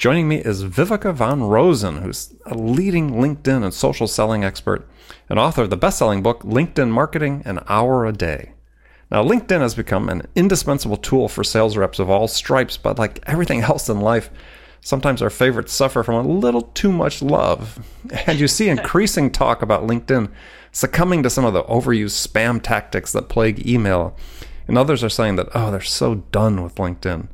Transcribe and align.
Joining 0.00 0.28
me 0.28 0.36
is 0.36 0.64
Viveka 0.64 1.12
von 1.12 1.42
Rosen, 1.42 1.98
who's 1.98 2.34
a 2.46 2.54
leading 2.54 3.10
LinkedIn 3.10 3.62
and 3.62 3.74
social 3.74 4.08
selling 4.08 4.42
expert 4.42 4.88
and 5.28 5.38
author 5.38 5.64
of 5.64 5.68
the 5.68 5.76
best 5.76 5.98
selling 5.98 6.22
book, 6.22 6.42
LinkedIn 6.42 6.88
Marketing 6.88 7.42
An 7.44 7.60
Hour 7.68 8.06
a 8.06 8.12
Day. 8.14 8.52
Now, 9.10 9.22
LinkedIn 9.22 9.60
has 9.60 9.74
become 9.74 10.08
an 10.08 10.22
indispensable 10.34 10.96
tool 10.96 11.28
for 11.28 11.44
sales 11.44 11.76
reps 11.76 11.98
of 11.98 12.08
all 12.08 12.28
stripes, 12.28 12.78
but 12.78 12.98
like 12.98 13.22
everything 13.26 13.60
else 13.60 13.90
in 13.90 14.00
life, 14.00 14.30
sometimes 14.80 15.20
our 15.20 15.28
favorites 15.28 15.74
suffer 15.74 16.02
from 16.02 16.14
a 16.14 16.26
little 16.26 16.62
too 16.62 16.92
much 16.92 17.20
love. 17.20 17.78
And 18.26 18.40
you 18.40 18.48
see 18.48 18.68
increasing 18.70 19.30
talk 19.30 19.60
about 19.60 19.86
LinkedIn 19.86 20.30
succumbing 20.72 21.24
to 21.24 21.28
some 21.28 21.44
of 21.44 21.52
the 21.52 21.64
overused 21.64 22.26
spam 22.26 22.62
tactics 22.62 23.12
that 23.12 23.28
plague 23.28 23.66
email. 23.66 24.16
And 24.66 24.78
others 24.78 25.04
are 25.04 25.10
saying 25.10 25.36
that, 25.36 25.48
oh, 25.54 25.70
they're 25.70 25.82
so 25.82 26.14
done 26.14 26.62
with 26.62 26.76
LinkedIn. 26.76 27.28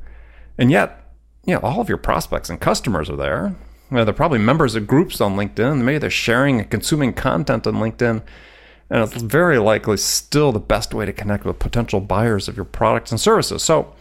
And 0.57 0.69
yet, 0.69 1.06
you 1.47 1.53
know, 1.53 1.61
all 1.61 1.79
of 1.79 1.89
your 1.89 1.97
prospects 1.97 2.49
and 2.49 2.59
customers 2.59 3.09
are 3.09 3.15
there. 3.15 3.55
You 3.89 3.97
know, 3.97 4.05
they're 4.05 4.13
probably 4.13 4.39
members 4.39 4.75
of 4.75 4.85
groups 4.85 5.21
on 5.21 5.37
LinkedIn. 5.37 5.81
Maybe 5.81 5.97
they're 5.97 6.09
sharing 6.09 6.59
and 6.59 6.69
consuming 6.69 7.13
content 7.13 7.65
on 7.65 7.75
LinkedIn. 7.75 8.21
And 8.89 9.03
it's 9.03 9.21
very 9.21 9.57
likely 9.57 9.97
still 9.97 10.51
the 10.51 10.59
best 10.59 10.93
way 10.93 11.05
to 11.05 11.13
connect 11.13 11.45
with 11.45 11.57
potential 11.57 12.01
buyers 12.01 12.47
of 12.47 12.57
your 12.57 12.65
products 12.65 13.11
and 13.11 13.19
services. 13.19 13.63
So, 13.63 13.93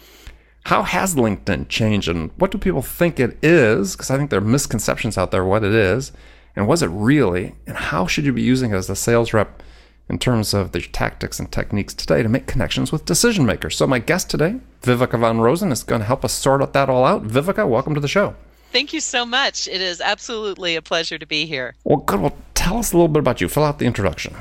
how 0.64 0.83
has 0.83 1.14
LinkedIn 1.14 1.69
changed 1.69 2.08
and 2.08 2.33
what 2.36 2.50
do 2.50 2.58
people 2.58 2.83
think 2.83 3.20
it 3.20 3.39
is? 3.42 3.92
Because 3.92 4.11
I 4.11 4.17
think 4.17 4.30
there 4.30 4.41
are 4.41 4.44
misconceptions 4.44 5.17
out 5.17 5.30
there 5.30 5.44
what 5.44 5.62
it 5.62 5.72
is. 5.72 6.11
And 6.56 6.67
was 6.67 6.83
it 6.83 6.89
really? 6.89 7.55
And 7.69 7.77
how 7.77 8.08
should 8.08 8.24
you 8.24 8.33
be 8.33 8.42
using 8.42 8.72
it 8.72 8.77
as 8.77 8.91
a 8.91 8.97
sales 8.97 9.33
rep 9.33 9.62
in 10.08 10.18
terms 10.18 10.54
of 10.54 10.72
the 10.72 10.80
tactics 10.80 11.38
and 11.38 11.50
techniques 11.50 11.94
today 11.94 12.22
to 12.22 12.28
make 12.28 12.46
connections 12.46 12.92
with 12.92 13.04
decision 13.04 13.44
makers. 13.44 13.76
So, 13.76 13.86
my 13.86 13.98
guest 13.98 14.30
today, 14.30 14.60
Viveka 14.82 15.18
von 15.18 15.40
Rosen, 15.40 15.72
is 15.72 15.82
going 15.82 16.00
to 16.00 16.06
help 16.06 16.24
us 16.24 16.32
sort 16.32 16.72
that 16.72 16.88
all 16.88 17.04
out. 17.04 17.24
Viveka, 17.24 17.68
welcome 17.68 17.94
to 17.94 18.00
the 18.00 18.08
show. 18.08 18.34
Thank 18.72 18.92
you 18.92 19.00
so 19.00 19.24
much. 19.24 19.68
It 19.68 19.80
is 19.80 20.00
absolutely 20.00 20.77
a 20.77 20.82
pleasure 20.82 21.18
to 21.18 21.27
be 21.27 21.46
here. 21.46 21.74
Well, 21.84 21.98
good. 21.98 22.20
Well, 22.20 22.36
tell 22.54 22.78
us 22.78 22.92
a 22.92 22.96
little 22.96 23.08
bit 23.08 23.20
about 23.20 23.40
you. 23.40 23.48
Fill 23.48 23.64
out 23.64 23.78
the 23.78 23.86
introduction. 23.86 24.34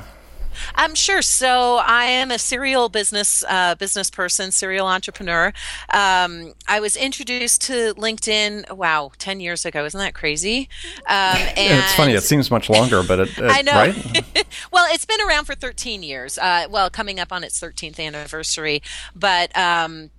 I'm 0.75 0.91
um, 0.91 0.95
sure. 0.95 1.21
So 1.21 1.77
I 1.77 2.05
am 2.05 2.31
a 2.31 2.39
serial 2.39 2.89
business 2.89 3.43
uh, 3.47 3.75
business 3.75 4.09
person, 4.09 4.51
serial 4.51 4.87
entrepreneur. 4.87 5.53
Um, 5.89 6.53
I 6.67 6.79
was 6.79 6.95
introduced 6.95 7.61
to 7.63 7.93
LinkedIn. 7.95 8.75
Wow, 8.75 9.11
ten 9.17 9.39
years 9.39 9.65
ago. 9.65 9.85
Isn't 9.85 9.99
that 9.99 10.13
crazy? 10.13 10.69
Um, 11.01 11.05
and 11.57 11.79
it's 11.79 11.95
funny. 11.95 12.13
It 12.13 12.23
seems 12.23 12.49
much 12.51 12.69
longer, 12.69 13.03
but 13.03 13.19
it, 13.19 13.29
it 13.37 13.43
I 13.43 13.61
know. 13.61 13.73
Right? 13.73 14.47
well, 14.71 14.85
it's 14.93 15.05
been 15.05 15.21
around 15.21 15.45
for 15.45 15.55
13 15.55 16.03
years. 16.03 16.37
Uh, 16.37 16.67
well, 16.69 16.89
coming 16.89 17.19
up 17.19 17.31
on 17.31 17.43
its 17.43 17.59
13th 17.59 17.99
anniversary, 17.99 18.81
but. 19.15 19.55
Um, 19.57 20.11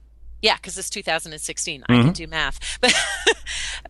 yeah, 0.42 0.56
because 0.56 0.76
it's 0.78 0.90
2016. 0.90 1.80
Mm-hmm. 1.80 1.92
I 1.92 1.96
can 1.96 2.04
mm-hmm. 2.04 2.12
do 2.12 2.26
math, 2.26 2.78
but 2.80 2.94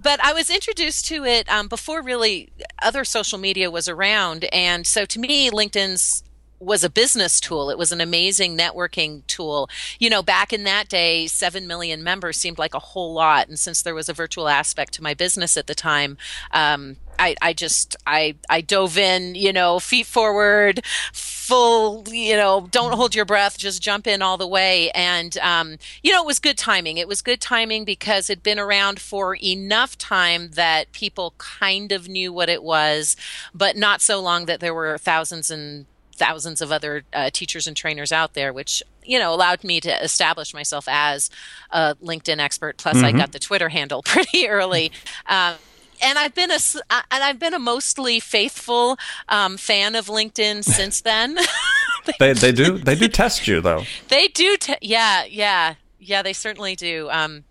but 0.00 0.22
I 0.22 0.32
was 0.32 0.48
introduced 0.48 1.06
to 1.08 1.24
it 1.24 1.48
um, 1.50 1.68
before 1.68 2.02
really 2.02 2.50
other 2.82 3.04
social 3.04 3.38
media 3.38 3.70
was 3.70 3.88
around, 3.88 4.44
and 4.52 4.86
so 4.86 5.04
to 5.04 5.18
me, 5.18 5.50
LinkedIn's 5.50 6.22
was 6.58 6.84
a 6.84 6.90
business 6.90 7.40
tool. 7.40 7.70
It 7.70 7.78
was 7.78 7.92
an 7.92 8.00
amazing 8.00 8.56
networking 8.56 9.26
tool. 9.26 9.68
You 9.98 10.10
know, 10.10 10.22
back 10.22 10.52
in 10.52 10.64
that 10.64 10.88
day, 10.88 11.26
7 11.26 11.66
million 11.66 12.02
members 12.02 12.36
seemed 12.36 12.58
like 12.58 12.74
a 12.74 12.78
whole 12.78 13.12
lot. 13.12 13.48
And 13.48 13.58
since 13.58 13.82
there 13.82 13.94
was 13.94 14.08
a 14.08 14.14
virtual 14.14 14.48
aspect 14.48 14.94
to 14.94 15.02
my 15.02 15.14
business 15.14 15.56
at 15.56 15.66
the 15.66 15.74
time, 15.74 16.16
um, 16.52 16.96
I, 17.18 17.34
I 17.40 17.52
just 17.52 17.96
I 18.06 18.36
I 18.48 18.60
dove 18.60 18.98
in, 18.98 19.34
you 19.34 19.52
know, 19.52 19.78
feet 19.78 20.06
forward, 20.06 20.84
full, 21.12 22.04
you 22.08 22.36
know, 22.36 22.68
don't 22.70 22.92
hold 22.92 23.14
your 23.14 23.24
breath, 23.24 23.58
just 23.58 23.82
jump 23.82 24.06
in 24.06 24.22
all 24.22 24.36
the 24.36 24.46
way. 24.46 24.90
And 24.90 25.36
um, 25.38 25.76
you 26.02 26.12
know, 26.12 26.22
it 26.22 26.26
was 26.26 26.38
good 26.38 26.58
timing. 26.58 26.98
It 26.98 27.08
was 27.08 27.22
good 27.22 27.40
timing 27.40 27.84
because 27.84 28.28
it'd 28.30 28.42
been 28.42 28.58
around 28.58 29.00
for 29.00 29.36
enough 29.36 29.96
time 29.96 30.50
that 30.52 30.92
people 30.92 31.34
kind 31.38 31.92
of 31.92 32.08
knew 32.08 32.32
what 32.32 32.48
it 32.48 32.62
was, 32.62 33.16
but 33.54 33.76
not 33.76 34.00
so 34.00 34.20
long 34.20 34.46
that 34.46 34.60
there 34.60 34.74
were 34.74 34.98
thousands 34.98 35.50
and 35.50 35.86
thousands 36.16 36.60
of 36.60 36.72
other 36.72 37.04
uh, 37.12 37.30
teachers 37.30 37.66
and 37.66 37.76
trainers 37.76 38.12
out 38.12 38.34
there, 38.34 38.52
which 38.52 38.82
you 39.04 39.18
know 39.18 39.32
allowed 39.32 39.62
me 39.62 39.80
to 39.80 40.04
establish 40.04 40.52
myself 40.52 40.86
as 40.88 41.30
a 41.70 41.94
LinkedIn 41.96 42.38
expert. 42.38 42.76
Plus, 42.78 42.96
mm-hmm. 42.96 43.06
I 43.06 43.12
got 43.12 43.32
the 43.32 43.38
Twitter 43.38 43.68
handle 43.68 44.02
pretty 44.04 44.48
early. 44.48 44.92
Um, 45.26 45.54
and 46.02 46.18
I've 46.18 46.34
been 46.34 46.50
a 46.50 46.58
and 46.90 47.24
I've 47.24 47.38
been 47.38 47.54
a 47.54 47.58
mostly 47.58 48.20
faithful 48.20 48.96
um, 49.28 49.56
fan 49.56 49.94
of 49.94 50.06
LinkedIn 50.06 50.64
since 50.76 51.00
then. 51.00 51.36
they 52.18 52.32
they 52.32 52.52
do 52.52 52.78
they 52.78 52.94
do 52.94 53.08
test 53.08 53.46
you 53.46 53.60
though. 53.60 53.84
They 54.08 54.28
do. 54.28 54.56
Te- 54.56 54.76
yeah, 54.80 55.24
yeah, 55.24 55.74
yeah. 55.98 56.22
They 56.22 56.32
certainly 56.32 56.76
do. 56.76 57.08
Um, 57.10 57.44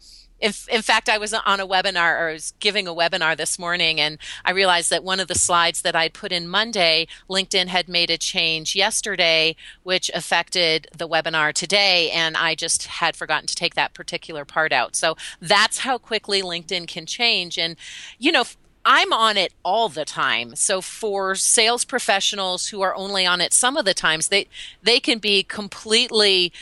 in, 0.46 0.54
in 0.72 0.82
fact, 0.84 1.10
I 1.10 1.18
was 1.18 1.34
on 1.34 1.60
a 1.60 1.68
webinar 1.68 2.20
or 2.20 2.30
I 2.30 2.34
was 2.34 2.54
giving 2.60 2.88
a 2.88 2.94
webinar 2.94 3.36
this 3.36 3.58
morning, 3.58 4.00
and 4.00 4.20
I 4.46 4.52
realized 4.52 4.92
that 4.92 5.04
one 5.04 5.20
of 5.20 5.28
the 5.28 5.34
slides 5.34 5.82
that 5.82 5.96
I 5.96 6.08
put 6.08 6.32
in 6.32 6.48
Monday, 6.48 7.08
LinkedIn 7.28 7.66
had 7.68 7.90
made 7.90 8.12
a 8.12 8.18
change 8.18 8.76
yesterday, 8.76 9.56
which 9.82 10.12
affected 10.14 10.88
the 10.96 11.08
webinar 11.08 11.52
today, 11.52 12.12
and 12.12 12.38
I 12.38 12.54
just 12.54 12.86
had 12.86 13.16
forgotten 13.16 13.48
to 13.48 13.56
take 13.56 13.74
that 13.74 13.96
particular 13.96 14.46
part 14.46 14.72
out. 14.72 14.96
So 14.96 15.18
that's 15.42 15.80
how 15.80 15.98
quickly 15.98 16.44
LinkedIn 16.44 16.88
can 16.88 17.08
change. 17.08 17.58
And, 17.58 17.76
you 18.20 18.32
know, 18.32 18.44
I'm 18.86 19.12
on 19.12 19.36
it 19.36 19.52
all 19.64 19.90
the 19.90 20.06
time. 20.06 20.56
So 20.56 20.80
for 20.80 21.34
sales 21.34 21.86
professionals 21.86 22.68
who 22.68 22.82
are 22.82 22.94
only 22.94 23.26
on 23.26 23.42
it 23.42 23.52
some 23.52 23.78
of 23.78 23.86
the 23.86 23.96
times, 23.96 24.28
they 24.28 24.48
they 24.84 25.00
can 25.00 25.18
be 25.18 25.42
completely 25.42 26.54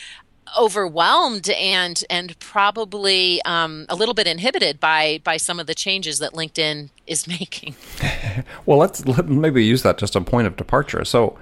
overwhelmed 0.60 1.50
and 1.50 2.04
and 2.10 2.38
probably 2.40 3.42
um, 3.44 3.86
a 3.90 3.96
little 3.96 4.14
bit 4.14 4.28
inhibited 4.28 4.80
by 4.80 5.22
by 5.24 5.38
some 5.38 5.60
of 5.60 5.68
the 5.68 5.76
changes 5.76 6.20
that 6.20 6.34
LinkedIn 6.34 6.90
is 7.08 7.28
making. 7.40 7.76
well, 8.66 8.78
let's 8.78 9.06
let, 9.06 9.28
maybe 9.28 9.64
use 9.64 9.84
that 9.84 9.98
just 9.98 10.16
a 10.16 10.22
point 10.22 10.48
of 10.48 10.56
departure. 10.56 11.06
So, 11.06 11.38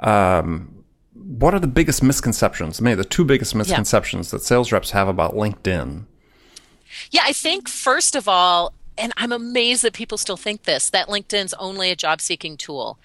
um, 0.00 0.84
what 1.14 1.54
are 1.54 1.60
the 1.60 1.66
biggest 1.66 2.02
misconceptions? 2.02 2.80
Maybe 2.80 2.96
the 2.96 3.04
two 3.04 3.24
biggest 3.24 3.54
misconceptions 3.54 4.28
yeah. 4.28 4.38
that 4.38 4.44
sales 4.44 4.72
reps 4.72 4.90
have 4.90 5.08
about 5.08 5.34
LinkedIn. 5.34 6.04
Yeah, 7.10 7.22
I 7.24 7.32
think 7.32 7.68
first 7.68 8.14
of 8.14 8.28
all, 8.28 8.72
and 8.96 9.12
I'm 9.16 9.32
amazed 9.32 9.82
that 9.82 9.92
people 9.92 10.18
still 10.18 10.36
think 10.36 10.64
this 10.64 10.90
that 10.90 11.08
LinkedIn's 11.08 11.54
only 11.54 11.90
a 11.90 11.96
job 11.96 12.20
seeking 12.20 12.56
tool. 12.56 12.98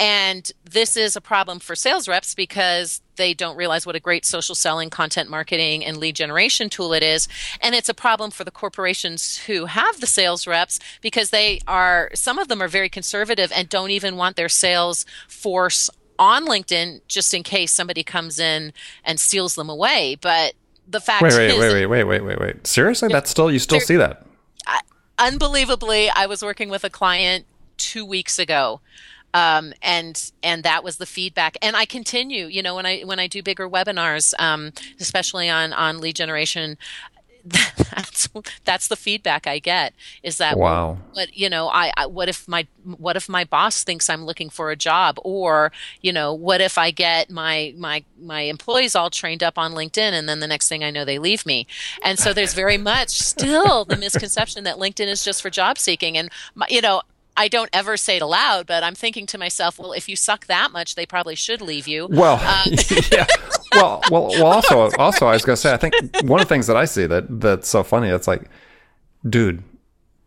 And 0.00 0.50
this 0.64 0.96
is 0.96 1.16
a 1.16 1.20
problem 1.20 1.58
for 1.58 1.74
sales 1.74 2.06
reps 2.06 2.34
because 2.34 3.00
they 3.16 3.34
don't 3.34 3.56
realize 3.56 3.84
what 3.84 3.96
a 3.96 4.00
great 4.00 4.24
social 4.24 4.54
selling, 4.54 4.90
content 4.90 5.28
marketing, 5.28 5.84
and 5.84 5.96
lead 5.96 6.14
generation 6.14 6.70
tool 6.70 6.92
it 6.92 7.02
is. 7.02 7.26
And 7.60 7.74
it's 7.74 7.88
a 7.88 7.94
problem 7.94 8.30
for 8.30 8.44
the 8.44 8.52
corporations 8.52 9.38
who 9.38 9.64
have 9.64 10.00
the 10.00 10.06
sales 10.06 10.46
reps 10.46 10.78
because 11.00 11.30
they 11.30 11.60
are, 11.66 12.10
some 12.14 12.38
of 12.38 12.46
them 12.46 12.62
are 12.62 12.68
very 12.68 12.88
conservative 12.88 13.50
and 13.54 13.68
don't 13.68 13.90
even 13.90 14.16
want 14.16 14.36
their 14.36 14.48
sales 14.48 15.04
force 15.26 15.90
on 16.16 16.46
LinkedIn 16.46 17.00
just 17.08 17.34
in 17.34 17.42
case 17.42 17.72
somebody 17.72 18.04
comes 18.04 18.38
in 18.38 18.72
and 19.04 19.18
steals 19.18 19.56
them 19.56 19.68
away. 19.68 20.16
But 20.20 20.54
the 20.86 21.00
fact 21.00 21.22
wait, 21.22 21.34
wait, 21.34 21.50
is, 21.50 21.58
wait, 21.58 21.72
wait, 21.72 21.86
wait, 21.86 22.04
wait, 22.04 22.24
wait, 22.24 22.40
wait. 22.40 22.66
Seriously, 22.66 23.08
that's 23.08 23.30
still 23.30 23.50
you 23.50 23.58
still 23.58 23.80
see 23.80 23.96
that? 23.96 24.24
I, 24.66 24.80
unbelievably, 25.18 26.10
I 26.10 26.26
was 26.26 26.42
working 26.42 26.68
with 26.68 26.84
a 26.84 26.90
client 26.90 27.46
two 27.76 28.04
weeks 28.04 28.38
ago 28.38 28.80
um, 29.34 29.72
and 29.82 30.30
and 30.42 30.62
that 30.62 30.82
was 30.84 30.96
the 30.96 31.06
feedback. 31.06 31.56
And 31.62 31.76
i 31.76 31.84
continue 31.84 32.46
you 32.46 32.62
know 32.62 32.74
when 32.74 32.86
i 32.86 33.00
when 33.00 33.18
i 33.18 33.26
do 33.26 33.42
bigger 33.42 33.68
webinars 33.68 34.34
um, 34.38 34.72
especially 35.00 35.48
on 35.48 35.72
on 35.72 35.98
lead 35.98 36.16
generation 36.16 36.76
that's 37.44 38.28
that's 38.64 38.88
the 38.88 38.96
feedback 38.96 39.46
I 39.46 39.58
get 39.58 39.94
is 40.22 40.38
that 40.38 40.58
wow. 40.58 40.98
what 41.12 41.36
you 41.36 41.48
know 41.48 41.68
I, 41.68 41.92
I, 41.96 42.06
what 42.06 42.28
if 42.28 42.46
my 42.48 42.66
what 42.84 43.16
if 43.16 43.28
my 43.28 43.44
boss 43.44 43.84
thinks 43.84 44.10
I'm 44.10 44.24
looking 44.24 44.50
for 44.50 44.70
a 44.70 44.76
job? 44.76 45.18
Or 45.22 45.72
you 46.00 46.12
know 46.12 46.34
what 46.34 46.60
if 46.60 46.78
I 46.78 46.90
get 46.90 47.30
my 47.30 47.74
my 47.76 48.04
my 48.20 48.42
employees 48.42 48.94
all 48.94 49.10
trained 49.10 49.42
up 49.42 49.56
on 49.56 49.72
LinkedIn 49.72 50.12
and 50.12 50.28
then 50.28 50.40
the 50.40 50.46
next 50.46 50.68
thing 50.68 50.84
I 50.84 50.90
know 50.90 51.04
they 51.04 51.18
leave 51.18 51.46
me? 51.46 51.66
And 52.02 52.18
so 52.18 52.32
there's 52.32 52.54
very 52.54 52.78
much 52.78 53.10
still 53.10 53.84
the 53.84 53.96
misconception 53.96 54.64
that 54.64 54.76
LinkedIn 54.76 55.06
is 55.06 55.24
just 55.24 55.40
for 55.40 55.50
job 55.50 55.78
seeking. 55.78 56.18
And 56.18 56.30
my, 56.54 56.66
you 56.68 56.80
know 56.80 57.02
I 57.38 57.46
don't 57.46 57.70
ever 57.72 57.96
say 57.96 58.16
it 58.16 58.22
aloud, 58.22 58.66
but 58.66 58.82
I'm 58.82 58.96
thinking 58.96 59.24
to 59.26 59.38
myself, 59.38 59.78
well, 59.78 59.92
if 59.92 60.08
you 60.08 60.16
suck 60.16 60.46
that 60.46 60.72
much, 60.72 60.96
they 60.96 61.06
probably 61.06 61.36
should 61.36 61.62
leave 61.62 61.86
you. 61.86 62.08
Well, 62.10 62.34
um, 62.34 62.74
yeah. 63.12 63.26
Well, 63.74 64.00
well, 64.10 64.28
well. 64.28 64.46
Also, 64.46 64.90
also, 64.98 65.26
I 65.26 65.32
was 65.32 65.44
gonna 65.44 65.58
say, 65.58 65.74
I 65.74 65.76
think 65.76 65.94
one 66.22 66.40
of 66.40 66.48
the 66.48 66.54
things 66.54 66.66
that 66.68 66.76
I 66.76 66.86
see 66.86 67.04
that 67.04 67.40
that's 67.40 67.68
so 67.68 67.82
funny, 67.82 68.08
it's 68.08 68.26
like, 68.26 68.48
dude, 69.28 69.62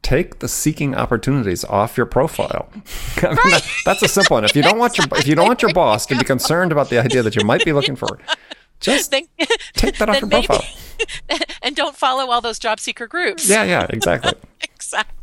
take 0.03 0.39
the 0.39 0.47
seeking 0.47 0.93
opportunities 0.93 1.65
off 1.65 1.97
your 1.97 2.05
profile. 2.05 2.69
I 3.17 3.29
mean, 3.29 3.35
that, 3.35 3.67
that's 3.83 4.03
a 4.03 4.07
simple 4.07 4.35
one. 4.35 4.45
If 4.45 4.55
you 4.55 4.61
don't 4.61 4.77
want 4.77 4.99
your 4.99 5.07
if 5.17 5.27
you 5.27 5.33
don't 5.33 5.47
want 5.47 5.63
your 5.63 5.73
boss 5.73 6.05
to 6.05 6.15
be 6.15 6.23
concerned 6.23 6.71
about 6.71 6.91
the 6.91 6.99
idea 6.99 7.23
that 7.23 7.35
you 7.35 7.43
might 7.43 7.65
be 7.65 7.73
looking 7.73 7.95
for, 7.95 8.19
just 8.79 9.09
then, 9.09 9.23
take 9.73 9.97
that 9.97 10.07
off 10.07 10.21
your 10.21 10.29
maybe, 10.29 10.45
profile. 10.45 10.67
and 11.63 11.75
don't 11.75 11.95
follow 11.95 12.29
all 12.31 12.41
those 12.41 12.59
job 12.59 12.79
seeker 12.79 13.07
groups. 13.07 13.49
Yeah, 13.49 13.63
yeah, 13.63 13.87
exactly. 13.89 14.33
exactly. 14.61 15.20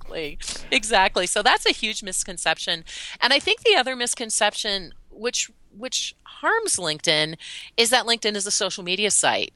Exactly. 0.70 1.26
So 1.26 1.42
that's 1.42 1.66
a 1.66 1.72
huge 1.72 2.02
misconception. 2.02 2.84
And 3.20 3.32
I 3.32 3.38
think 3.38 3.60
the 3.60 3.76
other 3.76 3.96
misconception 3.96 4.92
which 5.10 5.50
which 5.76 6.14
harms 6.22 6.76
LinkedIn 6.76 7.36
is 7.76 7.90
that 7.90 8.06
LinkedIn 8.06 8.34
is 8.34 8.46
a 8.46 8.50
social 8.50 8.82
media 8.82 9.10
site. 9.10 9.52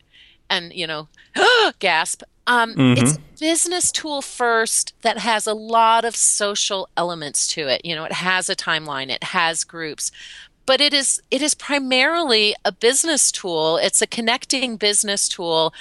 And, 0.50 0.72
you 0.72 0.86
know, 0.86 1.08
gasp. 1.78 2.22
Um, 2.46 2.74
mm-hmm. 2.74 3.02
It's 3.02 3.16
a 3.16 3.20
business 3.40 3.90
tool 3.92 4.20
first 4.20 4.94
that 5.02 5.18
has 5.18 5.46
a 5.46 5.54
lot 5.54 6.04
of 6.04 6.16
social 6.16 6.88
elements 6.96 7.46
to 7.54 7.68
it. 7.68 7.84
You 7.84 7.94
know, 7.94 8.04
it 8.04 8.12
has 8.12 8.50
a 8.50 8.56
timeline, 8.56 9.10
it 9.10 9.22
has 9.24 9.64
groups, 9.64 10.10
but 10.66 10.80
it 10.80 10.92
is 10.92 11.22
it 11.30 11.42
is 11.42 11.54
primarily 11.54 12.54
a 12.64 12.72
business 12.72 13.30
tool. 13.30 13.76
It's 13.76 14.02
a 14.02 14.06
connecting 14.06 14.76
business 14.76 15.28
tool 15.28 15.72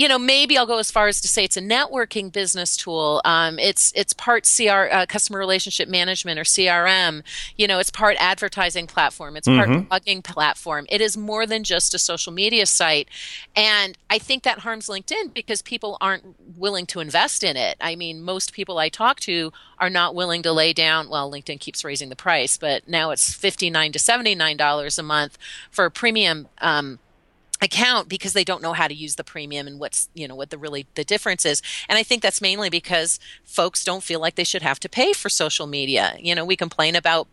you 0.00 0.08
know, 0.08 0.18
maybe 0.18 0.56
I'll 0.56 0.64
go 0.64 0.78
as 0.78 0.90
far 0.90 1.08
as 1.08 1.20
to 1.20 1.28
say 1.28 1.44
it's 1.44 1.58
a 1.58 1.60
networking 1.60 2.32
business 2.32 2.74
tool. 2.74 3.20
Um, 3.26 3.58
it's 3.58 3.92
it's 3.94 4.14
part 4.14 4.48
CR 4.48 4.88
uh, 4.90 5.04
customer 5.04 5.38
relationship 5.38 5.90
management 5.90 6.40
or 6.40 6.42
CRM. 6.42 7.22
You 7.58 7.66
know, 7.66 7.78
it's 7.78 7.90
part 7.90 8.16
advertising 8.18 8.86
platform. 8.86 9.36
It's 9.36 9.46
part 9.46 9.68
mm-hmm. 9.68 9.92
blogging 9.92 10.24
platform. 10.24 10.86
It 10.88 11.02
is 11.02 11.18
more 11.18 11.44
than 11.44 11.64
just 11.64 11.92
a 11.92 11.98
social 11.98 12.32
media 12.32 12.64
site, 12.64 13.10
and 13.54 13.98
I 14.08 14.16
think 14.18 14.42
that 14.44 14.60
harms 14.60 14.86
LinkedIn 14.86 15.34
because 15.34 15.60
people 15.60 15.98
aren't 16.00 16.34
willing 16.56 16.86
to 16.86 17.00
invest 17.00 17.44
in 17.44 17.58
it. 17.58 17.76
I 17.78 17.94
mean, 17.94 18.22
most 18.22 18.54
people 18.54 18.78
I 18.78 18.88
talk 18.88 19.20
to 19.20 19.52
are 19.80 19.90
not 19.90 20.14
willing 20.14 20.40
to 20.44 20.52
lay 20.52 20.72
down. 20.72 21.10
Well, 21.10 21.30
LinkedIn 21.30 21.60
keeps 21.60 21.84
raising 21.84 22.08
the 22.08 22.16
price, 22.16 22.56
but 22.56 22.88
now 22.88 23.10
it's 23.10 23.34
fifty 23.34 23.68
nine 23.68 23.92
to 23.92 23.98
seventy 23.98 24.34
nine 24.34 24.56
dollars 24.56 24.98
a 24.98 25.02
month 25.02 25.36
for 25.70 25.84
a 25.84 25.90
premium. 25.90 26.48
Um, 26.62 27.00
account 27.62 28.08
because 28.08 28.32
they 28.32 28.44
don't 28.44 28.62
know 28.62 28.72
how 28.72 28.88
to 28.88 28.94
use 28.94 29.16
the 29.16 29.24
premium 29.24 29.66
and 29.66 29.78
what's 29.78 30.08
you 30.14 30.26
know 30.26 30.34
what 30.34 30.50
the 30.50 30.58
really 30.58 30.86
the 30.94 31.04
difference 31.04 31.44
is. 31.44 31.62
And 31.88 31.98
i 31.98 32.02
think 32.02 32.22
that's 32.22 32.40
mainly 32.40 32.70
because 32.70 33.20
folks 33.44 33.84
don't 33.84 34.02
feel 34.02 34.20
like 34.20 34.36
they 34.36 34.44
should 34.44 34.62
have 34.62 34.80
to 34.80 34.88
pay 34.88 35.12
for 35.12 35.28
social 35.28 35.66
media. 35.66 36.16
You 36.18 36.34
know 36.34 36.44
we 36.44 36.56
complain 36.56 36.96
about 36.96 37.28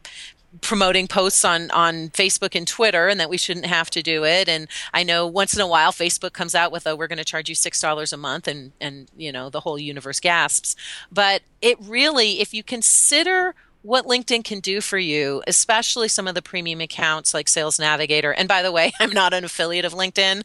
promoting 0.62 1.08
posts 1.08 1.44
on 1.44 1.70
on 1.72 2.10
Facebook 2.10 2.56
and 2.56 2.68
Twitter 2.68 3.08
and 3.08 3.20
that 3.20 3.30
we 3.30 3.38
shouldn't 3.38 3.66
have 3.66 3.90
to 3.92 4.02
do 4.02 4.24
it. 4.24 4.48
And 4.48 4.68
I 4.94 5.04
know 5.04 5.28
once 5.28 5.54
in 5.54 5.62
a 5.62 5.68
while 5.68 5.92
Facebook 5.92 6.34
comes 6.34 6.56
out 6.56 6.72
with 6.72 6.88
a 6.88 6.96
we're 6.96 7.08
going 7.08 7.18
to 7.18 7.26
charge 7.26 7.50
you 7.50 7.56
$6 7.56 8.14
a 8.14 8.18
month 8.18 8.48
and 8.48 8.72
and 8.80 9.10
you 9.16 9.32
know 9.32 9.50
the 9.50 9.62
whole 9.62 9.78
universe 9.78 10.20
gasps. 10.20 10.76
But 11.12 11.42
it 11.62 11.78
really 11.82 12.40
if 12.40 12.54
you 12.54 12.64
consider 12.64 13.56
what 13.88 14.06
LinkedIn 14.06 14.44
can 14.44 14.60
do 14.60 14.82
for 14.82 14.98
you, 14.98 15.42
especially 15.48 16.10
some 16.10 16.28
of 16.28 16.36
the 16.36 16.42
premium 16.42 16.82
accounts 16.82 17.34
like 17.34 17.48
Sales 17.48 17.80
Navigator. 17.80 18.34
And 18.34 18.46
by 18.46 18.62
the 18.62 18.70
way, 18.70 18.92
I'm 19.00 19.12
not 19.12 19.34
an 19.34 19.46
affiliate 19.46 19.86
of 19.86 19.94
LinkedIn. 19.94 20.42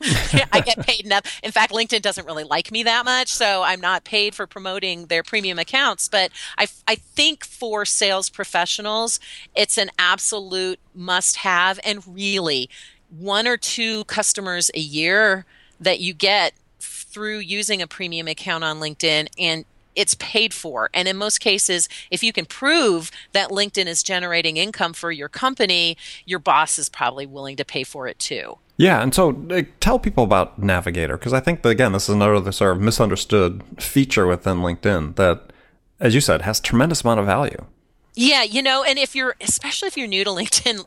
I 0.52 0.60
get 0.60 0.78
paid 0.86 1.04
enough. 1.04 1.40
In 1.42 1.50
fact, 1.50 1.72
LinkedIn 1.72 2.02
doesn't 2.02 2.24
really 2.24 2.44
like 2.44 2.70
me 2.70 2.84
that 2.84 3.04
much, 3.04 3.32
so 3.32 3.64
I'm 3.64 3.80
not 3.80 4.04
paid 4.04 4.36
for 4.36 4.46
promoting 4.46 5.06
their 5.06 5.24
premium 5.24 5.58
accounts. 5.58 6.08
But 6.08 6.30
I, 6.56 6.68
I 6.86 6.94
think 6.94 7.44
for 7.44 7.84
sales 7.84 8.30
professionals, 8.30 9.18
it's 9.56 9.76
an 9.76 9.90
absolute 9.98 10.78
must 10.94 11.38
have. 11.38 11.80
And 11.82 12.06
really, 12.06 12.70
one 13.10 13.48
or 13.48 13.56
two 13.56 14.04
customers 14.04 14.70
a 14.72 14.80
year 14.80 15.46
that 15.80 15.98
you 15.98 16.14
get 16.14 16.52
through 16.78 17.38
using 17.38 17.82
a 17.82 17.88
premium 17.88 18.28
account 18.28 18.62
on 18.62 18.78
LinkedIn 18.78 19.26
and 19.36 19.64
it's 19.94 20.14
paid 20.14 20.54
for. 20.54 20.90
And 20.94 21.08
in 21.08 21.16
most 21.16 21.38
cases, 21.38 21.88
if 22.10 22.22
you 22.22 22.32
can 22.32 22.46
prove 22.46 23.10
that 23.32 23.50
LinkedIn 23.50 23.86
is 23.86 24.02
generating 24.02 24.56
income 24.56 24.92
for 24.92 25.10
your 25.10 25.28
company, 25.28 25.96
your 26.24 26.38
boss 26.38 26.78
is 26.78 26.88
probably 26.88 27.26
willing 27.26 27.56
to 27.56 27.64
pay 27.64 27.84
for 27.84 28.08
it 28.08 28.18
too. 28.18 28.58
Yeah, 28.78 29.02
and 29.02 29.14
so 29.14 29.44
uh, 29.50 29.62
tell 29.80 29.98
people 29.98 30.24
about 30.24 30.58
Navigator 30.58 31.16
because 31.16 31.32
I 31.32 31.40
think 31.40 31.62
that, 31.62 31.68
again, 31.68 31.92
this 31.92 32.08
is 32.08 32.14
another 32.14 32.50
sort 32.52 32.76
of 32.76 32.82
misunderstood 32.82 33.62
feature 33.78 34.26
within 34.26 34.58
LinkedIn 34.58 35.16
that, 35.16 35.52
as 36.00 36.14
you 36.14 36.20
said, 36.20 36.42
has 36.42 36.58
tremendous 36.58 37.02
amount 37.02 37.20
of 37.20 37.26
value. 37.26 37.66
Yeah, 38.14 38.42
you 38.42 38.62
know, 38.62 38.82
and 38.82 38.98
if 38.98 39.14
you're, 39.14 39.36
especially 39.40 39.88
if 39.88 39.96
you're 39.96 40.08
new 40.08 40.24
to 40.24 40.30
LinkedIn, 40.30 40.84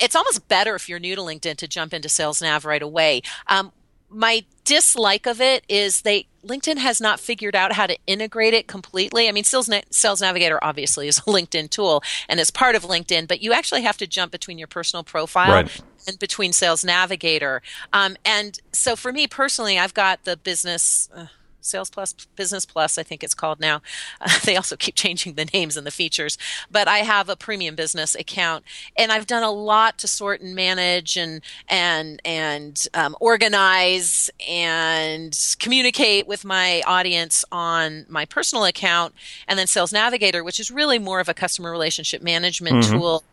it's 0.00 0.16
almost 0.16 0.48
better 0.48 0.74
if 0.74 0.88
you're 0.88 0.98
new 0.98 1.14
to 1.14 1.20
LinkedIn 1.20 1.56
to 1.56 1.68
jump 1.68 1.92
into 1.92 2.08
Sales 2.08 2.40
Nav 2.40 2.64
right 2.64 2.82
away. 2.82 3.22
Um, 3.48 3.72
my 4.08 4.44
dislike 4.64 5.26
of 5.26 5.40
it 5.40 5.64
is 5.68 6.02
they 6.02 6.26
LinkedIn 6.46 6.78
has 6.78 7.00
not 7.00 7.18
figured 7.18 7.56
out 7.56 7.72
how 7.72 7.86
to 7.86 7.98
integrate 8.06 8.54
it 8.54 8.68
completely. 8.68 9.28
I 9.28 9.32
mean, 9.32 9.44
Sales, 9.44 9.68
Sales 9.90 10.20
Navigator 10.20 10.62
obviously 10.62 11.08
is 11.08 11.18
a 11.18 11.22
LinkedIn 11.26 11.70
tool 11.70 12.02
and 12.28 12.38
it's 12.38 12.50
part 12.50 12.76
of 12.76 12.84
LinkedIn, 12.84 13.26
but 13.26 13.42
you 13.42 13.52
actually 13.52 13.82
have 13.82 13.96
to 13.98 14.06
jump 14.06 14.32
between 14.32 14.58
your 14.58 14.68
personal 14.68 15.02
profile 15.02 15.52
right. 15.52 15.80
and 16.06 16.18
between 16.18 16.52
Sales 16.52 16.84
Navigator. 16.84 17.62
Um, 17.92 18.16
and 18.24 18.60
so 18.72 18.94
for 18.96 19.12
me 19.12 19.26
personally, 19.26 19.78
I've 19.78 19.94
got 19.94 20.24
the 20.24 20.36
business. 20.36 21.08
Uh, 21.14 21.26
Sales 21.66 21.90
Plus, 21.90 22.14
Business 22.36 22.64
Plus, 22.64 22.98
I 22.98 23.02
think 23.02 23.22
it's 23.22 23.34
called 23.34 23.60
now. 23.60 23.82
Uh, 24.20 24.38
they 24.44 24.56
also 24.56 24.76
keep 24.76 24.94
changing 24.94 25.34
the 25.34 25.46
names 25.52 25.76
and 25.76 25.86
the 25.86 25.90
features. 25.90 26.38
But 26.70 26.88
I 26.88 26.98
have 26.98 27.28
a 27.28 27.36
premium 27.36 27.74
business 27.74 28.14
account, 28.14 28.64
and 28.96 29.12
I've 29.12 29.26
done 29.26 29.42
a 29.42 29.50
lot 29.50 29.98
to 29.98 30.08
sort 30.08 30.40
and 30.40 30.54
manage 30.54 31.16
and 31.16 31.42
and 31.68 32.20
and 32.24 32.86
um, 32.94 33.16
organize 33.20 34.30
and 34.48 35.56
communicate 35.58 36.26
with 36.26 36.44
my 36.44 36.82
audience 36.86 37.44
on 37.52 38.06
my 38.08 38.24
personal 38.24 38.64
account, 38.64 39.14
and 39.48 39.58
then 39.58 39.66
Sales 39.66 39.92
Navigator, 39.92 40.42
which 40.42 40.60
is 40.60 40.70
really 40.70 40.98
more 40.98 41.20
of 41.20 41.28
a 41.28 41.34
customer 41.34 41.70
relationship 41.70 42.22
management 42.22 42.76
mm-hmm. 42.76 42.98
tool 42.98 43.24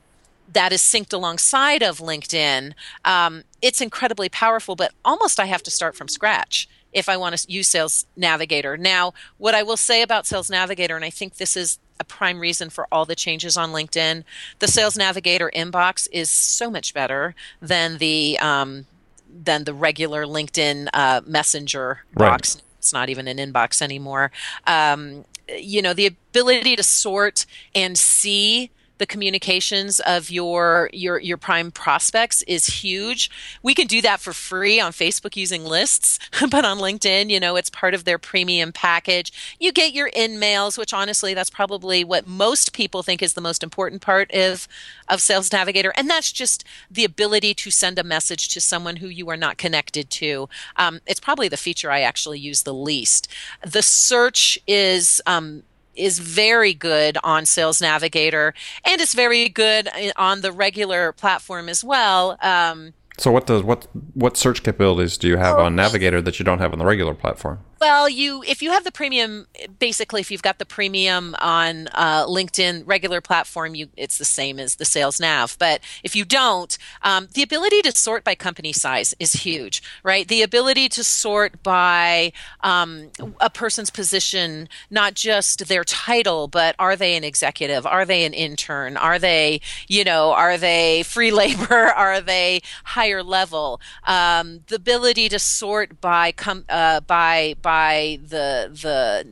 that 0.51 0.71
is 0.71 0.81
synced 0.81 1.13
alongside 1.13 1.81
of 1.81 1.99
LinkedIn. 1.99 2.73
Um, 3.05 3.43
it's 3.61 3.81
incredibly 3.81 4.29
powerful, 4.29 4.75
but 4.75 4.91
almost 5.03 5.39
I 5.39 5.45
have 5.45 5.63
to 5.63 5.71
start 5.71 5.95
from 5.95 6.07
scratch 6.07 6.67
if 6.93 7.09
I 7.09 7.17
want 7.17 7.37
to 7.37 7.51
use 7.51 7.67
Sales 7.67 8.05
Navigator. 8.15 8.77
Now, 8.77 9.13
what 9.37 9.55
I 9.55 9.63
will 9.63 9.77
say 9.77 10.01
about 10.01 10.25
Sales 10.25 10.49
Navigator, 10.49 10.95
and 10.95 11.03
I 11.05 11.09
think 11.09 11.35
this 11.35 11.57
is 11.57 11.79
a 11.99 12.03
prime 12.03 12.39
reason 12.39 12.69
for 12.69 12.87
all 12.91 13.05
the 13.05 13.15
changes 13.15 13.57
on 13.57 13.71
LinkedIn, 13.71 14.23
the 14.59 14.67
Sales 14.67 14.97
Navigator 14.97 15.51
inbox 15.55 16.07
is 16.11 16.29
so 16.29 16.69
much 16.69 16.93
better 16.93 17.35
than 17.61 17.97
the 17.97 18.37
um, 18.39 18.85
than 19.33 19.63
the 19.63 19.73
regular 19.73 20.25
LinkedIn 20.25 20.89
uh, 20.93 21.21
Messenger 21.25 22.03
right. 22.15 22.29
box. 22.29 22.61
It's 22.77 22.93
not 22.93 23.09
even 23.09 23.27
an 23.27 23.37
inbox 23.37 23.81
anymore. 23.81 24.31
Um, 24.67 25.25
you 25.57 25.81
know, 25.81 25.93
the 25.93 26.05
ability 26.05 26.75
to 26.75 26.83
sort 26.83 27.45
and 27.73 27.97
see 27.97 28.71
the 28.97 29.05
communications 29.05 29.99
of 30.01 30.29
your 30.29 30.89
your 30.93 31.19
your 31.19 31.37
prime 31.37 31.71
prospects 31.71 32.41
is 32.43 32.67
huge. 32.67 33.29
We 33.61 33.73
can 33.73 33.87
do 33.87 34.01
that 34.01 34.19
for 34.19 34.33
free 34.33 34.79
on 34.79 34.91
Facebook 34.91 35.35
using 35.35 35.65
lists, 35.65 36.19
but 36.49 36.65
on 36.65 36.77
LinkedIn, 36.77 37.29
you 37.29 37.39
know, 37.39 37.55
it's 37.55 37.69
part 37.69 37.93
of 37.93 38.05
their 38.05 38.17
premium 38.17 38.71
package. 38.71 39.55
You 39.59 39.71
get 39.71 39.93
your 39.93 40.07
in 40.07 40.39
mails, 40.39 40.77
which 40.77 40.93
honestly, 40.93 41.33
that's 41.33 41.49
probably 41.49 42.03
what 42.03 42.27
most 42.27 42.73
people 42.73 43.03
think 43.03 43.21
is 43.21 43.33
the 43.33 43.41
most 43.41 43.63
important 43.63 44.01
part 44.01 44.31
of 44.33 44.67
of 45.07 45.21
Sales 45.21 45.51
Navigator, 45.51 45.93
and 45.97 46.09
that's 46.09 46.31
just 46.31 46.63
the 46.89 47.03
ability 47.05 47.53
to 47.55 47.71
send 47.71 47.99
a 47.99 48.03
message 48.03 48.49
to 48.49 48.61
someone 48.61 48.97
who 48.97 49.07
you 49.07 49.29
are 49.29 49.37
not 49.37 49.57
connected 49.57 50.09
to. 50.11 50.47
Um, 50.75 51.01
it's 51.07 51.19
probably 51.19 51.47
the 51.47 51.57
feature 51.57 51.91
I 51.91 52.01
actually 52.01 52.39
use 52.39 52.63
the 52.63 52.73
least. 52.73 53.27
The 53.65 53.81
search 53.81 54.57
is 54.67 55.21
um, 55.25 55.63
is 55.95 56.19
very 56.19 56.73
good 56.73 57.17
on 57.23 57.45
Sales 57.45 57.81
Navigator 57.81 58.53
and 58.85 59.01
it's 59.01 59.13
very 59.13 59.49
good 59.49 59.89
on 60.15 60.41
the 60.41 60.51
regular 60.51 61.11
platform 61.11 61.69
as 61.69 61.83
well. 61.83 62.37
Um, 62.41 62.93
so 63.17 63.31
what 63.31 63.45
does 63.45 63.61
what 63.61 63.87
what 64.13 64.37
search 64.37 64.63
capabilities 64.63 65.17
do 65.17 65.27
you 65.27 65.37
have 65.37 65.57
oh, 65.59 65.65
on 65.65 65.75
Navigator 65.75 66.21
that 66.21 66.39
you 66.39 66.45
don't 66.45 66.59
have 66.59 66.73
on 66.73 66.79
the 66.79 66.85
regular 66.85 67.13
platform? 67.13 67.59
Well, 67.83 68.07
you 68.07 68.41
if 68.47 68.61
you 68.61 68.71
have 68.71 68.85
the 68.85 68.93
premium, 68.93 69.45
basically, 69.77 70.21
if 70.21 70.31
you've 70.31 70.41
got 70.41 70.57
the 70.57 70.65
premium 70.65 71.35
on 71.39 71.89
uh, 71.91 72.25
LinkedIn 72.25 72.83
regular 72.85 73.19
platform, 73.19 73.75
you 73.75 73.89
it's 73.97 74.17
the 74.17 74.23
same 74.23 74.57
as 74.57 74.75
the 74.75 74.85
Sales 74.85 75.19
Nav. 75.19 75.57
But 75.59 75.81
if 76.01 76.15
you 76.15 76.23
don't, 76.23 76.77
um, 77.01 77.27
the 77.33 77.43
ability 77.43 77.81
to 77.81 77.91
sort 77.91 78.23
by 78.23 78.35
company 78.35 78.71
size 78.71 79.13
is 79.19 79.33
huge, 79.33 79.83
right? 80.01 80.25
The 80.25 80.43
ability 80.43 80.87
to 80.95 81.03
sort 81.03 81.61
by 81.61 82.31
um, 82.61 83.11
a 83.41 83.49
person's 83.49 83.89
position, 83.89 84.69
not 84.89 85.15
just 85.15 85.67
their 85.67 85.83
title, 85.83 86.47
but 86.47 86.77
are 86.79 86.95
they 86.95 87.17
an 87.17 87.25
executive? 87.25 87.85
Are 87.85 88.05
they 88.05 88.23
an 88.23 88.33
intern? 88.33 88.95
Are 88.95 89.19
they, 89.19 89.59
you 89.89 90.05
know, 90.05 90.31
are 90.31 90.57
they 90.57 91.03
free 91.03 91.31
labor? 91.31 91.73
Are 91.93 92.21
they 92.21 92.61
higher 92.85 93.21
level? 93.21 93.81
Um, 94.05 94.61
the 94.67 94.75
ability 94.75 95.27
to 95.27 95.37
sort 95.37 95.99
by 95.99 96.31
com- 96.31 96.63
uh, 96.69 97.01
by 97.01 97.55
by 97.61 97.72
by 97.73 98.19
the 98.21 98.69
the 98.83 99.25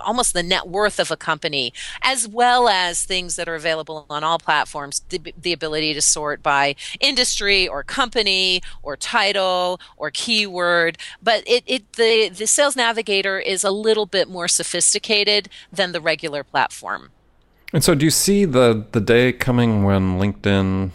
almost 0.00 0.34
the 0.34 0.42
net 0.42 0.68
worth 0.68 1.00
of 1.00 1.10
a 1.10 1.16
company, 1.16 1.72
as 2.02 2.28
well 2.28 2.68
as 2.68 3.04
things 3.04 3.34
that 3.36 3.48
are 3.48 3.54
available 3.54 4.04
on 4.10 4.22
all 4.22 4.38
platforms 4.38 5.00
the, 5.08 5.34
the 5.40 5.52
ability 5.54 5.94
to 5.94 6.02
sort 6.02 6.42
by 6.42 6.76
industry 7.00 7.66
or 7.66 7.82
company 7.82 8.60
or 8.82 8.94
title 8.94 9.80
or 9.96 10.10
keyword. 10.10 10.98
But 11.22 11.42
it, 11.46 11.64
it 11.66 11.94
the, 11.94 12.28
the 12.28 12.46
Sales 12.46 12.76
Navigator 12.76 13.38
is 13.38 13.64
a 13.64 13.70
little 13.70 14.06
bit 14.06 14.28
more 14.28 14.48
sophisticated 14.48 15.48
than 15.72 15.92
the 15.92 16.00
regular 16.00 16.44
platform. 16.44 17.10
And 17.72 17.82
so, 17.82 17.94
do 17.94 18.04
you 18.04 18.10
see 18.10 18.44
the 18.44 18.84
the 18.92 19.00
day 19.00 19.32
coming 19.32 19.82
when 19.82 20.18
LinkedIn, 20.18 20.90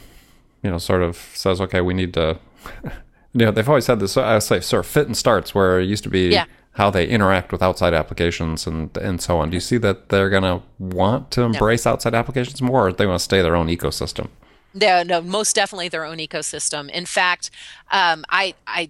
you 0.62 0.70
know, 0.70 0.78
sort 0.78 1.02
of 1.02 1.18
says, 1.34 1.60
"Okay, 1.60 1.82
we 1.82 1.96
need 1.96 2.14
to," 2.14 2.40
you 3.34 3.46
know, 3.46 3.52
they've 3.52 3.68
always 3.68 3.88
had 3.88 4.00
this, 4.00 4.16
I 4.16 4.40
say, 4.40 4.60
sort 4.62 4.86
of 4.86 4.92
fit 4.92 5.08
and 5.08 5.18
starts 5.18 5.56
where 5.56 5.80
it 5.80 5.86
used 5.86 6.04
to 6.04 6.10
be 6.10 6.30
yeah 6.30 6.46
how 6.74 6.90
they 6.90 7.08
interact 7.08 7.52
with 7.52 7.62
outside 7.62 7.94
applications 7.94 8.68
and 8.68 8.96
and 8.98 9.22
so 9.22 9.38
on. 9.38 9.50
Do 9.50 9.56
you 9.56 9.62
see 9.62 9.78
that 9.78 10.10
they're 10.10 10.30
going 10.30 10.44
to 10.44 10.62
want 10.80 11.32
to 11.32 11.42
embrace 11.44 11.86
no. 11.86 11.92
outside 11.92 12.14
applications 12.14 12.62
more, 12.62 12.88
or 12.88 12.94
they 12.94 13.06
want 13.06 13.20
to 13.20 13.24
stay 13.24 13.42
their 13.42 13.56
own 13.56 13.68
ecosystem? 13.68 14.30
No, 14.74 15.04
no, 15.04 15.22
most 15.22 15.56
definitely 15.56 15.90
their 15.90 16.04
own 16.04 16.18
ecosystem. 16.18 16.90
In 16.90 17.06
fact, 17.06 17.52
um, 17.92 18.26
I 18.30 18.56
I 18.66 18.90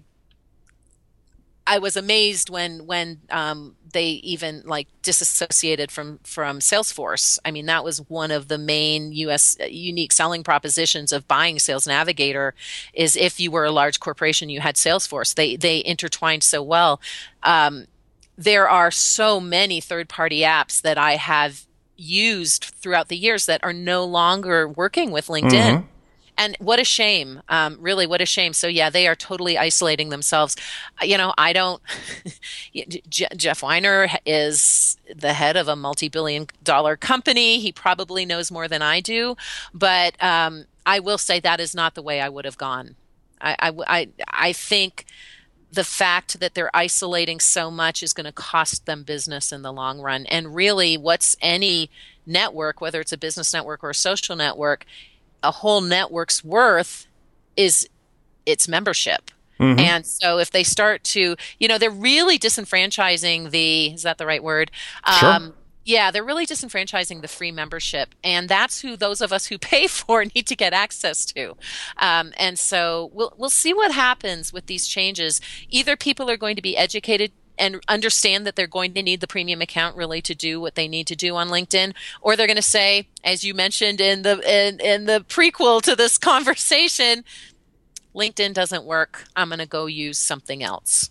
I 1.66 1.78
was 1.78 1.96
amazed 1.96 2.50
when 2.50 2.86
when 2.86 3.20
um, 3.30 3.76
they 3.92 4.06
even 4.06 4.62
like 4.66 4.88
disassociated 5.02 5.90
from 5.90 6.18
from 6.22 6.58
Salesforce. 6.58 7.38
I 7.44 7.50
mean, 7.50 7.66
that 7.66 7.84
was 7.84 7.98
one 8.08 8.30
of 8.30 8.48
the 8.48 8.58
main 8.58 9.12
U.S. 9.12 9.56
Uh, 9.60 9.64
unique 9.64 10.12
selling 10.12 10.42
propositions 10.42 11.12
of 11.12 11.26
buying 11.26 11.58
Sales 11.58 11.86
Navigator. 11.86 12.54
Is 12.92 13.16
if 13.16 13.40
you 13.40 13.50
were 13.50 13.64
a 13.64 13.70
large 13.70 14.00
corporation, 14.00 14.50
you 14.50 14.60
had 14.60 14.76
Salesforce. 14.76 15.34
They 15.34 15.56
they 15.56 15.82
intertwined 15.84 16.42
so 16.42 16.62
well. 16.62 17.00
Um, 17.42 17.86
there 18.36 18.68
are 18.68 18.90
so 18.90 19.40
many 19.40 19.80
third 19.80 20.08
party 20.08 20.40
apps 20.40 20.82
that 20.82 20.98
I 20.98 21.16
have 21.16 21.64
used 21.96 22.64
throughout 22.64 23.08
the 23.08 23.16
years 23.16 23.46
that 23.46 23.62
are 23.62 23.72
no 23.72 24.04
longer 24.04 24.68
working 24.68 25.12
with 25.12 25.28
LinkedIn. 25.28 25.50
Mm-hmm 25.50 25.93
and 26.36 26.56
what 26.60 26.80
a 26.80 26.84
shame 26.84 27.42
um, 27.48 27.76
really 27.80 28.06
what 28.06 28.20
a 28.20 28.26
shame. 28.26 28.52
So 28.52 28.66
yeah 28.68 28.90
they 28.90 29.06
are 29.06 29.14
totally 29.14 29.58
isolating 29.58 30.08
themselves. 30.08 30.56
You 31.02 31.18
know 31.18 31.34
i 31.38 31.52
don't 31.52 31.82
jeff 33.08 33.62
weiner 33.62 34.08
is 34.26 34.96
the 35.14 35.32
head 35.32 35.56
of 35.56 35.68
a 35.68 35.76
multi-billion 35.76 36.48
dollar 36.62 36.96
company. 36.96 37.58
He 37.58 37.72
probably 37.72 38.24
knows 38.24 38.50
more 38.50 38.68
than 38.68 38.82
i 38.82 39.00
do. 39.00 39.36
But 39.72 40.22
um, 40.22 40.64
i 40.86 41.00
will 41.00 41.18
say 41.18 41.40
that 41.40 41.60
is 41.60 41.74
not 41.74 41.94
the 41.94 42.02
way 42.02 42.20
i 42.20 42.28
would 42.28 42.44
have 42.44 42.58
gone. 42.58 42.96
I, 43.40 43.56
I, 43.58 43.72
I, 43.86 44.08
I 44.28 44.52
think 44.52 45.04
the 45.74 45.84
fact 45.84 46.40
that 46.40 46.54
they're 46.54 46.74
isolating 46.74 47.40
so 47.40 47.70
much 47.70 48.02
is 48.02 48.12
going 48.12 48.26
to 48.26 48.32
cost 48.32 48.86
them 48.86 49.02
business 49.02 49.52
in 49.52 49.62
the 49.62 49.72
long 49.72 50.00
run. 50.00 50.24
And 50.26 50.54
really, 50.54 50.96
what's 50.96 51.36
any 51.40 51.90
network, 52.26 52.80
whether 52.80 53.00
it's 53.00 53.12
a 53.12 53.18
business 53.18 53.52
network 53.52 53.82
or 53.82 53.90
a 53.90 53.94
social 53.94 54.36
network, 54.36 54.86
a 55.44 55.50
whole 55.50 55.80
network's 55.80 56.42
worth 56.42 57.06
is 57.56 57.88
its 58.46 58.66
membership. 58.68 59.30
Mm-hmm. 59.60 59.80
And 59.80 60.06
so 60.06 60.38
if 60.38 60.50
they 60.50 60.64
start 60.64 61.04
to, 61.04 61.36
you 61.58 61.68
know, 61.68 61.78
they're 61.78 61.90
really 61.90 62.38
disenfranchising 62.38 63.50
the, 63.50 63.94
is 63.94 64.02
that 64.02 64.18
the 64.18 64.26
right 64.26 64.42
word? 64.42 64.70
Sure. 65.18 65.30
Um, 65.30 65.54
yeah, 65.84 66.10
they're 66.10 66.24
really 66.24 66.46
disenfranchising 66.46 67.20
the 67.20 67.28
free 67.28 67.52
membership. 67.52 68.14
And 68.24 68.48
that's 68.48 68.80
who 68.80 68.96
those 68.96 69.20
of 69.20 69.32
us 69.32 69.46
who 69.46 69.58
pay 69.72 69.86
for 69.86 70.24
need 70.24 70.46
to 70.46 70.56
get 70.56 70.72
access 70.72 71.24
to. 71.26 71.56
Um, 71.98 72.32
and 72.36 72.58
so 72.58 73.10
we'll, 73.12 73.34
we'll 73.36 73.50
see 73.50 73.72
what 73.72 73.92
happens 73.92 74.52
with 74.52 74.66
these 74.66 74.86
changes. 74.86 75.40
Either 75.68 75.96
people 75.96 76.30
are 76.30 76.36
going 76.36 76.56
to 76.56 76.62
be 76.62 76.76
educated 76.76 77.32
and 77.58 77.80
understand 77.88 78.46
that 78.46 78.56
they're 78.56 78.66
going 78.66 78.94
to 78.94 79.02
need 79.02 79.20
the 79.20 79.26
premium 79.26 79.60
account 79.60 79.96
really 79.96 80.20
to 80.22 80.34
do 80.34 80.60
what 80.60 80.74
they 80.74 80.88
need 80.88 81.06
to 81.06 81.16
do 81.16 81.36
on 81.36 81.48
LinkedIn, 81.48 81.94
or 82.20 82.36
they're 82.36 82.46
going 82.46 82.56
to 82.56 82.62
say, 82.62 83.08
as 83.22 83.44
you 83.44 83.54
mentioned 83.54 84.00
in 84.00 84.22
the 84.22 84.38
in, 84.40 84.80
in 84.80 85.04
the 85.06 85.24
prequel 85.28 85.80
to 85.82 85.94
this 85.94 86.18
conversation, 86.30 87.24
LinkedIn 88.14 88.54
doesn't 88.54 88.84
work. 88.84 89.24
I'm 89.36 89.48
going 89.48 89.58
to 89.58 89.66
go 89.66 89.86
use 89.86 90.18
something 90.18 90.62
else. 90.62 91.10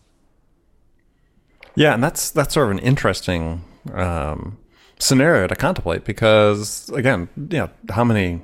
Yeah, 1.75 1.93
and 1.93 2.03
that's 2.03 2.29
that's 2.31 2.53
sort 2.53 2.67
of 2.67 2.71
an 2.71 2.79
interesting 2.79 3.63
um, 3.93 4.57
scenario 5.00 5.47
to 5.47 5.55
contemplate 5.55 6.05
because 6.05 6.89
again, 6.89 7.29
you 7.35 7.59
know, 7.59 7.69
how 7.89 8.03
many 8.03 8.41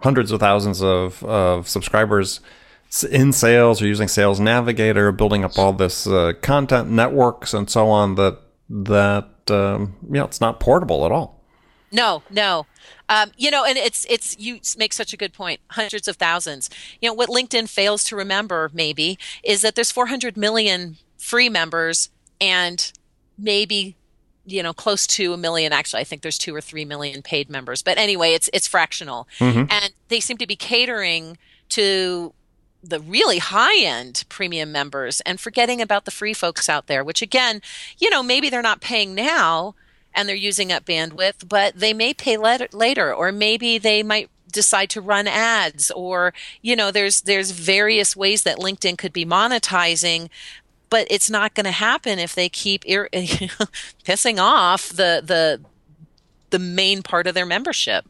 hundreds 0.00 0.32
of 0.32 0.40
thousands 0.40 0.82
of 0.82 1.22
of 1.24 1.68
subscribers 1.68 2.40
in 3.10 3.32
sales 3.32 3.80
or 3.80 3.86
using 3.86 4.08
Sales 4.08 4.40
Navigator, 4.40 5.12
building 5.12 5.44
up 5.44 5.58
all 5.58 5.72
this 5.72 6.06
uh, 6.06 6.32
content 6.42 6.90
networks 6.90 7.54
and 7.54 7.68
so 7.68 7.88
on. 7.88 8.16
That 8.16 8.38
that 8.68 9.50
um, 9.50 9.94
you 10.04 10.14
know, 10.14 10.24
it's 10.24 10.40
not 10.40 10.60
portable 10.60 11.04
at 11.06 11.12
all. 11.12 11.42
No, 11.90 12.22
no. 12.30 12.66
Um, 13.08 13.32
you 13.36 13.50
know, 13.50 13.64
and 13.64 13.76
it's 13.76 14.06
it's 14.08 14.38
you 14.38 14.60
make 14.78 14.92
such 14.92 15.12
a 15.12 15.16
good 15.16 15.32
point. 15.32 15.60
Hundreds 15.70 16.08
of 16.08 16.16
thousands. 16.16 16.70
You 17.00 17.08
know 17.08 17.14
what 17.14 17.28
LinkedIn 17.28 17.68
fails 17.68 18.04
to 18.04 18.16
remember 18.16 18.70
maybe 18.72 19.18
is 19.42 19.62
that 19.62 19.74
there's 19.74 19.90
400 19.90 20.36
million 20.36 20.96
free 21.18 21.48
members 21.48 22.10
and 22.40 22.92
maybe 23.38 23.96
you 24.44 24.62
know 24.62 24.72
close 24.72 25.06
to 25.06 25.32
a 25.32 25.36
million 25.36 25.72
actually 25.72 26.00
i 26.00 26.04
think 26.04 26.22
there's 26.22 26.36
two 26.36 26.52
or 26.52 26.60
three 26.60 26.84
million 26.84 27.22
paid 27.22 27.48
members 27.48 27.80
but 27.80 27.96
anyway 27.96 28.32
it's 28.32 28.50
it's 28.52 28.66
fractional 28.66 29.28
mm-hmm. 29.38 29.64
and 29.70 29.92
they 30.08 30.18
seem 30.18 30.36
to 30.36 30.48
be 30.48 30.56
catering 30.56 31.38
to 31.68 32.34
the 32.82 33.00
really 33.00 33.38
high 33.38 33.82
end 33.82 34.24
premium 34.28 34.72
members 34.72 35.20
and 35.22 35.40
forgetting 35.40 35.80
about 35.80 36.04
the 36.04 36.10
free 36.10 36.34
folks 36.34 36.68
out 36.68 36.86
there, 36.86 37.04
which 37.04 37.22
again, 37.22 37.62
you 37.98 38.10
know, 38.10 38.22
maybe 38.22 38.50
they're 38.50 38.62
not 38.62 38.80
paying 38.80 39.14
now 39.14 39.74
and 40.14 40.28
they're 40.28 40.36
using 40.36 40.72
up 40.72 40.84
bandwidth, 40.84 41.48
but 41.48 41.76
they 41.76 41.94
may 41.94 42.12
pay 42.12 42.36
later, 42.36 43.14
or 43.14 43.32
maybe 43.32 43.78
they 43.78 44.02
might 44.02 44.28
decide 44.50 44.90
to 44.90 45.00
run 45.00 45.26
ads 45.26 45.90
or 45.92 46.34
you 46.60 46.76
know 46.76 46.90
there's 46.90 47.22
there's 47.22 47.52
various 47.52 48.14
ways 48.14 48.42
that 48.42 48.58
linkedin 48.58 48.98
could 48.98 49.12
be 49.12 49.24
monetizing 49.24 50.28
but 50.90 51.06
it's 51.08 51.30
not 51.30 51.54
going 51.54 51.64
to 51.64 51.70
happen 51.70 52.18
if 52.18 52.34
they 52.34 52.50
keep 52.50 52.84
ir- 52.86 53.08
pissing 54.04 54.38
off 54.38 54.90
the 54.90 55.22
the 55.24 55.58
the 56.50 56.58
main 56.58 57.02
part 57.02 57.26
of 57.26 57.32
their 57.32 57.46
membership 57.46 58.04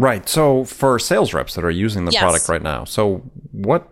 Right. 0.00 0.28
So 0.28 0.64
for 0.64 0.98
sales 0.98 1.34
reps 1.34 1.54
that 1.54 1.64
are 1.64 1.70
using 1.70 2.04
the 2.04 2.12
yes. 2.12 2.22
product 2.22 2.48
right 2.48 2.62
now, 2.62 2.84
so 2.84 3.22
what 3.52 3.88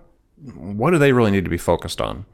what 0.55 0.91
do 0.91 0.99
they 0.99 1.13
really 1.13 1.31
need 1.31 1.45
to 1.45 1.51
be 1.51 1.59
focused 1.59 2.01
on 2.01 2.25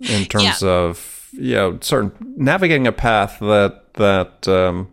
in 0.00 0.24
terms 0.24 0.62
yeah. 0.62 0.68
of 0.68 1.28
you 1.32 1.54
know 1.54 1.78
certain 1.80 2.12
navigating 2.36 2.86
a 2.86 2.92
path 2.92 3.38
that 3.40 3.94
that 3.94 4.48
um, 4.48 4.88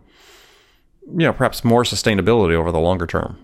you 1.06 1.26
know 1.26 1.32
perhaps 1.32 1.64
more 1.64 1.82
sustainability 1.82 2.54
over 2.54 2.70
the 2.70 2.80
longer 2.80 3.06
term 3.06 3.38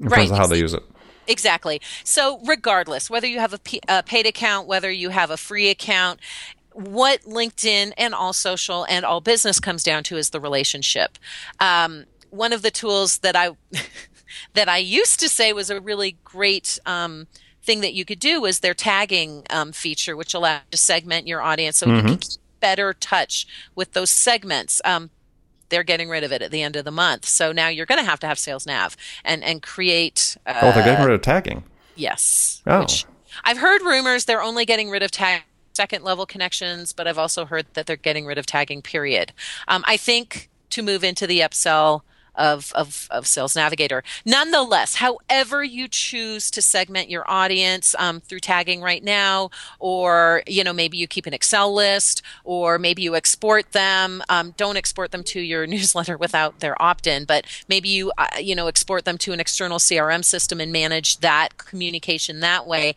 in 0.00 0.08
right. 0.08 0.18
terms 0.18 0.30
of 0.32 0.36
how 0.36 0.46
they 0.46 0.58
use 0.58 0.74
it. 0.74 0.82
Exactly. 1.26 1.80
So 2.04 2.40
regardless, 2.44 3.08
whether 3.08 3.28
you 3.28 3.38
have 3.38 3.52
a, 3.52 3.58
P- 3.58 3.80
a 3.88 4.02
paid 4.02 4.26
account, 4.26 4.66
whether 4.66 4.90
you 4.90 5.10
have 5.10 5.30
a 5.30 5.36
free 5.36 5.70
account, 5.70 6.18
what 6.72 7.22
LinkedIn 7.22 7.92
and 7.96 8.14
all 8.14 8.32
social 8.32 8.84
and 8.84 9.04
all 9.04 9.20
business 9.20 9.60
comes 9.60 9.82
down 9.82 10.02
to 10.04 10.16
is 10.16 10.30
the 10.30 10.40
relationship. 10.40 11.18
Um, 11.60 12.06
one 12.32 12.52
of 12.52 12.62
the 12.62 12.70
tools 12.70 13.18
that 13.18 13.36
I 13.36 13.50
that 14.54 14.68
I 14.68 14.78
used 14.78 15.20
to 15.20 15.28
say 15.28 15.52
was 15.52 15.70
a 15.70 15.80
really 15.80 16.16
great 16.24 16.78
um, 16.84 17.28
thing 17.62 17.80
that 17.82 17.94
you 17.94 18.04
could 18.04 18.18
do 18.18 18.40
was 18.40 18.60
their 18.60 18.74
tagging 18.74 19.44
um, 19.50 19.72
feature, 19.72 20.16
which 20.16 20.34
allows 20.34 20.60
you 20.66 20.70
to 20.72 20.78
segment 20.78 21.28
your 21.28 21.42
audience 21.42 21.78
so 21.78 21.86
mm-hmm. 21.86 22.08
you 22.08 22.16
can 22.16 22.28
better 22.58 22.94
touch 22.94 23.46
with 23.74 23.92
those 23.92 24.10
segments. 24.10 24.80
Um, 24.84 25.10
they're 25.68 25.82
getting 25.82 26.08
rid 26.08 26.24
of 26.24 26.32
it 26.32 26.42
at 26.42 26.50
the 26.50 26.62
end 26.62 26.76
of 26.76 26.84
the 26.84 26.90
month, 26.90 27.26
so 27.26 27.52
now 27.52 27.68
you're 27.68 27.86
going 27.86 28.00
to 28.00 28.04
have 28.04 28.20
to 28.20 28.26
have 28.26 28.38
Sales 28.38 28.66
Nav 28.66 28.96
and 29.24 29.44
and 29.44 29.62
create. 29.62 30.36
Uh, 30.46 30.54
oh, 30.62 30.72
they're 30.72 30.84
getting 30.84 31.04
rid 31.04 31.14
of 31.14 31.22
tagging. 31.22 31.64
Yes. 31.94 32.62
Oh. 32.66 32.80
Which 32.80 33.04
I've 33.44 33.58
heard 33.58 33.82
rumors 33.82 34.24
they're 34.24 34.42
only 34.42 34.64
getting 34.64 34.90
rid 34.90 35.02
of 35.02 35.10
tag 35.10 35.42
second 35.74 36.04
level 36.04 36.26
connections, 36.26 36.92
but 36.92 37.06
I've 37.06 37.16
also 37.16 37.46
heard 37.46 37.66
that 37.72 37.86
they're 37.86 37.96
getting 37.96 38.26
rid 38.26 38.36
of 38.36 38.44
tagging. 38.44 38.82
Period. 38.82 39.32
Um, 39.68 39.82
I 39.86 39.96
think 39.96 40.50
to 40.70 40.82
move 40.82 41.04
into 41.04 41.26
the 41.26 41.40
upsell 41.40 42.02
of, 42.34 42.72
of, 42.74 43.08
of 43.10 43.26
Sales 43.26 43.54
Navigator. 43.54 44.02
Nonetheless, 44.24 44.96
however 44.96 45.62
you 45.62 45.88
choose 45.88 46.50
to 46.50 46.62
segment 46.62 47.10
your 47.10 47.28
audience 47.30 47.94
um, 47.98 48.20
through 48.20 48.40
tagging 48.40 48.80
right 48.80 49.02
now, 49.02 49.50
or 49.78 50.42
you 50.46 50.64
know 50.64 50.72
maybe 50.72 50.96
you 50.96 51.06
keep 51.06 51.26
an 51.26 51.34
Excel 51.34 51.72
list, 51.72 52.22
or 52.44 52.78
maybe 52.78 53.02
you 53.02 53.14
export 53.14 53.72
them. 53.72 54.22
Um, 54.28 54.54
don't 54.56 54.76
export 54.76 55.10
them 55.10 55.22
to 55.24 55.40
your 55.40 55.66
newsletter 55.72 56.16
without 56.16 56.60
their 56.60 56.80
opt-in, 56.80 57.24
but 57.24 57.46
maybe 57.68 57.88
you 57.88 58.12
uh, 58.18 58.26
you 58.40 58.54
know 58.54 58.66
export 58.66 59.04
them 59.04 59.18
to 59.18 59.32
an 59.32 59.40
external 59.40 59.78
CRM 59.78 60.24
system 60.24 60.60
and 60.60 60.72
manage 60.72 61.18
that 61.18 61.58
communication 61.58 62.40
that 62.40 62.66
way. 62.66 62.94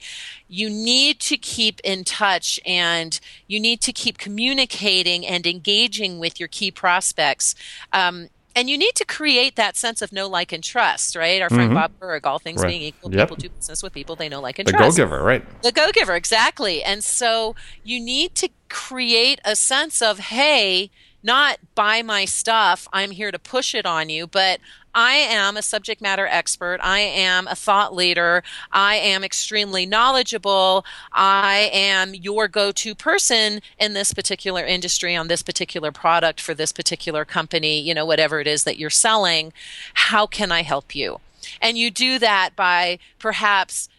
You 0.48 0.70
need 0.70 1.20
to 1.22 1.38
keep 1.38 1.82
in 1.84 2.04
touch 2.04 2.60
and 2.66 3.20
you 3.48 3.60
need 3.60 3.82
to 3.82 3.92
keep 3.92 4.18
communicating 4.18 5.26
and 5.26 5.46
engaging 5.48 6.20
with 6.20 6.40
your 6.40 6.48
key 6.48 6.72
prospects. 6.72 7.56
Um, 7.92 8.30
and 8.56 8.70
you 8.70 8.78
need 8.78 8.96
to 8.96 9.06
create 9.06 9.58
that 9.58 9.76
sense 9.76 10.02
of 10.02 10.12
know, 10.14 10.28
like, 10.28 10.52
and 10.52 10.64
trust, 10.64 11.16
right? 11.16 11.42
Our 11.42 11.50
friend 11.50 11.70
mm-hmm. 11.70 11.76
Bob 11.76 12.00
Burg, 12.00 12.26
all 12.26 12.40
things 12.40 12.62
right. 12.62 12.70
being 12.70 12.82
equal, 12.82 13.14
yep. 13.14 13.28
people 13.28 13.36
do 13.36 13.50
business 13.50 13.84
with 13.84 13.94
people 13.94 14.16
they 14.16 14.30
know, 14.30 14.40
like, 14.40 14.60
and 14.60 14.68
the 14.68 14.72
trust. 14.72 14.96
The 14.96 15.02
go 15.04 15.10
giver, 15.10 15.24
right? 15.24 15.62
The 15.62 15.72
go 15.72 15.92
giver, 15.92 16.16
exactly. 16.16 16.82
And 16.82 17.04
so 17.04 17.56
you 17.84 18.00
need 18.00 18.34
to 18.36 18.50
create 18.70 19.42
a 19.44 19.56
sense 19.56 20.02
of, 20.02 20.20
hey, 20.20 20.90
not 21.22 21.58
buy 21.74 22.02
my 22.02 22.24
stuff, 22.24 22.88
I'm 22.94 23.12
here 23.12 23.32
to 23.32 23.40
push 23.40 23.76
it 23.76 23.86
on 23.86 24.10
you, 24.10 24.28
but 24.28 24.60
I 24.96 25.14
am 25.16 25.58
a 25.58 25.62
subject 25.62 26.02
matter 26.02 26.26
expert. 26.26 26.80
I 26.82 27.00
am 27.00 27.48
a 27.48 27.56
thought 27.56 27.94
leader. 27.94 28.44
I 28.72 28.96
am 28.96 29.24
extremely 29.24 29.86
knowledgeable. 29.86 30.86
I 31.12 31.70
am 31.74 32.16
your 32.16 32.48
go 32.48 32.72
to 32.72 32.96
person 32.96 33.62
in 33.78 33.94
this 33.94 34.14
particular 34.14 34.66
industry 34.66 35.16
on 35.16 35.28
this 35.28 35.44
particular 35.44 35.92
product 35.92 36.40
for 36.40 36.54
this 36.54 36.72
particular 36.72 37.26
company, 37.26 37.80
you 37.80 37.94
know, 37.94 38.06
whatever 38.06 38.40
it 38.40 38.48
is 38.48 38.64
that 38.64 38.80
you're 38.80 38.90
selling. 38.90 39.52
How 39.94 40.26
can 40.26 40.52
I 40.52 40.64
help 40.64 40.96
you? 40.96 41.20
And 41.62 41.78
you 41.78 41.92
do 41.92 42.18
that 42.20 42.56
by 42.56 42.98
perhaps 43.20 43.90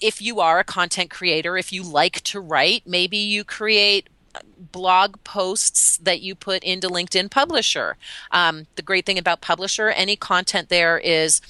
if 0.00 0.22
you 0.22 0.40
are 0.40 0.58
a 0.58 0.64
content 0.64 1.10
creator, 1.10 1.56
if 1.56 1.72
you 1.72 1.82
like 1.82 2.20
to 2.22 2.38
write, 2.38 2.82
maybe 2.86 3.16
you 3.16 3.42
create 3.42 4.08
blog 4.72 5.22
posts 5.24 5.98
that 5.98 6.20
you 6.20 6.34
put 6.34 6.62
into 6.62 6.88
LinkedIn 6.88 7.30
Publisher. 7.30 7.96
Um, 8.30 8.66
the 8.76 8.82
great 8.82 9.06
thing 9.06 9.18
about 9.18 9.40
Publisher, 9.40 9.88
any 9.90 10.16
content 10.16 10.68
there 10.68 10.98
is 10.98 11.40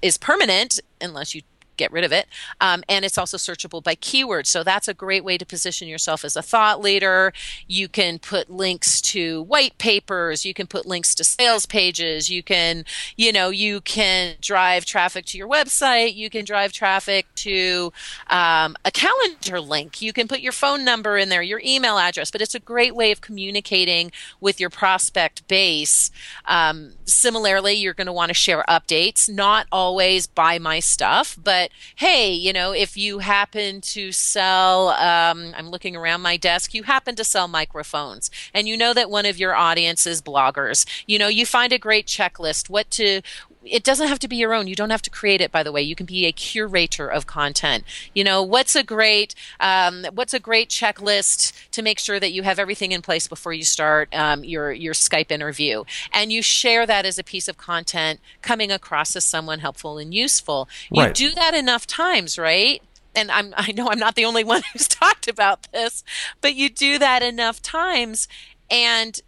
is 0.00 0.16
permanent 0.16 0.78
unless 1.00 1.34
you 1.34 1.42
get 1.78 1.92
rid 1.92 2.04
of 2.04 2.12
it. 2.12 2.26
Um, 2.60 2.82
and 2.88 3.04
it's 3.04 3.16
also 3.16 3.36
searchable 3.36 3.82
by 3.82 3.94
keywords. 3.94 4.46
So 4.48 4.62
that's 4.62 4.88
a 4.88 4.94
great 4.94 5.24
way 5.24 5.38
to 5.38 5.46
position 5.46 5.88
yourself 5.88 6.24
as 6.24 6.36
a 6.36 6.42
thought 6.42 6.80
leader. 6.82 7.32
You 7.66 7.88
can 7.88 8.18
put 8.18 8.50
links 8.50 9.00
to 9.02 9.42
white 9.42 9.78
papers. 9.78 10.44
You 10.44 10.52
can 10.52 10.66
put 10.66 10.84
links 10.84 11.14
to 11.14 11.24
sales 11.24 11.64
pages. 11.64 12.28
You 12.28 12.42
can, 12.42 12.84
you 13.16 13.32
know, 13.32 13.48
you 13.50 13.80
can 13.80 14.36
drive 14.40 14.84
traffic 14.84 15.24
to 15.26 15.38
your 15.38 15.48
website. 15.48 16.14
You 16.14 16.28
can 16.28 16.44
drive 16.44 16.72
traffic 16.72 17.26
to 17.36 17.92
um, 18.28 18.76
a 18.84 18.90
calendar 18.90 19.60
link. 19.60 20.02
You 20.02 20.12
can 20.12 20.28
put 20.28 20.40
your 20.40 20.52
phone 20.52 20.84
number 20.84 21.16
in 21.16 21.28
there, 21.28 21.42
your 21.42 21.62
email 21.64 21.98
address. 21.98 22.30
But 22.30 22.42
it's 22.42 22.54
a 22.54 22.60
great 22.60 22.94
way 22.94 23.12
of 23.12 23.20
communicating 23.20 24.12
with 24.40 24.60
your 24.60 24.70
prospect 24.70 25.46
base. 25.48 26.10
Um, 26.44 26.94
similarly, 27.04 27.74
you're 27.74 27.94
going 27.94 28.06
to 28.06 28.12
want 28.12 28.30
to 28.30 28.34
share 28.34 28.64
updates, 28.68 29.28
not 29.28 29.66
always 29.70 30.26
buy 30.26 30.58
my 30.58 30.80
stuff, 30.80 31.38
but 31.42 31.67
hey, 31.96 32.32
you 32.32 32.52
know, 32.52 32.72
if 32.72 32.96
you 32.96 33.18
happen 33.18 33.80
to 33.80 34.12
sell, 34.12 34.88
um, 34.90 35.52
I'm 35.56 35.70
looking 35.70 35.96
around 35.96 36.22
my 36.22 36.36
desk, 36.36 36.74
you 36.74 36.84
happen 36.84 37.16
to 37.16 37.24
sell 37.24 37.48
microphones, 37.48 38.30
and 38.54 38.68
you 38.68 38.76
know 38.76 38.94
that 38.94 39.10
one 39.10 39.26
of 39.26 39.38
your 39.38 39.54
audience 39.54 40.06
is 40.06 40.22
bloggers, 40.22 40.86
you 41.06 41.18
know, 41.18 41.28
you 41.28 41.46
find 41.46 41.72
a 41.72 41.78
great 41.78 42.06
checklist, 42.06 42.68
what 42.68 42.90
to, 42.92 43.22
it 43.70 43.84
doesn't 43.84 44.08
have 44.08 44.18
to 44.20 44.28
be 44.28 44.36
your 44.36 44.54
own. 44.54 44.66
You 44.66 44.74
don't 44.74 44.90
have 44.90 45.02
to 45.02 45.10
create 45.10 45.40
it, 45.40 45.50
by 45.50 45.62
the 45.62 45.72
way. 45.72 45.82
You 45.82 45.94
can 45.94 46.06
be 46.06 46.26
a 46.26 46.32
curator 46.32 47.08
of 47.08 47.26
content. 47.26 47.84
You 48.14 48.24
know, 48.24 48.42
what's 48.42 48.74
a 48.74 48.82
great 48.82 49.34
um, 49.60 50.06
what's 50.12 50.34
a 50.34 50.40
great 50.40 50.68
checklist 50.68 51.52
to 51.70 51.82
make 51.82 51.98
sure 51.98 52.20
that 52.20 52.32
you 52.32 52.42
have 52.42 52.58
everything 52.58 52.92
in 52.92 53.02
place 53.02 53.26
before 53.26 53.52
you 53.52 53.64
start 53.64 54.14
um, 54.14 54.44
your 54.44 54.72
your 54.72 54.94
Skype 54.94 55.30
interview, 55.30 55.84
and 56.12 56.32
you 56.32 56.42
share 56.42 56.86
that 56.86 57.06
as 57.06 57.18
a 57.18 57.24
piece 57.24 57.48
of 57.48 57.56
content 57.56 58.20
coming 58.42 58.70
across 58.70 59.14
as 59.16 59.24
someone 59.24 59.60
helpful 59.60 59.98
and 59.98 60.14
useful. 60.14 60.68
You 60.90 61.04
right. 61.04 61.14
do 61.14 61.30
that 61.32 61.54
enough 61.54 61.86
times, 61.86 62.38
right? 62.38 62.82
and 63.14 63.30
I'm, 63.30 63.52
I 63.56 63.72
know 63.72 63.88
I'm 63.88 63.98
not 63.98 64.14
the 64.14 64.24
only 64.24 64.44
one 64.54 64.62
who's 64.72 64.88
talked 64.88 65.28
about 65.28 65.72
this, 65.72 66.04
but 66.40 66.54
you 66.54 66.68
do 66.68 66.98
that 66.98 67.22
enough 67.22 67.60
times 67.60 68.28
and 68.70 69.20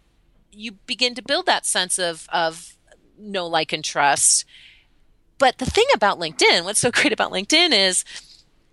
you 0.51 0.73
begin 0.85 1.15
to 1.15 1.21
build 1.21 1.45
that 1.45 1.65
sense 1.65 1.97
of, 1.97 2.27
of 2.31 2.77
know, 3.21 3.47
like, 3.47 3.73
and 3.73 3.83
trust. 3.83 4.45
But 5.37 5.57
the 5.57 5.65
thing 5.65 5.85
about 5.93 6.19
LinkedIn, 6.19 6.63
what's 6.63 6.79
so 6.79 6.91
great 6.93 7.13
about 7.13 7.31
LinkedIn 7.31 7.71
is 7.71 8.03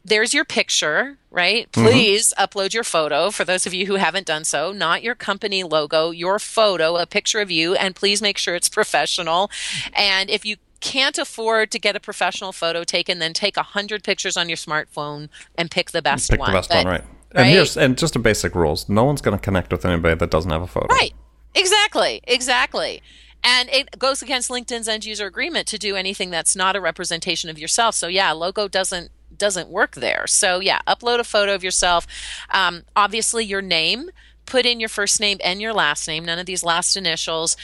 there's 0.04 0.34
your 0.34 0.44
picture, 0.44 1.18
right? 1.30 1.70
Mm-hmm. 1.72 1.86
Please 1.86 2.32
mm-hmm. 2.32 2.44
upload 2.44 2.74
your 2.74 2.84
photo 2.84 3.30
for 3.30 3.44
those 3.44 3.66
of 3.66 3.74
you 3.74 3.86
who 3.86 3.94
haven't 3.94 4.26
done 4.26 4.44
so, 4.44 4.72
not 4.72 5.02
your 5.02 5.14
company 5.14 5.62
logo, 5.62 6.10
your 6.10 6.38
photo, 6.38 6.96
a 6.96 7.06
picture 7.06 7.40
of 7.40 7.50
you, 7.50 7.74
and 7.74 7.94
please 7.94 8.22
make 8.22 8.38
sure 8.38 8.54
it's 8.54 8.68
professional. 8.68 9.50
And 9.94 10.30
if 10.30 10.44
you 10.44 10.56
can't 10.80 11.18
afford 11.18 11.70
to 11.72 11.78
get 11.78 11.96
a 11.96 12.00
professional 12.00 12.52
photo 12.52 12.84
taken, 12.84 13.18
then 13.18 13.32
take 13.32 13.56
a 13.56 13.62
hundred 13.62 14.04
pictures 14.04 14.36
on 14.36 14.48
your 14.48 14.56
smartphone 14.56 15.28
and 15.56 15.70
pick 15.70 15.90
the 15.90 16.02
best 16.02 16.30
pick 16.30 16.38
one. 16.38 16.46
Pick 16.48 16.52
the 16.52 16.58
best 16.58 16.68
but, 16.70 16.84
one, 16.84 16.86
right? 16.86 17.04
And 17.32 17.42
right? 17.42 17.46
here's 17.46 17.76
and 17.76 17.98
just 17.98 18.16
a 18.16 18.18
basic 18.18 18.54
rules: 18.54 18.88
no 18.88 19.04
one's 19.04 19.20
going 19.20 19.36
to 19.36 19.42
connect 19.42 19.72
with 19.72 19.84
anybody 19.84 20.14
that 20.14 20.30
doesn't 20.30 20.50
have 20.50 20.62
a 20.62 20.66
photo. 20.66 20.86
Right. 20.86 21.12
Exactly. 21.54 22.20
Exactly. 22.24 23.02
And 23.42 23.68
it 23.70 23.98
goes 23.98 24.22
against 24.22 24.50
LinkedIn's 24.50 24.88
end 24.88 25.04
user 25.04 25.26
agreement 25.26 25.66
to 25.68 25.78
do 25.78 25.96
anything 25.96 26.30
that's 26.30 26.56
not 26.56 26.76
a 26.76 26.80
representation 26.80 27.48
of 27.50 27.58
yourself. 27.58 27.94
So 27.94 28.08
yeah, 28.08 28.32
logo 28.32 28.68
doesn't 28.68 29.10
doesn't 29.36 29.68
work 29.68 29.94
there. 29.94 30.26
So 30.26 30.58
yeah, 30.60 30.80
upload 30.86 31.20
a 31.20 31.24
photo 31.24 31.54
of 31.54 31.62
yourself. 31.62 32.06
Um, 32.50 32.82
obviously, 32.96 33.44
your 33.44 33.62
name. 33.62 34.10
Put 34.46 34.64
in 34.64 34.80
your 34.80 34.88
first 34.88 35.20
name 35.20 35.38
and 35.44 35.60
your 35.60 35.74
last 35.74 36.08
name. 36.08 36.24
None 36.24 36.38
of 36.38 36.46
these 36.46 36.64
last 36.64 36.96
initials 36.96 37.54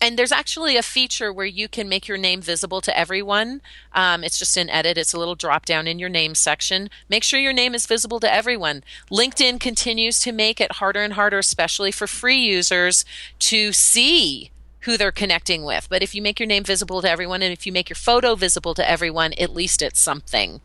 and 0.00 0.18
there's 0.18 0.32
actually 0.32 0.76
a 0.76 0.82
feature 0.82 1.32
where 1.32 1.46
you 1.46 1.68
can 1.68 1.88
make 1.88 2.06
your 2.06 2.18
name 2.18 2.40
visible 2.40 2.80
to 2.82 2.96
everyone. 2.96 3.60
Um, 3.92 4.22
it's 4.22 4.38
just 4.38 4.56
in 4.56 4.70
edit, 4.70 4.98
it's 4.98 5.12
a 5.12 5.18
little 5.18 5.34
drop 5.34 5.64
down 5.64 5.86
in 5.86 5.98
your 5.98 6.08
name 6.08 6.34
section. 6.34 6.88
Make 7.08 7.24
sure 7.24 7.40
your 7.40 7.52
name 7.52 7.74
is 7.74 7.86
visible 7.86 8.20
to 8.20 8.32
everyone. 8.32 8.84
LinkedIn 9.10 9.60
continues 9.60 10.20
to 10.20 10.32
make 10.32 10.60
it 10.60 10.72
harder 10.72 11.02
and 11.02 11.14
harder, 11.14 11.38
especially 11.38 11.90
for 11.90 12.06
free 12.06 12.38
users, 12.38 13.04
to 13.40 13.72
see 13.72 14.50
who 14.80 14.96
they're 14.96 15.12
connecting 15.12 15.64
with. 15.64 15.88
But 15.90 16.02
if 16.02 16.14
you 16.14 16.22
make 16.22 16.38
your 16.38 16.46
name 16.46 16.64
visible 16.64 17.02
to 17.02 17.10
everyone 17.10 17.42
and 17.42 17.52
if 17.52 17.66
you 17.66 17.72
make 17.72 17.88
your 17.88 17.96
photo 17.96 18.34
visible 18.34 18.74
to 18.74 18.88
everyone, 18.88 19.32
at 19.34 19.54
least 19.54 19.82
it's 19.82 20.00
something. 20.00 20.60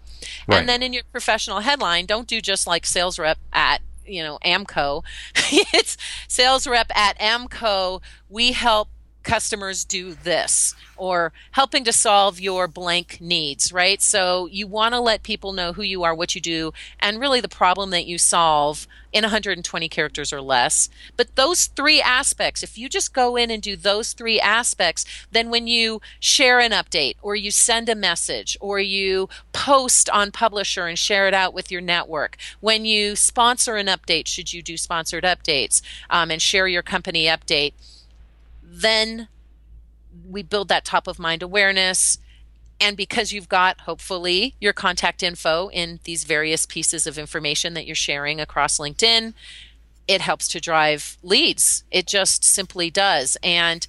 Right. 0.48 0.60
And 0.60 0.70
then 0.70 0.84
in 0.84 0.94
your 0.94 1.04
professional 1.12 1.62
headline, 1.62 2.06
don't 2.06 2.28
do 2.28 2.42
just 2.42 2.68
like 2.68 2.86
sales 2.86 3.20
rep 3.20 3.38
at 3.52 3.82
you 4.06 4.22
know 4.22 4.38
amco 4.46 5.02
it's 5.74 5.96
sales 6.28 6.68
rep 6.68 6.92
at 6.94 7.18
amco 7.20 8.02
we 8.28 8.52
help 8.52 8.90
customers 9.24 9.86
do 9.86 10.14
this 10.14 10.76
or 10.96 11.34
helping 11.52 11.84
to 11.84 11.92
solve 11.92 12.40
your 12.40 12.68
blank 12.68 13.20
needs, 13.20 13.74
right? 13.74 14.02
So 14.02 14.48
you 14.48 14.68
want 14.68 14.94
to 14.94 15.00
let 15.00 15.24
people 15.24 15.54
know 15.54 15.74
who 15.74 15.82
you 15.82 16.04
are, 16.04 16.14
what 16.14 16.36
you 16.36 16.42
do, 16.42 16.74
and 17.00 17.20
really 17.20 17.42
the 17.42 17.50
problem 17.50 17.90
that 17.92 18.06
you 18.06 18.18
solve 18.18 18.88
in 19.12 19.24
120 19.24 19.90
characters 19.90 20.34
or 20.34 20.42
less. 20.42 20.90
But 21.16 21.36
those 21.36 21.68
three 21.68 22.02
aspects, 22.02 22.64
if 22.64 22.78
you 22.78 22.90
just 22.90 23.14
go 23.14 23.36
in 23.36 23.52
and 23.52 23.62
do 23.62 23.76
those 23.76 24.14
three 24.14 24.40
aspects, 24.40 25.06
then 25.32 25.50
when 25.50 25.68
you 25.68 26.02
share 26.20 26.60
an 26.60 26.72
update 26.72 27.16
or 27.22 27.36
you 27.36 27.52
send 27.52 27.90
a 27.90 27.96
message 27.96 28.58
or 28.60 28.80
you 28.80 29.30
post 29.52 30.10
on 30.10 30.32
Publisher 30.32 30.88
and 30.88 30.98
share 30.98 31.28
it 31.28 31.34
out 31.34 31.54
with 31.54 31.72
your 31.72 31.82
network, 31.82 32.38
when 32.60 32.86
you 32.86 33.16
sponsor 33.16 33.76
an 33.76 33.88
update, 33.88 34.28
should 34.28 34.52
you 34.52 34.64
do 34.64 34.78
sponsored 34.78 35.24
updates 35.24 35.82
um, 36.10 36.32
and 36.32 36.42
share 36.42 36.68
your 36.68 36.82
company 36.82 37.26
update? 37.26 37.74
Then 38.74 39.28
we 40.28 40.42
build 40.42 40.68
that 40.70 40.84
top 40.84 41.08
of 41.08 41.20
mind 41.20 41.44
awareness. 41.44 42.18
And 42.82 42.98
because 42.98 43.32
you've 43.32 43.48
got, 43.48 43.82
hopefully, 43.82 44.56
your 44.60 44.74
contact 44.74 45.22
info 45.22 45.70
in 45.70 46.00
these 46.04 46.24
various 46.24 46.66
pieces 46.66 47.06
of 47.06 47.18
information 47.18 47.76
that 47.76 47.86
you're 47.86 47.96
sharing 47.96 48.42
across 48.42 48.80
LinkedIn, 48.80 49.34
it 50.08 50.22
helps 50.22 50.48
to 50.50 50.60
drive 50.60 51.18
leads. 51.22 51.84
It 51.92 52.08
just 52.08 52.44
simply 52.44 52.90
does. 52.90 53.38
And 53.44 53.86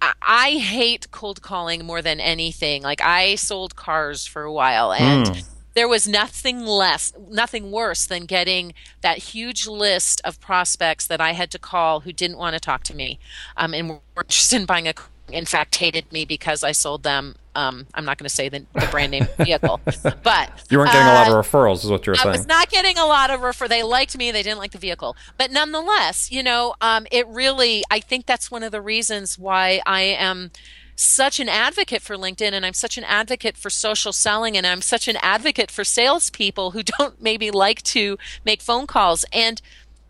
I 0.00 0.50
hate 0.50 1.10
cold 1.10 1.42
calling 1.42 1.84
more 1.84 2.02
than 2.02 2.20
anything. 2.20 2.82
Like, 2.82 3.00
I 3.00 3.34
sold 3.34 3.74
cars 3.74 4.26
for 4.26 4.42
a 4.42 4.52
while 4.52 4.92
and. 4.92 5.26
Mm 5.26 5.44
there 5.78 5.86
was 5.86 6.08
nothing 6.08 6.66
less, 6.66 7.12
nothing 7.30 7.70
worse 7.70 8.04
than 8.04 8.26
getting 8.26 8.74
that 9.00 9.18
huge 9.18 9.68
list 9.68 10.20
of 10.24 10.40
prospects 10.40 11.06
that 11.06 11.20
I 11.20 11.34
had 11.34 11.52
to 11.52 11.58
call 11.60 12.00
who 12.00 12.12
didn't 12.12 12.36
want 12.36 12.54
to 12.54 12.60
talk 12.60 12.82
to 12.84 12.96
me 12.96 13.20
um, 13.56 13.72
and 13.72 13.88
were 13.88 14.00
interested 14.16 14.60
in 14.60 14.66
buying 14.66 14.88
a 14.88 14.94
in 15.30 15.44
fact 15.44 15.76
hated 15.76 16.10
me 16.10 16.24
because 16.24 16.64
I 16.64 16.72
sold 16.72 17.04
them. 17.04 17.36
Um, 17.54 17.86
I'm 17.94 18.04
not 18.04 18.18
going 18.18 18.24
to 18.24 18.34
say 18.34 18.48
the, 18.48 18.64
the, 18.74 18.88
brand 18.90 19.12
name 19.12 19.28
vehicle, 19.36 19.80
but 20.22 20.50
you 20.68 20.78
weren't 20.78 20.90
getting 20.90 21.06
uh, 21.06 21.12
a 21.12 21.14
lot 21.14 21.28
of 21.28 21.34
uh, 21.34 21.42
referrals, 21.42 21.84
is 21.84 21.90
what 21.90 22.06
you're 22.06 22.14
saying. 22.16 22.28
I 22.28 22.30
was 22.30 22.46
not 22.46 22.70
getting 22.70 22.98
a 22.98 23.04
lot 23.04 23.30
of 23.30 23.40
refer. 23.40 23.68
They 23.68 23.82
liked 23.84 24.16
me, 24.16 24.32
they 24.32 24.42
didn't 24.42 24.58
like 24.58 24.72
the 24.72 24.78
vehicle, 24.78 25.16
but 25.36 25.52
nonetheless, 25.52 26.32
you 26.32 26.42
know, 26.42 26.74
um, 26.80 27.06
it 27.12 27.26
really. 27.28 27.84
I 27.90 28.00
think 28.00 28.26
that's 28.26 28.50
one 28.50 28.64
of 28.64 28.72
the 28.72 28.80
reasons 28.80 29.38
why 29.38 29.80
I 29.86 30.02
am 30.02 30.50
such 30.98 31.38
an 31.38 31.48
advocate 31.48 32.02
for 32.02 32.16
LinkedIn 32.16 32.52
and 32.52 32.66
I'm 32.66 32.74
such 32.74 32.98
an 32.98 33.04
advocate 33.04 33.56
for 33.56 33.70
social 33.70 34.12
selling 34.12 34.56
and 34.56 34.66
I'm 34.66 34.82
such 34.82 35.06
an 35.06 35.16
advocate 35.22 35.70
for 35.70 35.84
salespeople 35.84 36.72
who 36.72 36.82
don't 36.98 37.22
maybe 37.22 37.52
like 37.52 37.82
to 37.84 38.18
make 38.44 38.60
phone 38.60 38.88
calls. 38.88 39.24
And 39.32 39.62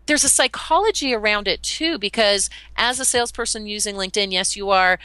there's 0.07 0.23
a 0.23 0.29
psychology 0.29 1.13
around 1.13 1.47
it 1.47 1.61
too, 1.61 1.99
because 1.99 2.49
as 2.75 2.99
a 2.99 3.05
salesperson 3.05 3.67
using 3.67 3.95
LinkedIn, 3.95 4.31
yes, 4.31 4.55
you 4.55 4.71
are 4.71 4.97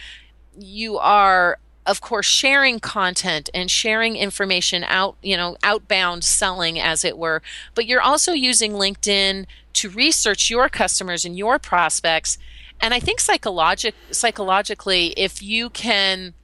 you 0.58 0.96
are 0.98 1.58
of 1.84 2.00
course 2.00 2.24
sharing 2.24 2.80
content 2.80 3.50
and 3.52 3.70
sharing 3.70 4.16
information 4.16 4.84
out 4.84 5.16
you 5.20 5.36
know 5.36 5.56
outbound 5.64 6.22
selling 6.22 6.78
as 6.78 7.04
it 7.04 7.18
were 7.18 7.42
but 7.74 7.86
you're 7.86 8.00
also 8.00 8.32
using 8.32 8.72
linkedin 8.72 9.44
to 9.72 9.90
research 9.90 10.48
your 10.48 10.68
customers 10.68 11.24
and 11.24 11.36
your 11.36 11.58
prospects 11.58 12.38
and 12.84 12.92
I 12.92 13.00
think 13.00 13.18
psychologic 13.18 13.94
psychologically, 14.10 15.14
if 15.16 15.42
you 15.42 15.70
can 15.70 16.34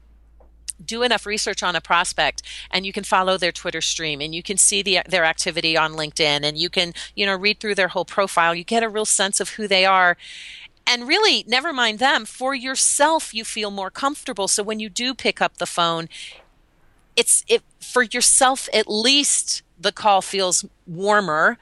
do 0.83 1.03
enough 1.03 1.27
research 1.27 1.63
on 1.63 1.77
a 1.77 1.83
prospect 1.83 2.41
and 2.71 2.87
you 2.87 2.95
can 2.95 3.05
follow 3.05 3.37
their 3.37 3.53
twitter 3.53 3.83
stream 3.83 4.23
and 4.23 4.35
you 4.35 4.43
can 4.43 4.57
see 4.57 4.81
the, 4.81 5.01
their 5.07 5.27
activity 5.27 5.77
on 5.77 5.93
linkedin 5.93 6.43
and 6.43 6.57
you 6.57 6.71
can 6.71 6.95
you 7.15 7.27
know 7.27 7.37
read 7.37 7.61
through 7.61 7.75
their 7.75 7.89
whole 7.89 8.07
profile 8.07 8.55
you 8.55 8.65
get 8.65 8.83
a 8.83 8.89
real 8.89 9.05
sense 9.05 9.39
of 9.39 9.51
who 9.51 9.69
they 9.69 9.85
are. 9.85 10.17
And 10.87 11.07
really 11.07 11.45
never 11.47 11.75
mind 11.75 11.99
them 11.99 12.25
for 12.25 12.55
yourself 12.55 13.35
you 13.35 13.45
feel 13.45 13.71
more 13.71 13.91
comfortable. 13.91 14.49
So 14.49 14.63
when 14.63 14.81
you 14.81 14.89
do 14.89 15.13
pick 15.13 15.43
up 15.43 15.59
the 15.59 15.67
phone 15.67 16.09
it's 17.17 17.45
it 17.49 17.63
for 17.81 18.03
yourself 18.03 18.67
at 18.73 18.89
least 18.89 19.63
the 19.79 19.93
call 19.93 20.23
feels 20.23 20.65
warmer. 20.87 21.59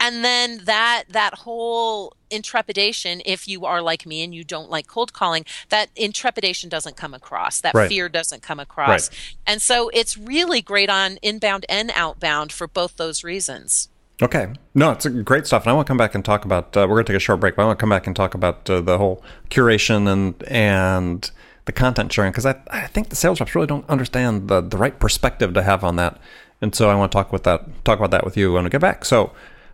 And 0.00 0.24
then 0.24 0.64
that 0.64 1.04
that 1.10 1.34
whole 1.34 2.16
intrepidation 2.32 3.20
if 3.24 3.46
you 3.46 3.64
are 3.64 3.82
like 3.82 4.06
me 4.06 4.22
and 4.22 4.34
you 4.34 4.42
don't 4.44 4.70
like 4.70 4.86
cold 4.86 5.12
calling 5.12 5.44
that 5.68 5.90
intrepidation 5.94 6.68
doesn't 6.68 6.96
come 6.96 7.14
across 7.14 7.60
that 7.60 7.74
right. 7.74 7.88
fear 7.88 8.08
doesn't 8.08 8.42
come 8.42 8.58
across 8.58 9.10
right. 9.10 9.36
and 9.46 9.62
so 9.62 9.90
it's 9.90 10.16
really 10.16 10.60
great 10.60 10.90
on 10.90 11.18
inbound 11.22 11.66
and 11.68 11.90
outbound 11.94 12.50
for 12.50 12.66
both 12.66 12.96
those 12.96 13.22
reasons 13.22 13.88
Okay. 14.22 14.52
No, 14.74 14.92
it's 14.92 15.04
great 15.06 15.46
stuff. 15.46 15.64
And 15.64 15.70
I 15.70 15.74
want 15.74 15.86
to 15.86 15.90
come 15.90 15.96
back 15.96 16.14
and 16.14 16.24
talk 16.24 16.44
about, 16.44 16.76
uh, 16.76 16.86
we're 16.88 16.96
going 16.96 17.06
to 17.06 17.12
take 17.12 17.16
a 17.16 17.20
short 17.20 17.40
break, 17.40 17.56
but 17.56 17.62
I 17.62 17.66
want 17.66 17.78
to 17.78 17.80
come 17.80 17.90
back 17.90 18.06
and 18.06 18.14
talk 18.14 18.34
about 18.34 18.70
uh, 18.70 18.80
the 18.80 18.96
whole 18.96 19.22
curation 19.50 20.06
and, 20.10 20.40
and 20.44 21.28
the 21.64 21.72
content 21.72 22.12
sharing, 22.12 22.30
because 22.30 22.46
I, 22.46 22.60
I 22.70 22.86
think 22.86 23.08
the 23.08 23.16
sales 23.16 23.40
reps 23.40 23.54
really 23.54 23.66
don't 23.66 23.88
understand 23.88 24.48
the, 24.48 24.60
the 24.60 24.76
right 24.76 24.96
perspective 24.96 25.54
to 25.54 25.62
have 25.62 25.82
on 25.82 25.96
that. 25.96 26.20
And 26.60 26.72
so 26.72 26.88
I 26.88 26.94
want 26.94 27.10
to 27.10 27.16
talk 27.16 27.32
with 27.32 27.42
that, 27.42 27.84
talk 27.84 27.98
about 27.98 28.12
that 28.12 28.24
with 28.24 28.36
you 28.36 28.52
when 28.52 28.62
we 28.62 28.70
get 28.70 28.80
back. 28.80 29.04
So 29.04 29.32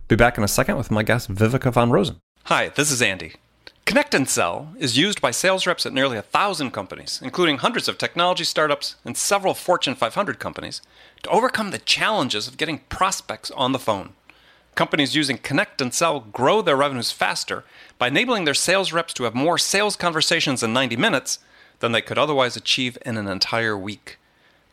be 0.08 0.16
back 0.16 0.38
in 0.38 0.44
a 0.44 0.48
second 0.48 0.78
with 0.78 0.90
my 0.90 1.02
guest, 1.02 1.32
Viveka 1.32 1.70
von 1.70 1.90
Rosen. 1.90 2.16
Hi, 2.44 2.68
this 2.68 2.90
is 2.90 3.02
Andy. 3.02 3.34
Connect 3.84 4.14
and 4.14 4.28
Sell 4.28 4.74
is 4.78 4.98
used 4.98 5.20
by 5.20 5.30
sales 5.30 5.66
reps 5.66 5.86
at 5.86 5.92
nearly 5.92 6.16
a 6.16 6.22
thousand 6.22 6.72
companies, 6.72 7.20
including 7.22 7.58
hundreds 7.58 7.88
of 7.88 7.98
technology 7.98 8.44
startups 8.44 8.96
and 9.04 9.16
several 9.16 9.54
Fortune 9.54 9.94
500 9.94 10.38
companies, 10.38 10.82
to 11.22 11.30
overcome 11.30 11.70
the 11.70 11.78
challenges 11.78 12.48
of 12.48 12.56
getting 12.56 12.80
prospects 12.88 13.50
on 13.52 13.72
the 13.72 13.78
phone. 13.78 14.14
Companies 14.74 15.16
using 15.16 15.38
Connect 15.38 15.80
and 15.80 15.92
Sell 15.92 16.20
grow 16.20 16.62
their 16.62 16.76
revenues 16.76 17.10
faster 17.10 17.64
by 17.98 18.08
enabling 18.08 18.44
their 18.44 18.54
sales 18.54 18.92
reps 18.92 19.12
to 19.14 19.24
have 19.24 19.34
more 19.34 19.58
sales 19.58 19.96
conversations 19.96 20.62
in 20.62 20.72
90 20.72 20.96
minutes 20.96 21.38
than 21.80 21.92
they 21.92 22.02
could 22.02 22.18
otherwise 22.18 22.56
achieve 22.56 22.98
in 23.04 23.16
an 23.16 23.26
entire 23.26 23.76
week. 23.76 24.18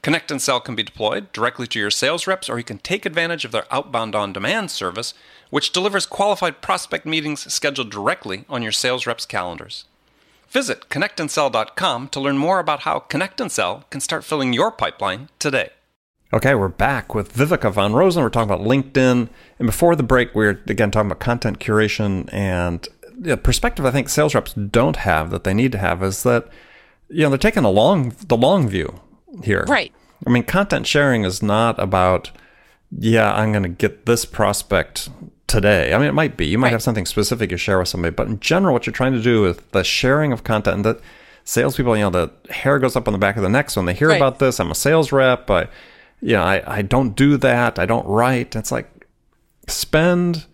Connect 0.06 0.30
and 0.30 0.40
Sell 0.40 0.60
can 0.60 0.76
be 0.76 0.84
deployed 0.84 1.34
directly 1.34 1.66
to 1.66 1.80
your 1.80 1.90
sales 1.90 2.28
reps, 2.28 2.48
or 2.48 2.60
you 2.60 2.64
can 2.64 2.78
take 2.78 3.08
advantage 3.08 3.44
of 3.44 3.52
their 3.52 3.66
outbound 3.72 4.14
on 4.14 4.34
demand 4.34 4.70
service, 4.70 5.16
which 5.56 5.72
delivers 5.72 6.06
qualified 6.06 6.62
prospect 6.62 7.06
meetings 7.06 7.50
scheduled 7.54 7.90
directly 7.90 8.44
on 8.50 8.62
your 8.62 8.74
sales 8.74 9.08
reps' 9.08 9.26
calendars. 9.26 9.86
Visit 10.50 10.90
connectandsell.com 10.90 12.10
to 12.10 12.20
learn 12.20 12.38
more 12.38 12.60
about 12.60 12.82
how 12.82 13.00
Connect 13.00 13.40
and 13.40 13.50
Sell 13.50 13.86
can 13.90 14.02
start 14.02 14.26
filling 14.26 14.52
your 14.52 14.70
pipeline 14.70 15.30
today. 15.40 15.70
Okay, 16.34 16.56
we're 16.56 16.68
back 16.68 17.16
with 17.16 17.34
Viveka 17.34 17.72
von 17.72 17.94
Rosen. 17.94 18.22
We're 18.22 18.32
talking 18.32 18.52
about 18.52 18.68
LinkedIn. 18.68 19.30
And 19.58 19.66
before 19.66 19.96
the 19.96 20.04
break, 20.04 20.36
we 20.36 20.46
are 20.46 20.62
again 20.68 20.92
talking 20.92 21.10
about 21.10 21.22
content 21.22 21.60
curation 21.60 22.28
and 22.34 22.86
the 23.18 23.38
perspective 23.38 23.86
I 23.86 23.92
think 23.92 24.10
sales 24.10 24.36
reps 24.36 24.54
don't 24.56 24.98
have 24.98 25.32
that 25.32 25.46
they 25.46 25.54
need 25.54 25.72
to 25.72 25.78
have 25.78 26.04
is 26.04 26.24
that 26.24 26.50
you 27.08 27.22
know 27.22 27.30
they're 27.30 27.38
taking 27.38 27.64
a 27.64 27.70
long 27.70 28.14
the 28.28 28.36
long 28.36 28.68
view 28.68 29.00
here. 29.42 29.64
Right. 29.70 29.94
I 30.28 30.32
mean, 30.32 30.44
content 30.44 30.86
sharing 30.86 31.24
is 31.24 31.42
not 31.42 31.80
about 31.80 32.32
yeah, 32.92 33.34
I'm 33.34 33.52
going 33.52 33.64
to 33.64 33.70
get 33.70 34.06
this 34.06 34.26
prospect 34.26 35.10
today. 35.48 35.94
I 35.94 35.98
mean, 35.98 36.08
it 36.08 36.14
might 36.14 36.38
be. 36.38 36.46
You 36.48 36.58
might 36.58 36.68
right. 36.68 36.72
have 36.74 36.84
something 36.84 37.06
specific 37.06 37.52
you 37.52 37.58
share 37.58 37.80
with 37.80 37.88
somebody, 37.88 38.14
but 38.14 38.28
in 38.28 38.40
general, 38.40 38.74
what 38.74 38.86
you're 38.86 38.94
trying 38.94 39.14
to 39.14 39.22
do 39.22 39.42
with 39.42 39.72
the 39.72 39.84
sharing 39.84 40.32
of 40.32 40.44
content 40.44 40.76
and 40.76 40.86
that 40.86 41.00
salespeople, 41.44 41.96
you 41.98 42.04
know, 42.04 42.10
the 42.10 42.54
hair 42.54 42.80
goes 42.80 42.96
up 42.96 43.08
on 43.08 43.12
the 43.12 43.18
back 43.18 43.38
of 43.38 43.44
the 43.44 43.50
neck. 43.50 43.70
So 43.70 43.82
when 43.82 43.86
they 43.86 43.94
hear 43.94 44.10
right. 44.10 44.18
about 44.18 44.40
this, 44.40 44.60
I'm 44.60 44.72
a 44.72 44.76
sales 44.76 45.12
rep. 45.12 45.50
I 45.50 45.68
you 46.22 46.34
know, 46.34 46.44
I, 46.44 46.78
I 46.78 46.82
don't 46.82 47.16
do 47.16 47.38
that. 47.38 47.78
I 47.78 47.86
don't 47.86 48.08
write. 48.08 48.56
It's 48.56 48.72
like 48.72 49.08
spend 49.68 50.46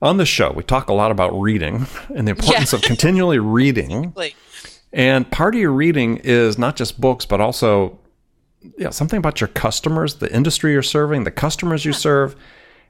on 0.00 0.16
the 0.16 0.26
show. 0.26 0.52
We 0.52 0.62
talk 0.62 0.88
a 0.88 0.94
lot 0.94 1.10
about 1.10 1.38
reading 1.38 1.86
and 2.14 2.26
the 2.26 2.32
importance 2.32 2.72
yeah. 2.72 2.78
of 2.78 2.82
continually 2.82 3.38
reading. 3.38 4.14
And 4.92 5.30
part 5.30 5.54
of 5.54 5.60
your 5.60 5.72
reading 5.72 6.18
is 6.18 6.58
not 6.58 6.76
just 6.76 7.00
books, 7.00 7.26
but 7.26 7.40
also 7.40 7.98
yeah, 8.78 8.90
something 8.90 9.18
about 9.18 9.40
your 9.40 9.48
customers, 9.48 10.16
the 10.16 10.32
industry 10.32 10.72
you're 10.72 10.82
serving, 10.82 11.24
the 11.24 11.30
customers 11.30 11.84
you 11.84 11.92
serve. 11.92 12.36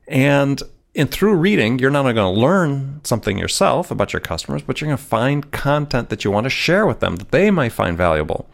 And 0.07 0.63
and 0.95 1.11
through 1.11 1.35
reading, 1.37 1.79
you're 1.79 1.91
not 1.91 2.01
only 2.01 2.13
going 2.13 2.35
to 2.35 2.41
learn 2.41 3.01
something 3.05 3.39
yourself 3.39 3.91
about 3.91 4.13
your 4.13 4.21
customers, 4.21 4.63
but 4.63 4.81
you're 4.81 4.89
going 4.89 4.99
to 4.99 5.03
find 5.03 5.51
content 5.51 6.11
that 6.11 6.25
you 6.25 6.31
want 6.31 6.45
to 6.45 6.51
share 6.51 6.87
with 6.87 7.01
them 7.01 7.17
that 7.17 7.31
they 7.31 7.51
might 7.51 7.73
find 7.73 7.97
valuable. 7.97 8.49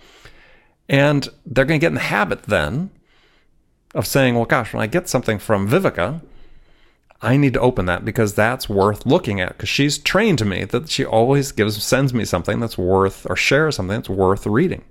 And 0.88 1.28
they're 1.44 1.64
going 1.64 1.80
to 1.80 1.84
get 1.84 1.88
in 1.88 1.94
the 1.94 2.00
habit 2.00 2.44
then 2.44 2.90
of 3.94 4.06
saying, 4.06 4.36
well, 4.36 4.44
gosh, 4.44 4.72
when 4.72 4.82
I 4.82 4.86
get 4.86 5.08
something 5.08 5.38
from 5.38 5.68
Viveka, 5.68 6.22
I 7.20 7.36
need 7.36 7.54
to 7.54 7.60
open 7.60 7.86
that 7.86 8.04
because 8.04 8.34
that's 8.34 8.68
worth 8.68 9.04
looking 9.04 9.40
at 9.40 9.48
because 9.48 9.68
she's 9.68 9.98
trained 9.98 10.44
me 10.46 10.64
that 10.64 10.88
she 10.88 11.04
always 11.04 11.50
gives 11.50 11.82
sends 11.82 12.14
me 12.14 12.24
something 12.24 12.60
that's 12.60 12.78
worth 12.78 13.26
or 13.28 13.34
shares 13.34 13.76
something 13.76 13.96
that's 13.96 14.08
worth 14.08 14.46
reading. 14.46 14.84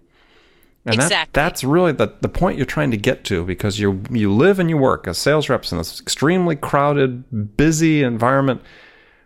And 0.88 0.96
exactly. 0.96 1.18
that, 1.18 1.34
that's 1.34 1.64
really 1.66 1.92
the, 1.92 2.14
the 2.22 2.30
point 2.30 2.56
you're 2.56 2.66
trying 2.66 2.92
to 2.92 2.98
get 2.98 3.26
to 3.26 3.44
because 3.44 3.78
you 3.78 4.02
you 4.10 4.34
live 4.34 4.58
and 4.58 4.70
you 4.70 4.78
work 4.78 5.06
as 5.06 5.18
sales 5.18 5.50
reps 5.50 5.72
in 5.72 5.78
this 5.78 6.00
extremely 6.00 6.56
crowded, 6.56 7.58
busy 7.58 8.04
environment 8.04 8.62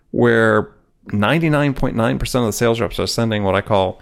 where 0.10 0.74
99.9% 1.08 2.36
of 2.36 2.46
the 2.46 2.52
sales 2.52 2.82
reps 2.82 3.00
are 3.00 3.08
sending 3.08 3.44
what 3.44 3.56
I 3.56 3.62
call 3.62 4.02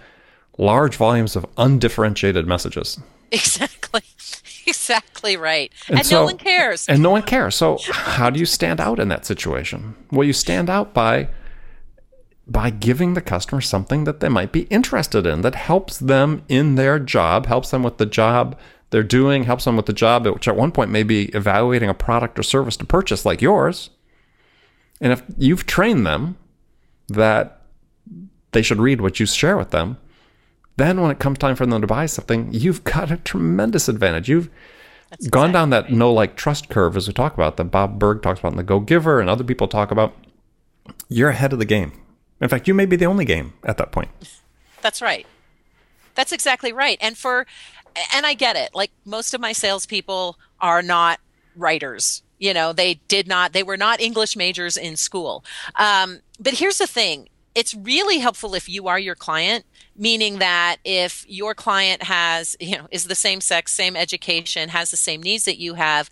large 0.58 0.96
volumes 0.96 1.36
of 1.36 1.44
undifferentiated 1.58 2.46
messages. 2.46 2.98
Exactly. 3.30 4.00
exactly 4.66 5.36
right. 5.36 5.72
And, 5.88 5.98
and 5.98 6.06
so, 6.06 6.20
no 6.20 6.24
one 6.24 6.38
cares. 6.38 6.88
And 6.88 7.02
no 7.02 7.10
one 7.10 7.22
cares. 7.22 7.54
So 7.54 7.78
how 7.90 8.30
do 8.30 8.40
you 8.40 8.46
stand 8.46 8.80
out 8.80 8.98
in 8.98 9.08
that 9.08 9.26
situation? 9.26 9.96
Well, 10.10 10.26
you 10.26 10.32
stand 10.32 10.70
out 10.70 10.94
by 10.94 11.28
by 12.46 12.70
giving 12.70 13.14
the 13.14 13.20
customer 13.20 13.60
something 13.60 14.04
that 14.04 14.20
they 14.20 14.28
might 14.28 14.52
be 14.52 14.62
interested 14.62 15.26
in 15.26 15.42
that 15.42 15.54
helps 15.54 15.98
them 15.98 16.42
in 16.48 16.74
their 16.74 16.98
job, 16.98 17.46
helps 17.46 17.70
them 17.70 17.82
with 17.82 17.98
the 17.98 18.06
job 18.06 18.58
they're 18.90 19.02
doing, 19.02 19.44
helps 19.44 19.64
them 19.64 19.76
with 19.76 19.86
the 19.86 19.92
job, 19.92 20.26
which 20.26 20.48
at 20.48 20.56
one 20.56 20.72
point 20.72 20.90
may 20.90 21.04
be 21.04 21.26
evaluating 21.26 21.88
a 21.88 21.94
product 21.94 22.38
or 22.38 22.42
service 22.42 22.76
to 22.78 22.84
purchase 22.84 23.24
like 23.24 23.40
yours. 23.40 23.90
And 25.00 25.12
if 25.12 25.22
you've 25.38 25.64
trained 25.64 26.04
them 26.06 26.36
that 27.08 27.62
they 28.52 28.62
should 28.62 28.80
read 28.80 29.00
what 29.00 29.20
you 29.20 29.26
share 29.26 29.56
with 29.56 29.70
them, 29.70 29.98
then 30.76 31.00
when 31.00 31.10
it 31.10 31.18
comes 31.18 31.38
time 31.38 31.56
for 31.56 31.66
them 31.66 31.80
to 31.80 31.86
buy 31.86 32.06
something, 32.06 32.48
you've 32.52 32.84
got 32.84 33.10
a 33.10 33.16
tremendous 33.18 33.88
advantage. 33.88 34.28
You've 34.28 34.50
That's 35.10 35.28
gone 35.28 35.50
exactly 35.50 35.52
down 35.52 35.70
that 35.70 35.84
right. 35.84 35.92
no 35.92 36.12
like 36.12 36.36
trust 36.36 36.68
curve 36.68 36.96
as 36.96 37.06
we 37.06 37.12
talk 37.12 37.34
about 37.34 37.56
that 37.58 37.64
Bob 37.64 37.98
Burg 37.98 38.22
talks 38.22 38.40
about 38.40 38.52
in 38.52 38.56
the 38.56 38.64
Go 38.64 38.80
Giver 38.80 39.20
and 39.20 39.30
other 39.30 39.44
people 39.44 39.68
talk 39.68 39.90
about. 39.90 40.14
You're 41.08 41.30
ahead 41.30 41.52
of 41.52 41.58
the 41.58 41.64
game. 41.64 41.92
In 42.40 42.48
fact, 42.48 42.66
you 42.68 42.74
may 42.74 42.86
be 42.86 42.96
the 42.96 43.06
only 43.06 43.24
game 43.24 43.52
at 43.64 43.76
that 43.76 43.92
point. 43.92 44.10
That's 44.80 45.02
right. 45.02 45.26
That's 46.14 46.32
exactly 46.32 46.72
right. 46.72 46.98
And 47.00 47.16
for 47.16 47.46
and 48.14 48.24
I 48.24 48.34
get 48.34 48.56
it. 48.56 48.74
Like 48.74 48.90
most 49.04 49.34
of 49.34 49.40
my 49.40 49.52
salespeople 49.52 50.38
are 50.60 50.82
not 50.82 51.20
writers. 51.56 52.22
You 52.38 52.54
know, 52.54 52.72
they 52.72 52.94
did 53.08 53.28
not. 53.28 53.52
They 53.52 53.62
were 53.62 53.76
not 53.76 54.00
English 54.00 54.36
majors 54.36 54.76
in 54.76 54.96
school. 54.96 55.44
Um, 55.76 56.20
but 56.38 56.54
here's 56.54 56.78
the 56.78 56.86
thing: 56.86 57.28
it's 57.54 57.74
really 57.74 58.18
helpful 58.18 58.54
if 58.54 58.68
you 58.68 58.88
are 58.88 58.98
your 58.98 59.14
client 59.14 59.64
meaning 59.96 60.38
that 60.38 60.76
if 60.84 61.26
your 61.28 61.54
client 61.54 62.02
has 62.02 62.56
you 62.58 62.76
know 62.76 62.86
is 62.90 63.04
the 63.04 63.14
same 63.14 63.40
sex 63.40 63.72
same 63.72 63.94
education 63.94 64.70
has 64.70 64.90
the 64.90 64.96
same 64.96 65.22
needs 65.22 65.44
that 65.44 65.58
you 65.58 65.74
have 65.74 66.10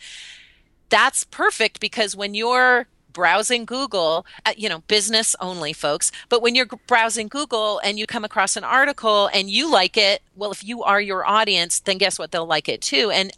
that's 0.90 1.24
perfect 1.24 1.80
because 1.80 2.14
when 2.14 2.34
you're 2.34 2.86
browsing 3.12 3.64
google 3.64 4.24
uh, 4.44 4.52
you 4.56 4.68
know 4.68 4.80
business 4.86 5.34
only 5.40 5.72
folks 5.72 6.12
but 6.28 6.42
when 6.42 6.54
you're 6.54 6.66
browsing 6.86 7.28
google 7.28 7.80
and 7.82 7.98
you 7.98 8.06
come 8.06 8.24
across 8.24 8.56
an 8.56 8.64
article 8.64 9.28
and 9.32 9.50
you 9.50 9.70
like 9.70 9.96
it 9.96 10.22
well 10.36 10.52
if 10.52 10.62
you 10.62 10.82
are 10.82 11.00
your 11.00 11.26
audience 11.26 11.80
then 11.80 11.98
guess 11.98 12.18
what? 12.18 12.30
They'll 12.30 12.46
like 12.46 12.68
it 12.68 12.80
too. 12.80 13.10
And 13.10 13.32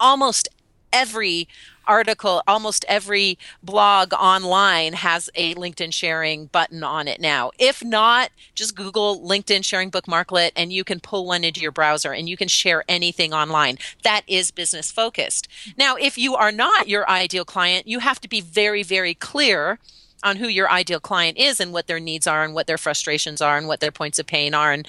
almost 0.00 0.48
every 0.92 1.48
article, 1.86 2.42
almost 2.46 2.84
every 2.88 3.38
blog 3.62 4.12
online 4.14 4.94
has 4.94 5.30
a 5.34 5.54
LinkedIn 5.54 5.92
sharing 5.92 6.46
button 6.46 6.82
on 6.82 7.08
it 7.08 7.20
now. 7.20 7.50
If 7.58 7.84
not, 7.84 8.30
just 8.54 8.76
Google 8.76 9.20
LinkedIn 9.20 9.64
sharing 9.64 9.90
bookmarklet 9.90 10.52
and 10.56 10.72
you 10.72 10.84
can 10.84 11.00
pull 11.00 11.26
one 11.26 11.44
into 11.44 11.60
your 11.60 11.72
browser 11.72 12.12
and 12.12 12.28
you 12.28 12.36
can 12.36 12.48
share 12.48 12.84
anything 12.88 13.32
online. 13.32 13.78
That 14.02 14.22
is 14.26 14.50
business 14.50 14.90
focused. 14.90 15.48
Now, 15.76 15.96
if 15.96 16.18
you 16.18 16.34
are 16.34 16.52
not 16.52 16.88
your 16.88 17.08
ideal 17.08 17.44
client, 17.44 17.86
you 17.86 18.00
have 18.00 18.20
to 18.20 18.28
be 18.28 18.40
very, 18.40 18.82
very 18.82 19.14
clear 19.14 19.78
on 20.22 20.36
who 20.36 20.48
your 20.48 20.70
ideal 20.70 21.00
client 21.00 21.38
is 21.38 21.60
and 21.60 21.72
what 21.72 21.86
their 21.86 22.00
needs 22.00 22.26
are 22.26 22.44
and 22.44 22.54
what 22.54 22.66
their 22.66 22.78
frustrations 22.78 23.40
are 23.40 23.56
and 23.56 23.68
what 23.68 23.80
their 23.80 23.92
points 23.92 24.18
of 24.18 24.26
pain 24.26 24.54
are 24.54 24.72
and 24.72 24.88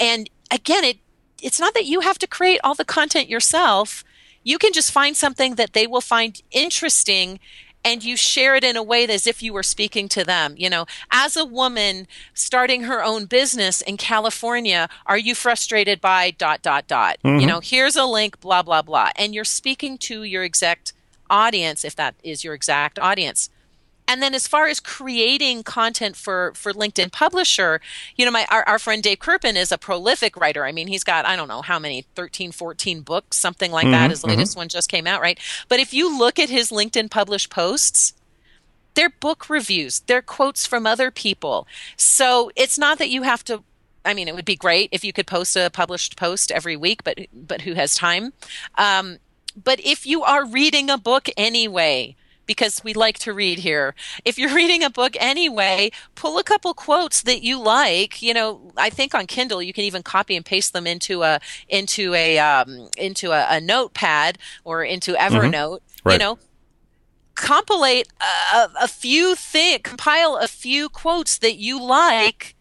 and 0.00 0.30
again 0.50 0.84
it 0.84 0.98
it's 1.42 1.58
not 1.60 1.74
that 1.74 1.86
you 1.86 2.00
have 2.00 2.18
to 2.18 2.26
create 2.26 2.60
all 2.62 2.74
the 2.74 2.84
content 2.84 3.28
yourself 3.28 4.04
you 4.42 4.58
can 4.58 4.72
just 4.72 4.92
find 4.92 5.16
something 5.16 5.56
that 5.56 5.72
they 5.72 5.86
will 5.86 6.00
find 6.00 6.40
interesting 6.50 7.38
and 7.84 8.04
you 8.04 8.16
share 8.16 8.54
it 8.54 8.64
in 8.64 8.76
a 8.76 8.82
way 8.82 9.06
as 9.06 9.26
if 9.26 9.42
you 9.42 9.52
were 9.52 9.62
speaking 9.62 10.08
to 10.08 10.24
them. 10.24 10.54
You 10.56 10.68
know, 10.68 10.86
as 11.10 11.36
a 11.36 11.44
woman 11.44 12.06
starting 12.34 12.82
her 12.82 13.02
own 13.02 13.24
business 13.26 13.80
in 13.80 13.96
California, 13.96 14.88
are 15.06 15.18
you 15.18 15.34
frustrated 15.34 16.00
by 16.00 16.30
dot, 16.32 16.62
dot, 16.62 16.86
dot? 16.86 17.16
Mm-hmm. 17.24 17.40
You 17.40 17.46
know, 17.46 17.60
here's 17.60 17.96
a 17.96 18.04
link, 18.04 18.40
blah, 18.40 18.62
blah, 18.62 18.82
blah. 18.82 19.10
And 19.16 19.34
you're 19.34 19.44
speaking 19.44 19.96
to 19.98 20.24
your 20.24 20.44
exact 20.44 20.92
audience, 21.30 21.84
if 21.84 21.96
that 21.96 22.14
is 22.22 22.44
your 22.44 22.54
exact 22.54 22.98
audience. 22.98 23.48
And 24.10 24.20
then 24.20 24.34
as 24.34 24.48
far 24.48 24.66
as 24.66 24.80
creating 24.80 25.62
content 25.62 26.16
for 26.16 26.50
for 26.56 26.72
LinkedIn 26.72 27.12
Publisher, 27.12 27.80
you 28.16 28.24
know, 28.24 28.32
my 28.32 28.44
our, 28.50 28.64
our 28.68 28.80
friend 28.80 29.04
Dave 29.04 29.20
Kerpen 29.20 29.54
is 29.54 29.70
a 29.70 29.78
prolific 29.78 30.36
writer. 30.36 30.64
I 30.64 30.72
mean, 30.72 30.88
he's 30.88 31.04
got 31.04 31.26
I 31.26 31.36
don't 31.36 31.46
know 31.46 31.62
how 31.62 31.78
many 31.78 32.02
13, 32.16 32.50
14 32.50 33.02
books, 33.02 33.36
something 33.36 33.70
like 33.70 33.84
mm-hmm, 33.84 33.92
that. 33.92 34.10
His 34.10 34.24
latest 34.24 34.52
mm-hmm. 34.52 34.62
one 34.62 34.68
just 34.68 34.90
came 34.90 35.06
out, 35.06 35.20
right? 35.20 35.38
But 35.68 35.78
if 35.78 35.94
you 35.94 36.18
look 36.18 36.40
at 36.40 36.50
his 36.50 36.72
LinkedIn 36.72 37.08
published 37.08 37.50
posts, 37.50 38.14
they're 38.94 39.10
book 39.10 39.48
reviews, 39.48 40.00
they're 40.00 40.22
quotes 40.22 40.66
from 40.66 40.88
other 40.88 41.12
people. 41.12 41.68
So 41.96 42.50
it's 42.56 42.76
not 42.76 42.98
that 42.98 43.10
you 43.10 43.22
have 43.22 43.44
to 43.44 43.62
I 44.04 44.12
mean, 44.12 44.26
it 44.26 44.34
would 44.34 44.44
be 44.44 44.56
great 44.56 44.88
if 44.90 45.04
you 45.04 45.12
could 45.12 45.28
post 45.28 45.54
a 45.54 45.70
published 45.70 46.16
post 46.16 46.50
every 46.50 46.76
week, 46.76 47.04
but 47.04 47.16
but 47.32 47.60
who 47.60 47.74
has 47.74 47.94
time? 47.94 48.32
Um, 48.76 49.18
but 49.62 49.78
if 49.84 50.04
you 50.04 50.24
are 50.24 50.44
reading 50.44 50.90
a 50.90 50.98
book 50.98 51.28
anyway, 51.36 52.16
because 52.50 52.82
we 52.82 52.92
like 52.92 53.16
to 53.16 53.32
read 53.32 53.60
here. 53.60 53.94
If 54.24 54.36
you're 54.36 54.52
reading 54.62 54.82
a 54.82 54.90
book 54.90 55.16
anyway, 55.20 55.92
pull 56.16 56.36
a 56.36 56.42
couple 56.42 56.74
quotes 56.74 57.22
that 57.22 57.44
you 57.44 57.62
like. 57.62 58.20
You 58.20 58.34
know, 58.34 58.72
I 58.76 58.90
think 58.90 59.14
on 59.14 59.28
Kindle 59.28 59.62
you 59.62 59.72
can 59.72 59.84
even 59.84 60.02
copy 60.02 60.34
and 60.34 60.44
paste 60.44 60.72
them 60.72 60.84
into 60.84 61.22
a 61.22 61.38
into 61.68 62.12
a 62.12 62.40
um, 62.40 62.88
into 62.96 63.30
a, 63.30 63.46
a 63.48 63.60
notepad 63.60 64.36
or 64.64 64.82
into 64.82 65.12
mm-hmm. 65.12 65.32
Evernote. 65.32 65.78
Mm-hmm. 65.78 66.08
Right. 66.08 66.14
You 66.14 66.18
know, 66.18 66.38
compilate 67.36 68.08
a, 68.20 68.68
a 68.80 68.88
few 68.88 69.36
things, 69.36 69.82
compile 69.84 70.36
a 70.36 70.48
few 70.48 70.88
quotes 70.88 71.38
that 71.38 71.54
you 71.54 71.80
like, 71.80 72.56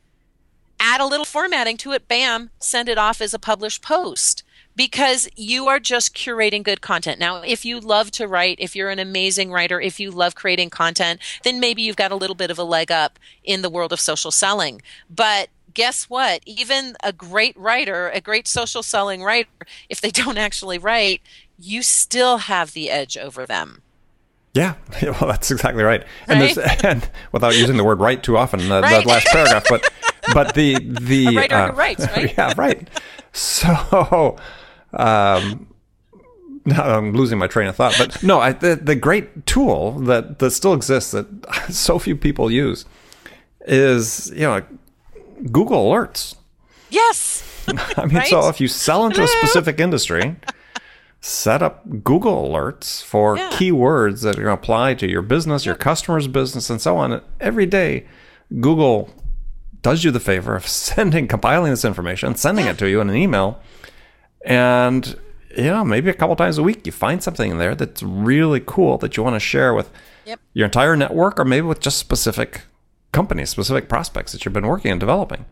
add 0.79 1.01
a 1.01 1.07
little 1.07 1.25
formatting 1.25 1.77
to 1.77 1.93
it, 1.93 2.07
bam, 2.07 2.51
send 2.59 2.89
it 2.89 2.99
off 2.99 3.21
as 3.21 3.33
a 3.33 3.39
published 3.39 3.81
post 3.81 4.43
because 4.79 5.27
you 5.35 5.67
are 5.67 5.77
just 5.77 6.15
curating 6.15 6.63
good 6.63 6.79
content. 6.79 7.19
Now, 7.19 7.41
if 7.41 7.65
you 7.65 7.81
love 7.81 8.11
to 8.11 8.29
write, 8.29 8.55
if 8.61 8.77
you're 8.77 8.89
an 8.89 8.97
amazing 8.97 9.51
writer, 9.51 9.81
if 9.81 9.99
you 9.99 10.09
love 10.09 10.35
creating 10.35 10.69
content, 10.69 11.19
then 11.43 11.59
maybe 11.59 11.81
you've 11.81 11.97
got 11.97 12.13
a 12.13 12.15
little 12.15 12.33
bit 12.33 12.49
of 12.49 12.57
a 12.57 12.63
leg 12.63 12.89
up 12.89 13.19
in 13.43 13.61
the 13.61 13.69
world 13.69 13.91
of 13.91 13.99
social 13.99 14.31
selling. 14.31 14.81
But 15.09 15.49
guess 15.73 16.05
what? 16.05 16.41
Even 16.45 16.95
a 17.03 17.11
great 17.11 17.57
writer, 17.57 18.07
a 18.07 18.21
great 18.21 18.47
social 18.47 18.81
selling 18.81 19.21
writer, 19.21 19.49
if 19.89 19.99
they 19.99 20.11
don't 20.21 20.37
actually 20.37 20.77
write, 20.77 21.21
you 21.57 21.83
still 21.83 22.37
have 22.37 22.71
the 22.71 22.89
edge 22.89 23.17
over 23.17 23.45
them. 23.45 23.81
Yeah, 24.53 24.75
well, 25.03 25.27
that's 25.27 25.51
exactly 25.51 25.83
right. 25.83 26.05
And, 26.25 26.39
right? 26.39 26.83
and 26.85 27.09
without 27.33 27.57
using 27.57 27.75
the 27.75 27.83
word 27.83 27.99
"right" 27.99 28.23
too 28.23 28.37
often, 28.37 28.61
uh, 28.71 28.79
right? 28.79 28.91
that 28.91 29.05
last 29.05 29.27
paragraph, 29.27 29.65
but 29.67 29.91
but 30.33 30.53
the 30.53 30.79
the 30.79 31.27
a 31.27 31.35
writer 31.35 31.55
uh, 31.55 31.71
who 31.71 31.77
writes, 31.77 32.07
right? 32.15 32.33
Yeah, 32.37 32.53
right. 32.55 32.89
So, 33.33 34.37
um, 34.93 35.67
now 36.65 36.97
I'm 36.97 37.13
losing 37.13 37.37
my 37.37 37.47
train 37.47 37.67
of 37.67 37.75
thought, 37.75 37.95
but 37.97 38.21
no, 38.23 38.39
I, 38.39 38.53
the 38.53 38.75
the 38.75 38.95
great 38.95 39.45
tool 39.45 39.93
that 40.01 40.39
that 40.39 40.51
still 40.51 40.73
exists 40.73 41.11
that 41.11 41.27
so 41.69 41.99
few 41.99 42.15
people 42.15 42.51
use 42.51 42.85
is 43.61 44.31
you 44.31 44.41
know 44.41 44.63
Google 45.51 45.89
Alerts. 45.91 46.35
Yes. 46.89 47.45
I 47.67 48.05
mean, 48.05 48.17
right? 48.17 48.27
so 48.27 48.49
if 48.49 48.59
you 48.59 48.67
sell 48.67 49.05
into 49.05 49.23
a 49.23 49.27
specific 49.27 49.79
industry 49.79 50.35
set 51.21 51.61
up 51.61 51.83
Google 52.03 52.47
alerts 52.47 53.03
for 53.03 53.37
yeah. 53.37 53.49
keywords 53.51 54.23
that 54.23 54.37
are 54.37 54.43
going 54.43 54.55
to 54.55 54.61
apply 54.61 54.93
to 54.95 55.09
your 55.09 55.21
business, 55.21 55.65
your 55.65 55.75
customer's 55.75 56.27
business, 56.27 56.69
and 56.69 56.81
so 56.81 56.97
on. 56.97 57.21
Every 57.39 57.65
day, 57.65 58.07
Google 58.59 59.09
does 59.81 60.03
you 60.03 60.11
the 60.11 60.19
favor 60.19 60.55
of 60.55 60.67
sending, 60.67 61.27
compiling 61.27 61.71
this 61.71 61.85
information, 61.85 62.35
sending 62.35 62.65
it 62.65 62.77
to 62.79 62.89
you 62.89 63.01
in 63.01 63.09
an 63.09 63.15
email. 63.15 63.61
And, 64.45 65.17
know, 65.57 65.83
maybe 65.83 66.09
a 66.09 66.13
couple 66.13 66.35
times 66.35 66.57
a 66.57 66.63
week, 66.63 66.85
you 66.85 66.91
find 66.91 67.21
something 67.21 67.51
in 67.51 67.57
there 67.57 67.75
that's 67.75 68.01
really 68.01 68.61
cool 68.65 68.97
that 68.99 69.17
you 69.17 69.23
want 69.23 69.35
to 69.35 69.39
share 69.39 69.73
with 69.73 69.91
yep. 70.25 70.39
your 70.53 70.65
entire 70.65 70.95
network 70.95 71.39
or 71.39 71.45
maybe 71.45 71.65
with 71.67 71.79
just 71.79 71.97
specific 71.97 72.61
companies, 73.11 73.49
specific 73.49 73.89
prospects 73.89 74.31
that 74.31 74.45
you've 74.45 74.53
been 74.53 74.67
working 74.67 74.91
and 74.91 74.99
developing. 74.99 75.45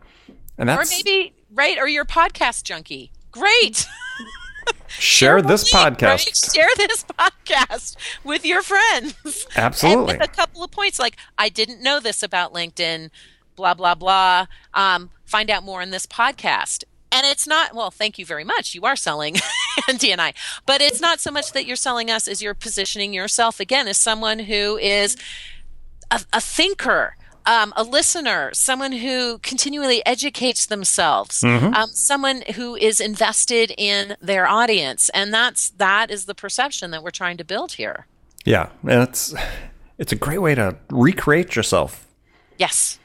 And 0.56 0.68
that's. 0.68 0.90
Or 0.90 0.94
maybe, 0.96 1.32
right, 1.52 1.78
or 1.78 1.88
your 1.88 2.04
podcast 2.04 2.64
junkie. 2.64 3.12
Great. 3.30 3.86
share 4.88 5.42
this 5.42 5.70
podcast. 5.72 6.02
Right? 6.02 6.52
Share 6.54 6.68
this 6.76 7.04
podcast 7.04 7.96
with 8.24 8.44
your 8.44 8.62
friends. 8.62 9.46
Absolutely. 9.56 10.14
And 10.14 10.20
with 10.20 10.30
a 10.30 10.32
couple 10.32 10.64
of 10.64 10.70
points 10.70 10.98
like, 10.98 11.16
I 11.36 11.48
didn't 11.48 11.82
know 11.82 12.00
this 12.00 12.22
about 12.22 12.52
LinkedIn, 12.52 13.10
blah, 13.56 13.74
blah, 13.74 13.94
blah. 13.94 14.46
Um, 14.74 15.10
find 15.24 15.50
out 15.50 15.62
more 15.62 15.82
in 15.82 15.90
this 15.90 16.06
podcast. 16.06 16.84
And 17.10 17.26
it's 17.26 17.46
not, 17.46 17.74
well, 17.74 17.90
thank 17.90 18.18
you 18.18 18.26
very 18.26 18.44
much. 18.44 18.74
You 18.74 18.82
are 18.82 18.96
selling 18.96 19.36
Andy 19.88 20.12
and 20.12 20.20
I. 20.20 20.34
But 20.66 20.80
it's 20.80 21.00
not 21.00 21.20
so 21.20 21.30
much 21.30 21.52
that 21.52 21.66
you're 21.66 21.76
selling 21.76 22.10
us 22.10 22.28
as 22.28 22.42
you're 22.42 22.54
positioning 22.54 23.14
yourself 23.14 23.60
again 23.60 23.88
as 23.88 23.96
someone 23.96 24.40
who 24.40 24.76
is 24.78 25.16
a, 26.10 26.20
a 26.32 26.40
thinker 26.40 27.14
um, 27.48 27.72
a 27.76 27.82
listener, 27.82 28.50
someone 28.52 28.92
who 28.92 29.38
continually 29.38 30.04
educates 30.04 30.66
themselves, 30.66 31.40
mm-hmm. 31.40 31.72
um, 31.72 31.88
someone 31.88 32.42
who 32.54 32.76
is 32.76 33.00
invested 33.00 33.72
in 33.78 34.16
their 34.20 34.46
audience, 34.46 35.08
and 35.14 35.32
that's 35.32 35.70
that 35.70 36.10
is 36.10 36.26
the 36.26 36.34
perception 36.34 36.90
that 36.90 37.02
we're 37.02 37.10
trying 37.10 37.38
to 37.38 37.44
build 37.44 37.72
here. 37.72 38.06
Yeah, 38.44 38.68
and 38.82 39.02
it's 39.02 39.34
it's 39.96 40.12
a 40.12 40.16
great 40.16 40.42
way 40.42 40.54
to 40.56 40.76
recreate 40.90 41.56
yourself. 41.56 42.06
Yes. 42.58 42.97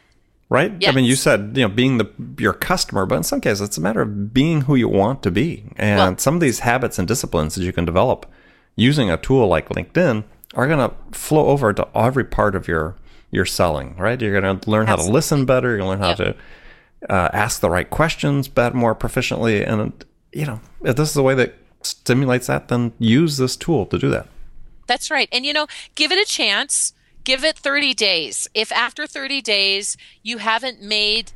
Right. 0.54 0.72
Yes. 0.80 0.92
I 0.92 0.96
mean, 0.96 1.06
you 1.06 1.16
said 1.16 1.58
you 1.58 1.64
know 1.64 1.74
being 1.74 1.98
the 1.98 2.08
your 2.38 2.54
customer, 2.54 3.08
but 3.08 3.16
in 3.16 3.24
some 3.24 3.42
cases, 3.42 3.62
it's 3.62 3.78
a 3.80 3.82
matter 3.82 4.02
of 4.02 4.36
being 4.36 4.62
who 4.62 4.76
you 4.76 4.88
want 4.88 5.24
to 5.24 5.32
be, 5.32 5.64
and 5.78 5.98
well, 5.98 6.18
some 6.20 6.36
of 6.36 6.42
these 6.42 6.60
habits 6.60 7.00
and 7.00 7.08
disciplines 7.08 7.56
that 7.56 7.64
you 7.64 7.74
can 7.74 7.86
develop 7.86 8.28
using 8.76 9.10
a 9.10 9.18
tool 9.18 9.48
like 9.48 9.70
LinkedIn 9.70 10.24
are 10.54 10.68
going 10.68 10.88
to 10.88 10.96
flow 11.18 11.48
over 11.48 11.74
to 11.74 11.88
every 11.96 12.24
part 12.24 12.54
of 12.54 12.68
your 12.68 12.96
you're 13.32 13.46
selling, 13.46 13.96
right? 13.98 14.22
You're 14.22 14.40
going 14.40 14.60
to 14.60 14.70
learn 14.70 14.84
Absolutely. 14.84 15.06
how 15.06 15.08
to 15.08 15.12
listen 15.12 15.46
better. 15.46 15.70
You're 15.70 15.80
going 15.80 15.98
to 15.98 16.06
learn 16.06 16.18
how 16.18 16.24
yep. 16.24 16.38
to 17.08 17.12
uh, 17.12 17.30
ask 17.34 17.60
the 17.60 17.70
right 17.70 17.90
questions 17.90 18.48
better, 18.48 18.76
more 18.76 18.94
proficiently. 18.94 19.68
And, 19.68 20.06
you 20.32 20.46
know, 20.46 20.62
if 20.84 20.96
this 20.96 21.10
is 21.10 21.16
the 21.16 21.24
way 21.24 21.34
that 21.34 21.56
stimulates 21.82 22.46
that, 22.46 22.68
then 22.68 22.94
use 23.00 23.38
this 23.38 23.56
tool 23.56 23.88
to 23.88 23.98
do 23.98 24.10
that. 24.12 24.28
That's 24.86 25.10
right. 25.10 25.28
And, 25.32 25.48
you 25.48 25.54
know, 25.54 25.66
give 25.96 26.12
it 26.12 26.20
a 26.20 26.30
chance. 26.30 26.94
Give 27.24 27.44
it 27.44 27.58
30 27.58 27.94
days. 27.94 28.48
If 28.54 28.72
after 28.72 29.08
30 29.08 29.42
days 29.42 29.98
you 30.22 30.40
haven't 30.40 30.82
made 30.82 31.32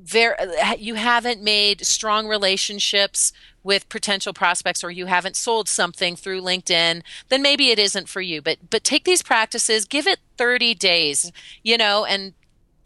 very 0.00 0.36
you 0.78 0.94
haven't 0.94 1.42
made 1.42 1.84
strong 1.84 2.28
relationships 2.28 3.32
with 3.62 3.88
potential 3.88 4.32
prospects 4.32 4.84
or 4.84 4.90
you 4.90 5.06
haven't 5.06 5.36
sold 5.36 5.68
something 5.68 6.16
through 6.16 6.40
LinkedIn, 6.40 7.02
then 7.28 7.42
maybe 7.42 7.70
it 7.70 7.78
isn't 7.78 8.08
for 8.08 8.20
you. 8.20 8.40
But 8.40 8.70
but 8.70 8.84
take 8.84 9.04
these 9.04 9.22
practices, 9.22 9.84
give 9.84 10.06
it 10.06 10.20
30 10.36 10.74
days, 10.74 11.32
you 11.62 11.76
know, 11.76 12.04
and 12.04 12.34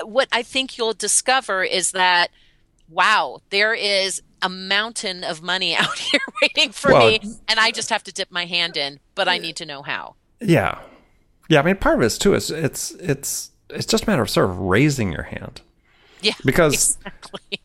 what 0.02 0.28
I 0.32 0.42
think 0.42 0.78
you'll 0.78 0.94
discover 0.94 1.62
is 1.62 1.92
that 1.92 2.30
wow, 2.88 3.40
there 3.50 3.74
is 3.74 4.22
a 4.42 4.48
mountain 4.48 5.22
of 5.22 5.42
money 5.42 5.76
out 5.76 5.98
here 5.98 6.20
waiting 6.40 6.72
for 6.72 6.92
well, 6.92 7.08
me 7.08 7.20
and 7.46 7.60
I 7.60 7.70
just 7.70 7.90
have 7.90 8.02
to 8.04 8.12
dip 8.12 8.30
my 8.30 8.46
hand 8.46 8.76
in, 8.76 9.00
but 9.14 9.28
I 9.28 9.38
need 9.38 9.56
to 9.56 9.66
know 9.66 9.82
how. 9.82 10.16
Yeah. 10.42 10.78
Yeah, 11.48 11.60
I 11.60 11.62
mean 11.62 11.76
part 11.76 11.96
of 11.96 12.02
it 12.02 12.06
is 12.06 12.18
too 12.18 12.34
is 12.34 12.50
it's 12.50 12.92
it's 12.92 13.50
it's 13.70 13.86
just 13.86 14.04
a 14.04 14.10
matter 14.10 14.22
of 14.22 14.30
sort 14.30 14.50
of 14.50 14.58
raising 14.58 15.12
your 15.12 15.24
hand. 15.24 15.60
Yeah. 16.20 16.34
Because 16.44 16.98
exactly 17.04 17.60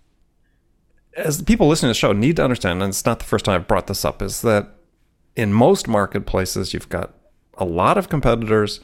as 1.18 1.40
the 1.40 1.44
people 1.44 1.68
listening 1.68 1.90
to 1.90 1.92
the 1.92 2.00
show 2.00 2.14
need 2.14 2.36
to 2.36 2.44
understand, 2.44 2.82
and 2.82 2.90
it's 2.90 3.06
not 3.06 3.20
the 3.20 3.26
first 3.26 3.46
time 3.46 3.56
I've 3.56 3.68
brought 3.68 3.88
this 3.88 4.06
up, 4.06 4.22
is 4.22 4.42
that 4.44 4.70
in 5.36 5.52
most 5.52 5.88
marketplaces, 5.88 6.74
you've 6.74 6.90
got 6.90 7.14
a 7.58 7.66
lot 7.66 7.98
of 7.98 8.08
competitors. 8.08 8.80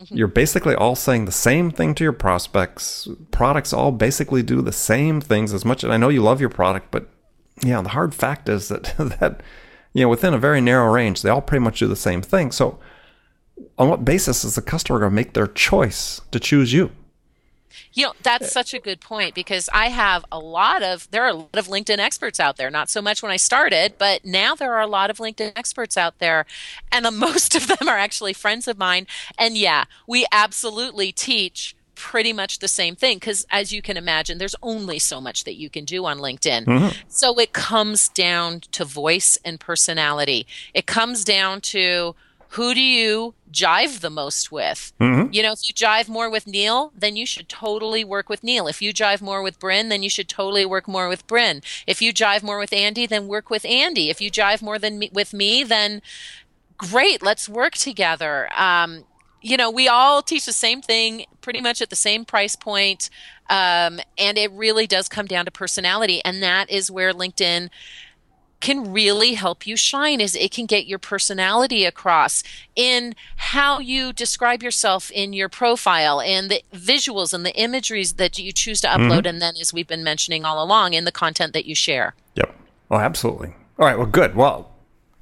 Mm-hmm. 0.00 0.16
You're 0.16 0.28
basically 0.28 0.74
all 0.74 0.96
saying 0.96 1.26
the 1.26 1.32
same 1.32 1.70
thing 1.70 1.94
to 1.96 2.04
your 2.04 2.12
prospects. 2.12 3.06
Products 3.30 3.72
all 3.72 3.92
basically 3.92 4.42
do 4.42 4.62
the 4.62 4.72
same 4.72 5.20
things 5.20 5.52
as 5.52 5.64
much. 5.64 5.84
And 5.84 5.92
I 5.92 5.98
know 5.98 6.08
you 6.08 6.22
love 6.22 6.40
your 6.40 6.50
product, 6.50 6.90
but 6.90 7.08
yeah, 7.62 7.80
the 7.82 7.90
hard 7.90 8.14
fact 8.14 8.48
is 8.48 8.68
that 8.68 8.94
that 9.20 9.42
you 9.92 10.02
know 10.02 10.08
within 10.08 10.34
a 10.34 10.38
very 10.38 10.60
narrow 10.60 10.90
range, 10.90 11.22
they 11.22 11.30
all 11.30 11.42
pretty 11.42 11.62
much 11.62 11.78
do 11.78 11.86
the 11.86 11.96
same 11.96 12.22
thing. 12.22 12.50
So, 12.50 12.78
on 13.78 13.88
what 13.88 14.04
basis 14.04 14.44
is 14.44 14.54
the 14.54 14.62
customer 14.62 14.98
going 14.98 15.10
to 15.10 15.14
make 15.14 15.32
their 15.32 15.46
choice 15.46 16.20
to 16.30 16.40
choose 16.40 16.72
you? 16.72 16.90
You 17.92 18.06
know, 18.06 18.12
that's 18.22 18.52
such 18.52 18.74
a 18.74 18.80
good 18.80 19.00
point 19.00 19.34
because 19.34 19.68
I 19.72 19.88
have 19.88 20.24
a 20.30 20.38
lot 20.38 20.82
of, 20.82 21.08
there 21.10 21.22
are 21.22 21.30
a 21.30 21.34
lot 21.34 21.56
of 21.56 21.68
LinkedIn 21.68 21.98
experts 21.98 22.40
out 22.40 22.56
there. 22.56 22.70
Not 22.70 22.88
so 22.88 23.00
much 23.00 23.22
when 23.22 23.30
I 23.30 23.36
started, 23.36 23.94
but 23.98 24.24
now 24.24 24.54
there 24.54 24.74
are 24.74 24.80
a 24.80 24.86
lot 24.86 25.10
of 25.10 25.18
LinkedIn 25.18 25.52
experts 25.56 25.96
out 25.96 26.18
there. 26.18 26.44
And 26.90 27.04
the, 27.04 27.10
most 27.12 27.54
of 27.54 27.68
them 27.68 27.88
are 27.88 27.98
actually 27.98 28.32
friends 28.32 28.66
of 28.66 28.78
mine. 28.78 29.06
And 29.38 29.56
yeah, 29.56 29.84
we 30.06 30.26
absolutely 30.32 31.12
teach 31.12 31.76
pretty 31.94 32.32
much 32.32 32.58
the 32.58 32.68
same 32.68 32.96
thing 32.96 33.18
because 33.18 33.46
as 33.50 33.72
you 33.72 33.80
can 33.80 33.96
imagine 33.96 34.38
there's 34.38 34.56
only 34.62 34.98
so 34.98 35.20
much 35.20 35.44
that 35.44 35.54
you 35.54 35.70
can 35.70 35.84
do 35.84 36.04
on 36.04 36.18
linkedin 36.18 36.64
mm-hmm. 36.64 36.88
so 37.06 37.38
it 37.38 37.52
comes 37.52 38.08
down 38.08 38.58
to 38.72 38.84
voice 38.84 39.38
and 39.44 39.60
personality 39.60 40.44
it 40.74 40.86
comes 40.86 41.24
down 41.24 41.60
to 41.60 42.12
who 42.54 42.72
do 42.72 42.80
you 42.80 43.34
jive 43.50 43.98
the 43.98 44.10
most 44.10 44.52
with? 44.52 44.92
Mm-hmm. 45.00 45.32
You 45.32 45.42
know, 45.42 45.52
if 45.52 45.68
you 45.68 45.74
jive 45.74 46.08
more 46.08 46.30
with 46.30 46.46
Neil, 46.46 46.92
then 46.96 47.16
you 47.16 47.26
should 47.26 47.48
totally 47.48 48.04
work 48.04 48.28
with 48.28 48.44
Neil. 48.44 48.68
If 48.68 48.80
you 48.80 48.92
jive 48.92 49.20
more 49.20 49.42
with 49.42 49.58
Bryn, 49.58 49.88
then 49.88 50.04
you 50.04 50.10
should 50.10 50.28
totally 50.28 50.64
work 50.64 50.86
more 50.86 51.08
with 51.08 51.26
Bryn. 51.26 51.62
If 51.84 52.00
you 52.00 52.12
jive 52.12 52.44
more 52.44 52.58
with 52.60 52.72
Andy, 52.72 53.06
then 53.06 53.26
work 53.26 53.50
with 53.50 53.64
Andy. 53.64 54.08
If 54.08 54.20
you 54.20 54.30
jive 54.30 54.62
more 54.62 54.78
than 54.78 55.00
me, 55.00 55.10
with 55.12 55.34
me, 55.34 55.64
then 55.64 56.00
great, 56.76 57.24
let's 57.24 57.48
work 57.48 57.74
together. 57.74 58.48
Um, 58.56 59.04
you 59.42 59.56
know, 59.56 59.68
we 59.68 59.88
all 59.88 60.22
teach 60.22 60.46
the 60.46 60.52
same 60.52 60.80
thing 60.80 61.26
pretty 61.40 61.60
much 61.60 61.82
at 61.82 61.90
the 61.90 61.96
same 61.96 62.24
price 62.24 62.54
point. 62.54 63.10
Um, 63.50 63.98
and 64.16 64.38
it 64.38 64.52
really 64.52 64.86
does 64.86 65.08
come 65.08 65.26
down 65.26 65.44
to 65.44 65.50
personality. 65.50 66.24
And 66.24 66.40
that 66.42 66.70
is 66.70 66.88
where 66.88 67.12
LinkedIn 67.12 67.68
can 68.64 68.94
really 68.94 69.34
help 69.34 69.66
you 69.66 69.76
shine 69.76 70.22
is 70.22 70.34
it 70.34 70.50
can 70.50 70.64
get 70.64 70.86
your 70.86 70.98
personality 70.98 71.84
across 71.84 72.42
in 72.74 73.14
how 73.36 73.78
you 73.78 74.10
describe 74.10 74.62
yourself 74.62 75.10
in 75.10 75.34
your 75.34 75.50
profile 75.50 76.18
and 76.22 76.50
the 76.50 76.62
visuals 76.72 77.34
and 77.34 77.44
the 77.44 77.54
imageries 77.56 78.14
that 78.14 78.38
you 78.38 78.50
choose 78.52 78.80
to 78.80 78.86
upload 78.86 79.18
mm-hmm. 79.18 79.26
and 79.26 79.42
then 79.42 79.54
as 79.60 79.74
we've 79.74 79.86
been 79.86 80.02
mentioning 80.02 80.46
all 80.46 80.64
along 80.64 80.94
in 80.94 81.04
the 81.04 81.12
content 81.12 81.52
that 81.52 81.66
you 81.66 81.74
share. 81.74 82.14
Yep. 82.36 82.56
Oh 82.90 82.96
absolutely. 82.96 83.54
All 83.78 83.86
right 83.86 83.98
well 83.98 84.06
good. 84.06 84.34
Well 84.34 84.72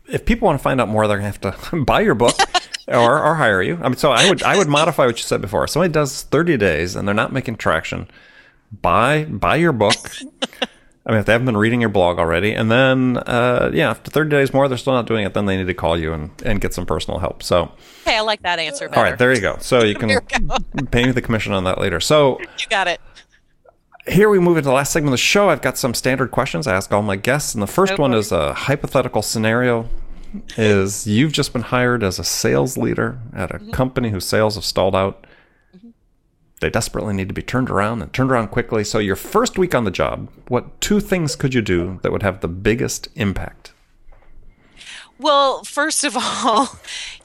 if 0.06 0.24
people 0.24 0.46
want 0.46 0.60
to 0.60 0.62
find 0.62 0.80
out 0.80 0.88
more 0.88 1.08
they're 1.08 1.18
going 1.18 1.32
to 1.32 1.50
have 1.50 1.70
to 1.70 1.76
buy 1.84 2.00
your 2.00 2.14
book 2.14 2.36
or, 2.86 3.20
or 3.20 3.34
hire 3.34 3.60
you. 3.60 3.76
I 3.82 3.88
mean 3.88 3.96
so 3.96 4.12
i 4.12 4.28
would 4.28 4.44
i 4.44 4.56
would 4.56 4.68
modify 4.68 5.04
what 5.06 5.16
you 5.18 5.24
said 5.24 5.40
before. 5.40 5.64
If 5.64 5.70
somebody 5.70 5.92
does 5.92 6.22
30 6.22 6.58
days 6.58 6.94
and 6.94 7.08
they're 7.08 7.14
not 7.14 7.32
making 7.32 7.56
traction 7.56 8.08
buy 8.80 9.24
buy 9.24 9.56
your 9.56 9.72
book 9.72 9.96
I 11.04 11.10
mean, 11.10 11.20
if 11.20 11.26
they 11.26 11.32
haven't 11.32 11.46
been 11.46 11.56
reading 11.56 11.80
your 11.80 11.90
blog 11.90 12.18
already, 12.18 12.52
and 12.52 12.70
then 12.70 13.16
uh, 13.18 13.70
yeah, 13.74 13.90
after 13.90 14.10
30 14.10 14.30
days 14.30 14.54
more, 14.54 14.68
they're 14.68 14.78
still 14.78 14.92
not 14.92 15.06
doing 15.06 15.26
it, 15.26 15.34
then 15.34 15.46
they 15.46 15.56
need 15.56 15.66
to 15.66 15.74
call 15.74 15.98
you 15.98 16.12
and, 16.12 16.30
and 16.44 16.60
get 16.60 16.74
some 16.74 16.86
personal 16.86 17.18
help. 17.18 17.42
So, 17.42 17.72
hey, 18.04 18.18
I 18.18 18.20
like 18.20 18.42
that 18.42 18.60
answer. 18.60 18.88
Better. 18.88 18.98
All 18.98 19.04
right, 19.04 19.18
there 19.18 19.32
you 19.32 19.40
go. 19.40 19.56
So 19.60 19.82
you 19.82 19.94
can 19.96 20.20
pay 20.90 21.04
me 21.04 21.10
the 21.10 21.22
commission 21.22 21.52
on 21.52 21.64
that 21.64 21.78
later. 21.78 21.98
So 21.98 22.38
you 22.58 22.66
got 22.70 22.86
it. 22.86 23.00
Here 24.06 24.28
we 24.28 24.38
move 24.38 24.56
into 24.56 24.68
the 24.68 24.74
last 24.74 24.92
segment 24.92 25.10
of 25.10 25.12
the 25.12 25.18
show. 25.18 25.48
I've 25.48 25.62
got 25.62 25.78
some 25.78 25.94
standard 25.94 26.30
questions 26.30 26.66
I 26.66 26.74
ask 26.74 26.92
all 26.92 27.02
my 27.02 27.16
guests, 27.16 27.54
and 27.54 27.62
the 27.62 27.68
first 27.68 27.98
one 27.98 28.14
is 28.14 28.30
a 28.30 28.54
hypothetical 28.54 29.22
scenario: 29.22 29.88
is 30.56 31.06
you've 31.06 31.32
just 31.32 31.52
been 31.52 31.62
hired 31.62 32.04
as 32.04 32.20
a 32.20 32.24
sales 32.24 32.76
leader 32.76 33.18
at 33.34 33.50
a 33.50 33.58
mm-hmm. 33.58 33.70
company 33.70 34.10
whose 34.10 34.24
sales 34.24 34.54
have 34.54 34.64
stalled 34.64 34.94
out 34.94 35.26
they 36.62 36.70
desperately 36.70 37.12
need 37.12 37.28
to 37.28 37.34
be 37.34 37.42
turned 37.42 37.68
around 37.68 38.00
and 38.00 38.10
turned 38.12 38.30
around 38.30 38.48
quickly. 38.48 38.84
So, 38.84 38.98
your 38.98 39.16
first 39.16 39.58
week 39.58 39.74
on 39.74 39.84
the 39.84 39.90
job, 39.90 40.30
what 40.48 40.80
two 40.80 41.00
things 41.00 41.36
could 41.36 41.52
you 41.52 41.60
do 41.60 41.98
that 42.02 42.10
would 42.10 42.22
have 42.22 42.40
the 42.40 42.48
biggest 42.48 43.08
impact? 43.14 43.72
Well, 45.18 45.64
first 45.64 46.04
of 46.04 46.16
all, 46.18 46.78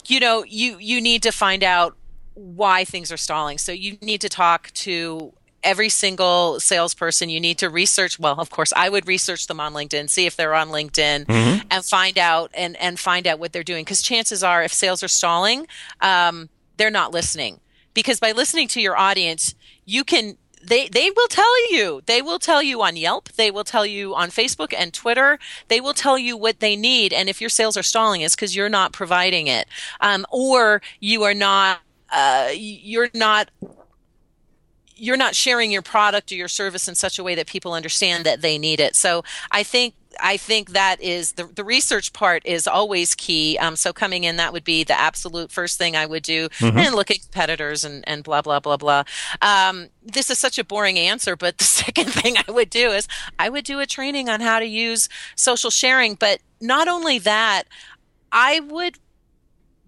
you 0.06 0.20
know, 0.20 0.44
you 0.44 0.76
you 0.78 1.00
need 1.00 1.22
to 1.22 1.30
find 1.30 1.64
out 1.64 1.96
why 2.34 2.84
things 2.84 3.10
are 3.10 3.16
stalling. 3.16 3.56
So 3.56 3.72
you 3.72 3.96
need 4.02 4.20
to 4.20 4.28
talk 4.28 4.70
to 4.74 5.32
every 5.64 5.88
single 5.88 6.60
salesperson 6.60 7.28
you 7.28 7.40
need 7.40 7.58
to 7.58 7.68
research 7.68 8.16
well 8.16 8.38
of 8.38 8.48
course 8.48 8.72
i 8.76 8.88
would 8.88 9.08
research 9.08 9.48
them 9.48 9.58
on 9.58 9.72
linkedin 9.72 10.08
see 10.08 10.24
if 10.24 10.36
they're 10.36 10.54
on 10.54 10.68
linkedin 10.68 11.26
mm-hmm. 11.26 11.66
and 11.68 11.84
find 11.84 12.16
out 12.16 12.48
and 12.54 12.76
and 12.76 13.00
find 13.00 13.26
out 13.26 13.40
what 13.40 13.52
they're 13.52 13.64
doing 13.64 13.84
because 13.84 14.00
chances 14.00 14.44
are 14.44 14.62
if 14.62 14.72
sales 14.72 15.02
are 15.02 15.08
stalling 15.08 15.66
um, 16.00 16.48
they're 16.76 16.92
not 16.92 17.12
listening 17.12 17.58
because 17.94 18.20
by 18.20 18.32
listening 18.32 18.68
to 18.68 18.80
your 18.80 18.96
audience, 18.96 19.54
you 19.84 20.04
can 20.04 20.36
they 20.62 20.88
they 20.88 21.10
will 21.10 21.28
tell 21.28 21.72
you. 21.72 22.02
They 22.06 22.22
will 22.22 22.38
tell 22.38 22.62
you 22.62 22.82
on 22.82 22.96
Yelp, 22.96 23.28
they 23.30 23.50
will 23.50 23.64
tell 23.64 23.86
you 23.86 24.14
on 24.14 24.30
Facebook 24.30 24.74
and 24.76 24.92
Twitter. 24.92 25.38
They 25.68 25.80
will 25.80 25.94
tell 25.94 26.18
you 26.18 26.36
what 26.36 26.60
they 26.60 26.76
need 26.76 27.12
and 27.12 27.28
if 27.28 27.40
your 27.40 27.50
sales 27.50 27.76
are 27.76 27.82
stalling 27.82 28.20
it's 28.22 28.36
cuz 28.36 28.54
you're 28.56 28.68
not 28.68 28.92
providing 28.92 29.46
it. 29.46 29.68
Um, 30.00 30.26
or 30.30 30.82
you 31.00 31.22
are 31.22 31.34
not 31.34 31.80
uh, 32.10 32.50
you're 32.54 33.10
not 33.14 33.50
you're 34.96 35.16
not 35.16 35.34
sharing 35.34 35.70
your 35.70 35.82
product 35.82 36.32
or 36.32 36.34
your 36.34 36.48
service 36.48 36.88
in 36.88 36.94
such 36.94 37.18
a 37.18 37.24
way 37.24 37.34
that 37.34 37.46
people 37.46 37.72
understand 37.72 38.24
that 38.26 38.40
they 38.40 38.58
need 38.58 38.80
it. 38.80 38.96
So 38.96 39.22
I 39.50 39.62
think 39.62 39.94
I 40.20 40.36
think 40.36 40.70
that 40.70 41.00
is 41.00 41.32
the, 41.32 41.44
the 41.44 41.64
research 41.64 42.12
part 42.12 42.44
is 42.44 42.66
always 42.66 43.14
key. 43.14 43.58
Um, 43.58 43.76
so 43.76 43.92
coming 43.92 44.24
in, 44.24 44.36
that 44.36 44.52
would 44.52 44.64
be 44.64 44.84
the 44.84 44.98
absolute 44.98 45.50
first 45.50 45.78
thing 45.78 45.96
I 45.96 46.06
would 46.06 46.22
do, 46.22 46.48
mm-hmm. 46.48 46.78
and 46.78 46.94
look 46.94 47.10
at 47.10 47.22
competitors 47.22 47.84
and, 47.84 48.04
and 48.06 48.22
blah 48.24 48.42
blah 48.42 48.60
blah 48.60 48.76
blah. 48.76 49.04
Um, 49.42 49.88
this 50.02 50.30
is 50.30 50.38
such 50.38 50.58
a 50.58 50.64
boring 50.64 50.98
answer, 50.98 51.36
but 51.36 51.58
the 51.58 51.64
second 51.78 52.12
thing 52.12 52.36
I 52.36 52.50
would 52.50 52.70
do 52.70 52.90
is 52.90 53.08
I 53.38 53.48
would 53.48 53.64
do 53.64 53.80
a 53.80 53.86
training 53.86 54.28
on 54.28 54.40
how 54.40 54.58
to 54.58 54.66
use 54.66 55.08
social 55.34 55.70
sharing. 55.70 56.14
But 56.14 56.40
not 56.60 56.88
only 56.88 57.18
that, 57.20 57.64
I 58.32 58.60
would 58.60 58.98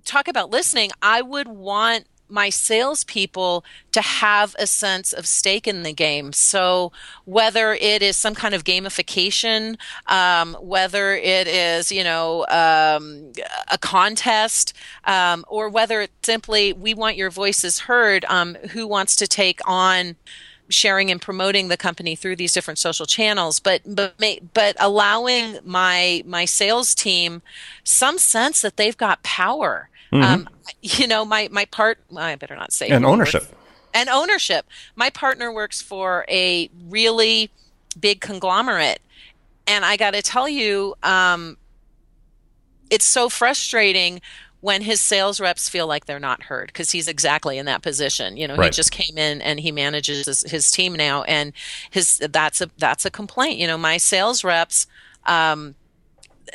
talk 0.04 0.28
about 0.28 0.50
listening. 0.50 0.90
I 1.02 1.22
would 1.22 1.48
want 1.48 2.06
my 2.30 2.50
salespeople 2.50 3.64
to 3.92 4.00
have 4.00 4.54
a 4.58 4.66
sense 4.66 5.12
of 5.12 5.26
stake 5.26 5.66
in 5.66 5.82
the 5.82 5.92
game. 5.92 6.32
So 6.32 6.92
whether 7.24 7.74
it 7.74 8.02
is 8.02 8.16
some 8.16 8.34
kind 8.34 8.54
of 8.54 8.64
gamification, 8.64 9.78
um, 10.06 10.54
whether 10.54 11.14
it 11.14 11.46
is 11.46 11.90
you 11.90 12.04
know 12.04 12.46
um, 12.48 13.32
a 13.70 13.78
contest, 13.78 14.72
um, 15.04 15.44
or 15.48 15.68
whether 15.68 16.02
it's 16.02 16.12
simply 16.22 16.72
we 16.72 16.94
want 16.94 17.16
your 17.16 17.30
voices 17.30 17.80
heard, 17.80 18.24
um, 18.26 18.54
who 18.72 18.86
wants 18.86 19.16
to 19.16 19.26
take 19.26 19.60
on 19.66 20.16
sharing 20.70 21.10
and 21.10 21.20
promoting 21.20 21.68
the 21.68 21.76
company 21.76 22.14
through 22.14 22.36
these 22.36 22.52
different 22.52 22.78
social 22.78 23.06
channels 23.06 23.58
but 23.60 23.82
but 23.84 24.14
but 24.54 24.76
allowing 24.78 25.58
my 25.64 26.22
my 26.24 26.44
sales 26.44 26.94
team 26.94 27.42
some 27.82 28.18
sense 28.18 28.62
that 28.62 28.76
they've 28.76 28.96
got 28.96 29.22
power 29.22 29.88
Mm-hmm. 30.12 30.22
Um, 30.22 30.48
you 30.82 31.06
know, 31.06 31.24
my 31.24 31.48
my 31.50 31.64
part. 31.66 31.98
I 32.16 32.34
better 32.36 32.56
not 32.56 32.72
say. 32.72 32.88
And 32.88 33.04
ownership. 33.04 33.44
and 33.94 34.08
ownership. 34.08 34.66
My 34.96 35.10
partner 35.10 35.52
works 35.52 35.80
for 35.82 36.24
a 36.28 36.70
really 36.88 37.50
big 37.98 38.20
conglomerate, 38.20 39.00
and 39.66 39.84
I 39.84 39.96
got 39.96 40.12
to 40.12 40.22
tell 40.22 40.48
you, 40.48 40.94
um, 41.02 41.56
it's 42.90 43.06
so 43.06 43.28
frustrating 43.28 44.20
when 44.60 44.82
his 44.82 45.00
sales 45.00 45.40
reps 45.40 45.68
feel 45.68 45.86
like 45.86 46.04
they're 46.04 46.20
not 46.20 46.42
heard 46.44 46.66
because 46.66 46.90
he's 46.90 47.08
exactly 47.08 47.56
in 47.56 47.64
that 47.64 47.80
position 47.80 48.36
you 48.36 48.46
know 48.46 48.56
right. 48.56 48.66
he 48.66 48.70
just 48.70 48.92
came 48.92 49.16
in 49.16 49.40
and 49.40 49.60
he 49.60 49.72
manages 49.72 50.26
his, 50.26 50.42
his, 50.42 50.70
team 50.70 50.94
now 50.94 51.22
and 51.22 51.54
his 51.90 52.18
that's 52.30 52.60
a 52.60 52.68
that's 52.76 53.06
a 53.06 53.10
complaint 53.10 53.58
you 53.58 53.66
know 53.66 53.78
my 53.78 53.96
sales 53.96 54.44
reps 54.44 54.86
um, 55.24 55.74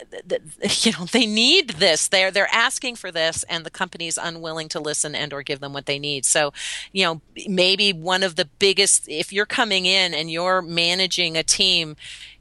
you 0.83 0.91
know 0.91 1.05
they 1.11 1.25
need 1.25 1.71
this. 1.71 2.07
They're 2.07 2.31
they're 2.31 2.53
asking 2.53 2.95
for 2.95 3.11
this 3.11 3.43
and 3.43 3.65
the 3.65 3.69
company's 3.69 4.17
unwilling 4.17 4.69
to 4.69 4.79
listen 4.79 5.15
and 5.15 5.33
or 5.33 5.43
give 5.43 5.59
them 5.59 5.73
what 5.73 5.85
they 5.85 5.99
need. 5.99 6.25
So 6.25 6.53
you 6.91 7.05
know 7.05 7.21
maybe 7.47 7.93
one 7.93 8.23
of 8.23 8.35
the 8.35 8.45
biggest 8.59 9.07
if 9.07 9.31
you're 9.31 9.45
coming 9.45 9.85
in 9.85 10.13
and 10.13 10.31
you're 10.31 10.61
managing 10.61 11.37
a 11.37 11.43
team 11.43 11.95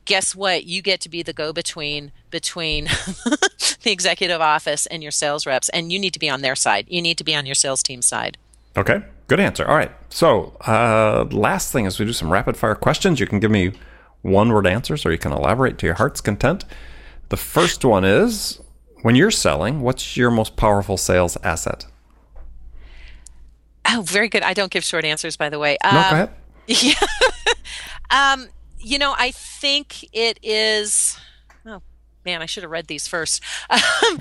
guess 0.04 0.34
what? 0.34 0.64
You 0.64 0.82
get 0.82 1.00
to 1.00 1.08
be 1.08 1.22
the 1.22 1.32
go 1.32 1.52
between 1.52 2.12
between 2.30 2.84
the 2.84 3.90
executive 3.90 4.40
office 4.40 4.86
and 4.86 5.02
your 5.02 5.12
sales 5.12 5.46
reps 5.46 5.68
and 5.70 5.92
you 5.92 5.98
need 5.98 6.12
to 6.12 6.18
be 6.18 6.28
on 6.28 6.42
their 6.42 6.56
side. 6.56 6.86
You 6.88 7.02
need 7.02 7.18
to 7.18 7.24
be 7.24 7.34
on 7.34 7.46
your 7.46 7.54
sales 7.54 7.82
team 7.82 8.02
side. 8.02 8.36
Okay. 8.76 9.02
Good 9.26 9.40
answer. 9.40 9.66
All 9.66 9.76
right. 9.76 9.92
So 10.10 10.56
uh, 10.66 11.24
last 11.30 11.72
thing 11.72 11.86
is 11.86 11.98
we 11.98 12.04
do 12.04 12.12
some 12.12 12.30
rapid 12.30 12.56
fire 12.56 12.74
questions 12.74 13.20
you 13.20 13.26
can 13.26 13.40
give 13.40 13.50
me 13.50 13.72
one 14.22 14.52
word 14.52 14.66
answers 14.66 15.06
or 15.06 15.12
you 15.12 15.18
can 15.18 15.32
elaborate 15.32 15.78
to 15.78 15.86
your 15.86 15.94
heart's 15.94 16.20
content 16.20 16.64
the 17.28 17.36
first 17.36 17.84
one 17.84 18.04
is 18.04 18.60
when 19.02 19.14
you're 19.14 19.30
selling, 19.30 19.80
what's 19.80 20.16
your 20.16 20.30
most 20.30 20.56
powerful 20.56 20.96
sales 20.96 21.36
asset? 21.42 21.86
Oh, 23.86 24.02
very 24.02 24.28
good. 24.28 24.42
I 24.42 24.54
don't 24.54 24.70
give 24.70 24.82
short 24.82 25.04
answers, 25.04 25.36
by 25.36 25.50
the 25.50 25.58
way. 25.58 25.76
Um, 25.84 25.94
no, 25.94 26.00
go 26.00 26.08
um, 26.08 26.14
ahead. 26.14 26.30
Yeah. 26.66 26.94
um, 28.10 28.48
you 28.78 28.98
know, 28.98 29.14
I 29.16 29.30
think 29.30 30.08
it 30.14 30.38
is. 30.42 31.18
Oh 31.66 31.82
man, 32.24 32.40
I 32.40 32.46
should 32.46 32.62
have 32.62 32.70
read 32.70 32.86
these 32.86 33.06
first. 33.06 33.42
Um, 33.70 34.20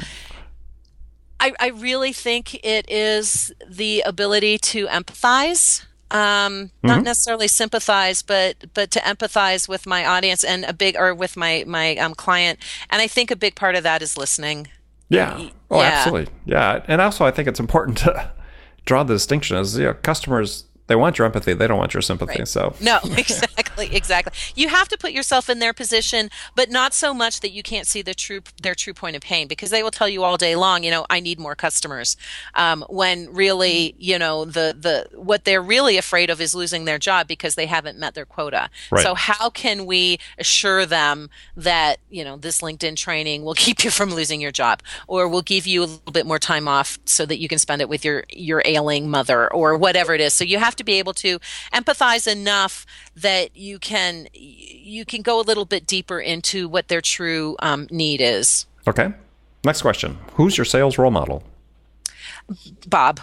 I, 1.39 1.51
I 1.59 1.67
really 1.69 2.13
think 2.13 2.63
it 2.63 2.89
is 2.89 3.51
the 3.69 4.01
ability 4.05 4.59
to 4.59 4.87
empathize 4.87 5.85
um, 6.13 6.19
mm-hmm. 6.53 6.87
not 6.87 7.03
necessarily 7.03 7.47
sympathize, 7.47 8.21
but 8.21 8.55
but 8.73 8.91
to 8.91 8.99
empathize 8.99 9.67
with 9.67 9.85
my 9.85 10.05
audience 10.05 10.43
and 10.43 10.63
a 10.63 10.73
big 10.73 10.95
or 10.95 11.13
with 11.13 11.35
my 11.35 11.63
my 11.67 11.97
um, 11.97 12.13
client. 12.13 12.59
And 12.89 13.01
I 13.01 13.07
think 13.07 13.31
a 13.31 13.35
big 13.35 13.55
part 13.55 13.75
of 13.75 13.83
that 13.83 14.01
is 14.01 14.17
listening. 14.17 14.67
Yeah. 15.09 15.49
Oh, 15.69 15.81
yeah. 15.81 15.87
absolutely. 15.87 16.33
Yeah, 16.45 16.83
and 16.87 17.01
also 17.01 17.25
I 17.25 17.31
think 17.31 17.47
it's 17.47 17.59
important 17.59 17.97
to 17.99 18.31
draw 18.85 19.03
the 19.03 19.15
distinction 19.15 19.57
as 19.57 19.77
you 19.77 19.85
know, 19.85 19.93
customers 19.93 20.65
they 20.87 20.95
want 20.95 21.17
your 21.17 21.25
empathy 21.25 21.53
they 21.53 21.67
don't 21.67 21.77
want 21.77 21.93
your 21.93 22.01
sympathy 22.01 22.39
right. 22.39 22.47
so. 22.47 22.73
No 22.79 22.99
exactly 23.17 23.95
exactly. 23.95 24.33
You 24.55 24.69
have 24.69 24.87
to 24.89 24.97
put 24.97 25.11
yourself 25.11 25.49
in 25.49 25.59
their 25.59 25.73
position 25.73 26.29
but 26.55 26.69
not 26.69 26.93
so 26.93 27.13
much 27.13 27.39
that 27.39 27.51
you 27.51 27.63
can't 27.63 27.87
see 27.87 28.01
the 28.01 28.13
true 28.13 28.41
their 28.61 28.75
true 28.75 28.93
point 28.93 29.15
of 29.15 29.21
pain 29.21 29.47
because 29.47 29.69
they 29.69 29.83
will 29.83 29.91
tell 29.91 30.09
you 30.09 30.23
all 30.23 30.37
day 30.37 30.55
long 30.55 30.83
you 30.83 30.91
know 30.91 31.05
i 31.09 31.19
need 31.19 31.39
more 31.39 31.55
customers. 31.55 32.17
Um, 32.55 32.83
when 32.89 33.33
really 33.33 33.95
you 33.97 34.19
know 34.19 34.45
the 34.45 34.75
the 34.79 35.17
what 35.17 35.45
they're 35.45 35.61
really 35.61 35.97
afraid 35.97 36.29
of 36.29 36.41
is 36.41 36.53
losing 36.53 36.85
their 36.85 36.99
job 36.99 37.27
because 37.27 37.55
they 37.55 37.65
haven't 37.65 37.97
met 37.97 38.13
their 38.15 38.25
quota. 38.25 38.69
Right. 38.91 39.03
so 39.03 39.15
how 39.15 39.49
can 39.49 39.85
we 39.85 40.19
assure 40.37 40.85
them 40.85 41.29
that 41.55 41.99
you 42.09 42.23
know 42.23 42.37
this 42.37 42.61
linkedin 42.61 42.95
training 42.95 43.43
will 43.43 43.53
keep 43.65 43.83
you 43.83 43.91
from 43.91 44.13
losing 44.13 44.41
your 44.41 44.51
job 44.51 44.81
or 45.07 45.27
will 45.27 45.41
give 45.41 45.65
you 45.65 45.81
a 45.83 45.85
little 45.85 46.11
bit 46.11 46.25
more 46.25 46.39
time 46.39 46.67
off 46.67 46.99
so 47.05 47.25
that 47.25 47.39
you 47.39 47.47
can 47.47 47.59
spend 47.59 47.81
it 47.81 47.89
with 47.89 48.03
your 48.05 48.23
your 48.29 48.61
ailing 48.65 49.09
mother 49.09 49.51
or 49.53 49.77
whatever 49.77 50.13
it 50.13 50.21
is? 50.21 50.33
So 50.33 50.43
you 50.43 50.59
have 50.59 50.72
have 50.73 50.77
to 50.77 50.83
be 50.83 50.97
able 50.99 51.13
to 51.13 51.39
empathize 51.71 52.29
enough 52.29 52.85
that 53.15 53.55
you 53.55 53.77
can 53.77 54.27
you 54.33 55.05
can 55.05 55.21
go 55.21 55.39
a 55.39 55.45
little 55.45 55.65
bit 55.65 55.85
deeper 55.85 56.19
into 56.19 56.67
what 56.67 56.87
their 56.87 57.01
true 57.01 57.55
um, 57.59 57.87
need 57.91 58.19
is. 58.21 58.65
Okay. 58.87 59.13
Next 59.63 59.81
question: 59.83 60.17
Who's 60.33 60.57
your 60.57 60.65
sales 60.65 60.97
role 60.97 61.11
model? 61.11 61.43
Bob. 62.87 63.21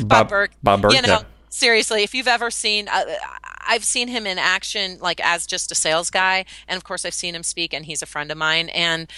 Bob, 0.00 0.08
Bob- 0.08 0.28
Burg. 0.28 0.50
Bob 0.62 0.82
Burg, 0.82 0.92
You 0.92 1.02
know, 1.02 1.08
yeah. 1.08 1.22
seriously, 1.48 2.02
if 2.02 2.14
you've 2.14 2.28
ever 2.28 2.50
seen, 2.50 2.88
uh, 2.88 3.04
I've 3.66 3.84
seen 3.84 4.08
him 4.08 4.26
in 4.26 4.38
action, 4.38 4.98
like 5.00 5.20
as 5.24 5.46
just 5.46 5.70
a 5.72 5.74
sales 5.74 6.10
guy, 6.10 6.44
and 6.66 6.76
of 6.76 6.84
course 6.84 7.04
I've 7.04 7.14
seen 7.14 7.34
him 7.34 7.42
speak, 7.42 7.72
and 7.72 7.84
he's 7.86 8.02
a 8.02 8.06
friend 8.06 8.30
of 8.30 8.36
mine, 8.38 8.68
and 8.70 9.10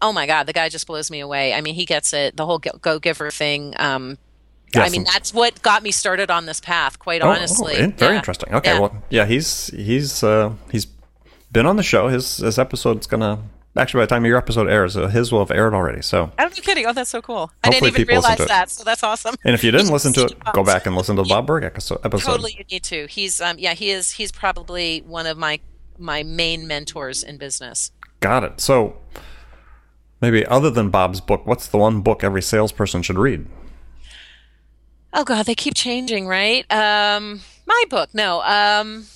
oh 0.00 0.12
my 0.12 0.26
god, 0.26 0.44
the 0.46 0.52
guy 0.52 0.68
just 0.68 0.86
blows 0.86 1.10
me 1.10 1.20
away. 1.20 1.54
I 1.54 1.60
mean, 1.60 1.74
he 1.74 1.84
gets 1.84 2.12
it, 2.12 2.36
the 2.36 2.46
whole 2.46 2.58
go 2.58 2.98
giver 2.98 3.30
thing. 3.30 3.74
Um, 3.78 4.18
I 4.76 4.88
mean, 4.90 5.04
that's 5.04 5.32
what 5.32 5.60
got 5.62 5.82
me 5.82 5.90
started 5.90 6.30
on 6.30 6.46
this 6.46 6.60
path. 6.60 6.98
Quite 6.98 7.22
Oh, 7.22 7.26
oh, 7.26 7.30
honestly, 7.30 7.76
in- 7.78 7.92
very 7.92 8.12
Yeah. 8.12 8.18
interesting. 8.18 8.54
Okay, 8.54 8.70
Yeah. 8.74 8.78
well, 8.80 9.02
yeah, 9.10 9.24
he's 9.26 9.68
he's 9.68 10.22
uh, 10.22 10.52
he's 10.70 10.86
been 11.50 11.66
on 11.66 11.76
the 11.76 11.82
show. 11.82 12.08
His 12.08 12.36
his 12.38 12.58
episode's 12.58 13.06
gonna 13.06 13.38
actually 13.76 14.00
by 14.00 14.06
the 14.06 14.10
time 14.10 14.24
your 14.26 14.36
episode 14.36 14.68
airs, 14.68 14.96
uh, 14.96 15.06
his 15.08 15.30
will 15.32 15.38
have 15.38 15.50
aired 15.50 15.72
already. 15.72 16.02
So, 16.02 16.30
I'm 16.38 16.50
kidding. 16.50 16.84
Oh, 16.84 16.92
that's 16.92 17.10
so 17.10 17.22
cool. 17.22 17.50
I 17.64 17.70
didn't 17.70 17.88
even 17.88 18.06
realize 18.08 18.38
that, 18.38 18.70
so 18.70 18.82
that's 18.84 19.02
awesome. 19.02 19.36
and 19.44 19.54
if 19.54 19.62
you 19.64 19.70
didn't 19.76 19.90
listen 19.90 20.12
to 20.14 20.24
it, 20.24 20.34
go 20.52 20.62
back 20.64 20.84
and 20.86 20.94
listen 20.96 21.16
to 21.16 21.22
the 21.22 21.28
Bob 21.28 21.48
episode. 21.50 22.00
episode. 22.04 22.30
Totally, 22.30 22.54
you 22.58 22.64
need 22.70 22.82
to. 22.84 23.06
He's 23.06 23.40
um, 23.40 23.58
yeah, 23.58 23.74
he 23.74 23.90
is. 23.90 24.10
He's 24.12 24.32
probably 24.32 25.00
one 25.06 25.26
of 25.26 25.38
my 25.38 25.60
my 25.98 26.22
main 26.22 26.66
mentors 26.66 27.22
in 27.22 27.38
business. 27.38 27.90
Got 28.20 28.44
it. 28.44 28.60
So, 28.60 28.96
maybe 30.20 30.44
other 30.46 30.70
than 30.70 30.90
Bob's 30.90 31.20
book, 31.20 31.46
what's 31.46 31.68
the 31.68 31.78
one 31.78 32.00
book 32.00 32.22
every 32.24 32.42
salesperson 32.42 33.02
should 33.02 33.18
read? 33.18 33.46
Oh 35.18 35.24
God, 35.24 35.46
they 35.46 35.56
keep 35.56 35.74
changing, 35.74 36.28
right? 36.28 36.64
Um, 36.72 37.40
my 37.66 37.84
book, 37.90 38.10
no. 38.14 38.40
Um, 38.42 39.06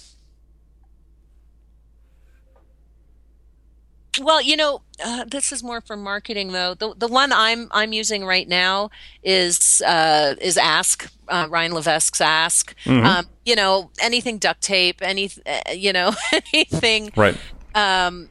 well, 4.21 4.43
you 4.43 4.57
know, 4.57 4.83
uh, 5.03 5.25
this 5.25 5.53
is 5.53 5.63
more 5.63 5.81
for 5.81 5.97
marketing, 5.97 6.51
though. 6.51 6.75
The 6.75 6.93
the 6.97 7.07
one 7.07 7.33
I'm 7.33 7.69
I'm 7.71 7.93
using 7.93 8.25
right 8.27 8.49
now 8.49 8.91
is 9.23 9.81
uh, 9.87 10.35
is 10.41 10.59
Ask 10.59 11.09
uh, 11.29 11.47
Ryan 11.49 11.71
Levesque's 11.71 12.21
Ask. 12.21 12.75
Um, 13.07 13.27
you 13.45 13.55
know, 13.55 13.93
anything 14.01 14.39
duct 14.39 14.61
tape, 14.61 15.03
any 15.03 15.31
uh, 15.47 15.71
you 15.73 15.93
know 15.93 16.15
anything 16.53 17.13
Right. 17.17 17.37
um 17.77 18.29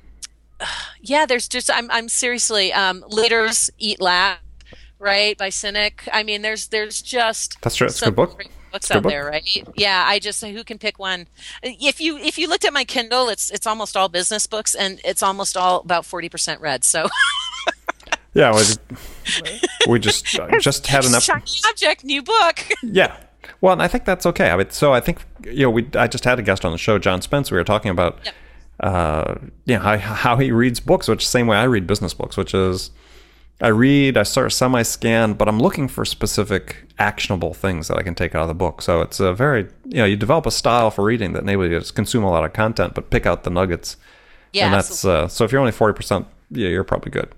yeah 1.01 1.25
there's 1.25 1.47
just 1.47 1.71
i'm 1.71 1.89
i'm 1.89 2.09
seriously 2.09 2.71
um 2.73 3.03
leaders 3.07 3.69
eat 3.79 4.01
laugh 4.01 4.39
right 5.01 5.37
by 5.37 5.49
Sinek 5.49 6.07
i 6.13 6.23
mean 6.23 6.41
there's 6.43 6.67
there's 6.67 7.01
just 7.01 7.59
That's 7.61 7.75
true. 7.75 7.87
It's 7.87 8.01
a 8.01 8.05
good 8.05 8.15
book. 8.15 8.43
books 8.71 8.87
Good 8.87 8.97
out 8.97 9.03
book. 9.03 9.11
there 9.11 9.25
right 9.25 9.63
yeah 9.75 10.03
i 10.07 10.19
just 10.19 10.43
who 10.45 10.63
can 10.63 10.77
pick 10.77 10.99
one 10.99 11.27
if 11.63 11.99
you 11.99 12.17
if 12.17 12.37
you 12.37 12.47
looked 12.47 12.63
at 12.65 12.71
my 12.71 12.83
kindle 12.85 13.27
it's 13.29 13.49
it's 13.49 13.65
almost 13.67 13.97
all 13.97 14.07
business 14.09 14.47
books 14.47 14.75
and 14.75 15.01
it's 15.03 15.21
almost 15.23 15.57
all 15.57 15.79
about 15.81 16.03
40% 16.03 16.61
read 16.61 16.83
so 16.83 17.07
Yeah. 18.33 18.53
We, 18.55 19.59
we 19.89 19.99
just 19.99 20.39
uh, 20.39 20.47
just 20.59 20.87
had 20.87 21.03
enough. 21.03 21.23
shiny 21.23 21.43
object 21.67 22.05
new 22.05 22.21
book 22.23 22.65
Yeah. 22.83 23.17
Well, 23.59 23.73
and 23.73 23.81
I 23.81 23.87
think 23.89 24.05
that's 24.05 24.25
okay. 24.25 24.49
I 24.51 24.55
mean, 24.55 24.69
so 24.69 24.93
I 24.93 25.01
think 25.01 25.19
you 25.43 25.63
know, 25.63 25.69
we 25.69 25.85
I 25.95 26.07
just 26.07 26.23
had 26.23 26.39
a 26.39 26.41
guest 26.41 26.63
on 26.63 26.71
the 26.71 26.77
show, 26.77 26.97
John 26.97 27.21
Spence. 27.21 27.51
We 27.51 27.57
were 27.57 27.63
talking 27.65 27.91
about, 27.91 28.19
Yep. 28.23 28.33
uh, 28.79 29.35
you 29.65 29.75
know, 29.75 29.81
how, 29.81 29.97
how 29.97 30.37
he 30.37 30.51
reads 30.51 30.79
books, 30.79 31.07
which 31.09 31.27
same 31.27 31.45
way 31.47 31.57
I 31.57 31.63
read 31.65 31.85
business 31.87 32.13
books, 32.13 32.37
which 32.37 32.53
is 32.53 32.91
I 33.61 33.67
read, 33.67 34.17
I 34.17 34.23
sort 34.23 34.47
of 34.47 34.53
semi-scan, 34.53 35.33
but 35.33 35.47
I'm 35.47 35.59
looking 35.59 35.87
for 35.87 36.03
specific 36.03 36.87
actionable 36.97 37.53
things 37.53 37.87
that 37.87 37.97
I 37.97 38.03
can 38.03 38.15
take 38.15 38.33
out 38.33 38.41
of 38.41 38.47
the 38.47 38.53
book. 38.55 38.81
So 38.81 39.01
it's 39.01 39.19
a 39.19 39.33
very, 39.33 39.67
you 39.85 39.97
know, 39.97 40.05
you 40.05 40.15
develop 40.15 40.45
a 40.45 40.51
style 40.51 40.89
for 40.89 41.03
reading 41.03 41.33
that 41.33 41.43
enables 41.43 41.65
you 41.65 41.69
to 41.75 41.79
just 41.79 41.95
consume 41.95 42.23
a 42.23 42.29
lot 42.29 42.43
of 42.43 42.53
content, 42.53 42.93
but 42.95 43.09
pick 43.09 43.25
out 43.25 43.43
the 43.43 43.49
nuggets. 43.49 43.97
yeah 44.51 44.65
and 44.65 44.73
that's 44.73 45.05
uh, 45.05 45.27
so 45.27 45.45
if 45.45 45.51
you're 45.51 45.61
only 45.61 45.71
40%, 45.71 46.25
yeah, 46.49 46.69
you're 46.69 46.83
probably 46.83 47.11
good. 47.11 47.33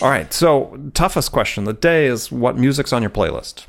All 0.00 0.08
right. 0.08 0.32
So 0.32 0.78
toughest 0.94 1.32
question 1.32 1.64
of 1.64 1.66
the 1.66 1.80
day 1.80 2.06
is 2.06 2.32
what 2.32 2.56
music's 2.56 2.92
on 2.92 3.02
your 3.02 3.10
playlist? 3.10 3.66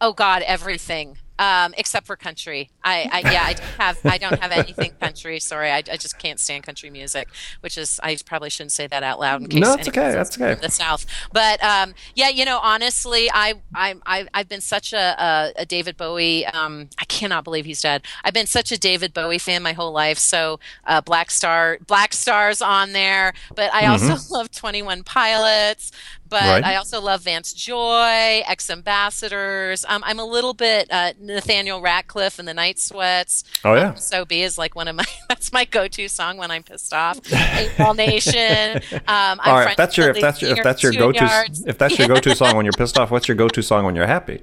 Oh 0.00 0.12
God, 0.12 0.42
everything. 0.42 1.18
Um, 1.40 1.72
except 1.78 2.06
for 2.06 2.16
country. 2.16 2.68
I, 2.84 3.08
I 3.10 3.32
yeah, 3.32 3.44
I 3.44 3.52
don't 3.54 3.66
have 3.78 3.98
I 4.04 4.18
don't 4.18 4.38
have 4.40 4.52
anything 4.52 4.92
country. 5.00 5.40
Sorry, 5.40 5.70
I, 5.70 5.78
I 5.78 5.96
just 5.96 6.18
can't 6.18 6.38
stand 6.38 6.64
country 6.64 6.90
music, 6.90 7.28
which 7.60 7.78
is 7.78 7.98
I 8.02 8.18
probably 8.26 8.50
shouldn't 8.50 8.72
say 8.72 8.86
that 8.88 9.02
out 9.02 9.18
loud 9.18 9.40
in 9.40 9.48
case 9.48 9.58
No, 9.58 9.72
anyone 9.72 9.88
okay, 9.88 10.12
that's 10.12 10.38
okay. 10.38 10.60
The 10.60 10.68
South, 10.68 11.06
but 11.32 11.64
um, 11.64 11.94
yeah, 12.14 12.28
you 12.28 12.44
know, 12.44 12.58
honestly, 12.62 13.30
I 13.32 13.54
I 13.74 13.94
I 14.04 14.26
I've 14.34 14.48
been 14.50 14.60
such 14.60 14.92
a 14.92 15.22
a, 15.22 15.52
a 15.62 15.64
David 15.64 15.96
Bowie. 15.96 16.44
Um, 16.44 16.90
I 16.98 17.06
cannot 17.06 17.44
believe 17.44 17.64
he's 17.64 17.80
dead. 17.80 18.04
I've 18.22 18.34
been 18.34 18.46
such 18.46 18.70
a 18.70 18.78
David 18.78 19.14
Bowie 19.14 19.38
fan 19.38 19.62
my 19.62 19.72
whole 19.72 19.92
life. 19.92 20.18
So 20.18 20.60
uh, 20.86 21.00
Black 21.00 21.30
Star, 21.30 21.78
Black 21.86 22.12
Stars 22.12 22.60
on 22.60 22.92
there, 22.92 23.32
but 23.56 23.72
I 23.72 23.86
also 23.86 24.16
love 24.30 24.50
Twenty 24.50 24.82
One 24.82 25.04
Pilots. 25.04 25.90
But. 26.30 26.42
Right. 26.42 26.64
I 26.64 26.76
also 26.76 27.00
love 27.00 27.22
Vance 27.22 27.52
Joy, 27.52 28.42
X 28.46 28.70
Ambassadors. 28.70 29.84
Um, 29.88 30.02
I'm 30.06 30.18
a 30.18 30.24
little 30.24 30.54
bit 30.54 30.88
uh, 30.90 31.12
Nathaniel 31.20 31.82
Rateliff 31.82 32.38
and 32.38 32.46
the 32.46 32.54
Night 32.54 32.78
Sweats. 32.78 33.44
Oh, 33.64 33.74
yeah. 33.74 33.94
So 33.94 34.24
be 34.24 34.42
is 34.42 34.56
like 34.56 34.74
one 34.74 34.88
of 34.88 34.96
my 34.96 35.04
that's 35.28 35.52
my 35.52 35.64
go-to 35.64 36.08
song 36.08 36.36
when 36.36 36.50
I'm 36.50 36.62
pissed 36.62 36.94
off. 36.94 37.20
All 37.80 37.94
Nation. 37.94 38.80
Um, 38.92 39.40
All 39.44 39.54
right, 39.56 39.70
if 39.70 39.76
that's 39.76 39.96
your 39.96 40.10
if 40.10 40.20
that's 40.20 40.40
your 40.40 40.52
if 40.52 40.62
that's 40.62 40.82
your 40.82 40.92
go 40.92 41.12
to 41.12 41.24
Yards. 41.24 41.64
if 41.66 41.76
that's 41.76 41.98
your 41.98 42.08
go 42.08 42.16
to 42.16 42.34
song 42.34 42.56
when 42.56 42.64
you're 42.64 42.72
pissed 42.72 42.98
off, 42.98 43.10
what's 43.10 43.28
your 43.28 43.36
go 43.36 43.48
to 43.48 43.62
song 43.62 43.84
when 43.84 43.96
you're 43.96 44.06
happy? 44.06 44.42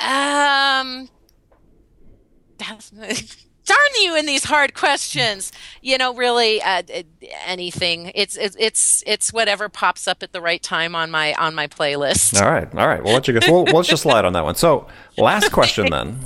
Um, 0.00 1.08
that's, 2.58 2.92
darn 3.64 3.78
you 4.02 4.16
in 4.16 4.26
these 4.26 4.44
hard 4.44 4.74
questions. 4.74 5.52
You 5.80 5.98
know, 5.98 6.14
really, 6.14 6.60
uh, 6.62 6.82
anything. 7.46 8.12
It's 8.14 8.36
it's 8.36 8.56
it's 8.58 9.04
it's 9.06 9.32
whatever 9.32 9.68
pops 9.68 10.06
up 10.08 10.22
at 10.22 10.32
the 10.32 10.40
right 10.40 10.62
time 10.62 10.94
on 10.94 11.10
my 11.10 11.34
on 11.34 11.54
my 11.54 11.66
playlist. 11.66 12.40
All 12.40 12.50
right, 12.50 12.68
all 12.74 12.86
right. 12.88 13.02
We'll 13.02 13.14
let 13.14 13.28
you 13.28 13.38
go. 13.38 13.46
We'll, 13.50 13.64
let's 13.76 13.88
just 13.88 14.02
slide 14.02 14.24
on 14.24 14.32
that 14.32 14.44
one. 14.44 14.54
So, 14.54 14.86
last 15.16 15.50
question 15.52 15.90
then. 15.90 16.20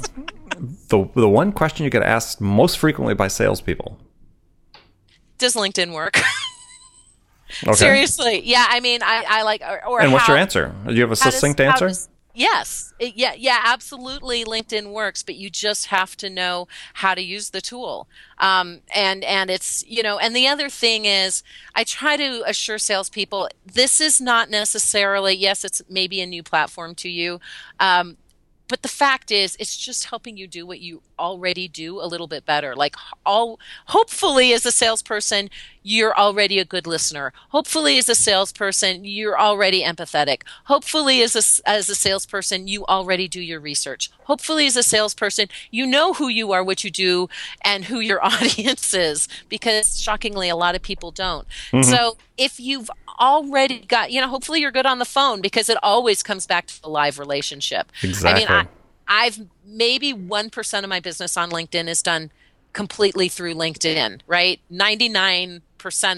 The 0.88 1.08
the 1.14 1.28
one 1.28 1.52
question 1.52 1.84
you 1.84 1.90
get 1.90 2.02
asked 2.02 2.40
most 2.40 2.78
frequently 2.78 3.14
by 3.14 3.28
salespeople. 3.28 3.98
Does 5.38 5.54
LinkedIn 5.54 5.92
work? 5.92 6.18
Okay. 7.62 7.74
Seriously, 7.74 8.42
yeah. 8.44 8.66
I 8.68 8.80
mean, 8.80 9.02
I, 9.02 9.24
I 9.26 9.42
like 9.42 9.62
or, 9.62 9.86
or 9.86 10.00
And 10.00 10.12
what's 10.12 10.26
your 10.26 10.36
answer? 10.36 10.74
Do 10.86 10.92
you 10.92 11.02
have 11.02 11.12
a 11.12 11.14
how 11.14 11.24
does- 11.30 11.34
succinct 11.34 11.60
how 11.60 11.70
answer? 11.70 12.10
Yes, 12.36 12.92
It- 12.98 13.16
yeah, 13.16 13.34
yeah. 13.36 13.60
Absolutely, 13.64 14.44
LinkedIn 14.44 14.92
works, 14.92 15.22
but 15.22 15.34
you 15.36 15.50
just 15.50 15.86
have 15.86 16.16
to 16.18 16.30
know 16.30 16.68
how 16.94 17.14
to 17.14 17.22
use 17.22 17.50
the 17.50 17.60
tool. 17.60 18.08
Um, 18.38 18.80
and 18.94 19.24
and 19.24 19.50
it's 19.50 19.84
you 19.86 20.02
know, 20.02 20.18
and 20.18 20.34
the 20.36 20.46
other 20.46 20.68
thing 20.70 21.04
is, 21.06 21.42
I 21.74 21.84
try 21.84 22.16
to 22.16 22.42
assure 22.46 22.78
salespeople 22.78 23.48
this 23.64 24.00
is 24.00 24.20
not 24.20 24.50
necessarily 24.50 25.34
yes, 25.34 25.64
it's 25.64 25.82
maybe 25.88 26.20
a 26.20 26.26
new 26.26 26.42
platform 26.42 26.94
to 26.96 27.08
you. 27.08 27.40
Um, 27.80 28.16
but 28.68 28.82
the 28.82 28.88
fact 28.88 29.30
is 29.30 29.56
it's 29.60 29.76
just 29.76 30.06
helping 30.06 30.36
you 30.36 30.46
do 30.48 30.66
what 30.66 30.80
you 30.80 31.02
already 31.18 31.68
do 31.68 32.00
a 32.00 32.06
little 32.06 32.26
bit 32.26 32.44
better 32.44 32.74
like 32.74 32.96
all 33.24 33.58
hopefully 33.86 34.52
as 34.52 34.66
a 34.66 34.72
salesperson 34.72 35.48
you're 35.88 36.18
already 36.18 36.58
a 36.58 36.64
good 36.64 36.84
listener. 36.84 37.32
Hopefully 37.50 37.96
as 37.96 38.08
a 38.08 38.14
salesperson 38.16 39.04
you're 39.04 39.38
already 39.38 39.84
empathetic. 39.84 40.42
Hopefully 40.64 41.22
as 41.22 41.36
a, 41.36 41.68
as 41.68 41.88
a 41.88 41.94
salesperson 41.94 42.66
you 42.66 42.84
already 42.86 43.28
do 43.28 43.40
your 43.40 43.60
research. 43.60 44.10
Hopefully 44.24 44.66
as 44.66 44.76
a 44.76 44.82
salesperson 44.82 45.46
you 45.70 45.86
know 45.86 46.12
who 46.14 46.26
you 46.26 46.50
are 46.50 46.64
what 46.64 46.82
you 46.82 46.90
do 46.90 47.28
and 47.64 47.84
who 47.84 48.00
your 48.00 48.24
audience 48.32 48.92
is 48.94 49.28
because 49.48 50.00
shockingly 50.00 50.48
a 50.48 50.56
lot 50.56 50.74
of 50.74 50.82
people 50.82 51.12
don't. 51.12 51.46
Mm-hmm. 51.70 51.82
So 51.82 52.16
if 52.36 52.58
you've 52.58 52.90
already 53.20 53.78
got 53.78 54.10
you 54.10 54.20
know 54.20 54.28
hopefully 54.28 54.60
you're 54.60 54.72
good 54.72 54.86
on 54.86 54.98
the 54.98 55.04
phone 55.04 55.40
because 55.40 55.68
it 55.68 55.78
always 55.84 56.20
comes 56.20 56.48
back 56.48 56.66
to 56.66 56.82
the 56.82 56.88
live 56.88 57.16
relationship. 57.20 57.92
Exactly. 58.02 58.44
i 58.44 58.58
mean 58.58 58.66
I, 59.08 59.24
I've 59.26 59.46
maybe 59.64 60.12
1% 60.12 60.82
of 60.82 60.88
my 60.88 60.98
business 60.98 61.36
on 61.36 61.50
LinkedIn 61.50 61.86
is 61.86 62.02
done 62.02 62.32
completely 62.72 63.28
through 63.28 63.54
LinkedIn, 63.54 64.20
right? 64.26 64.60
99% 64.70 65.62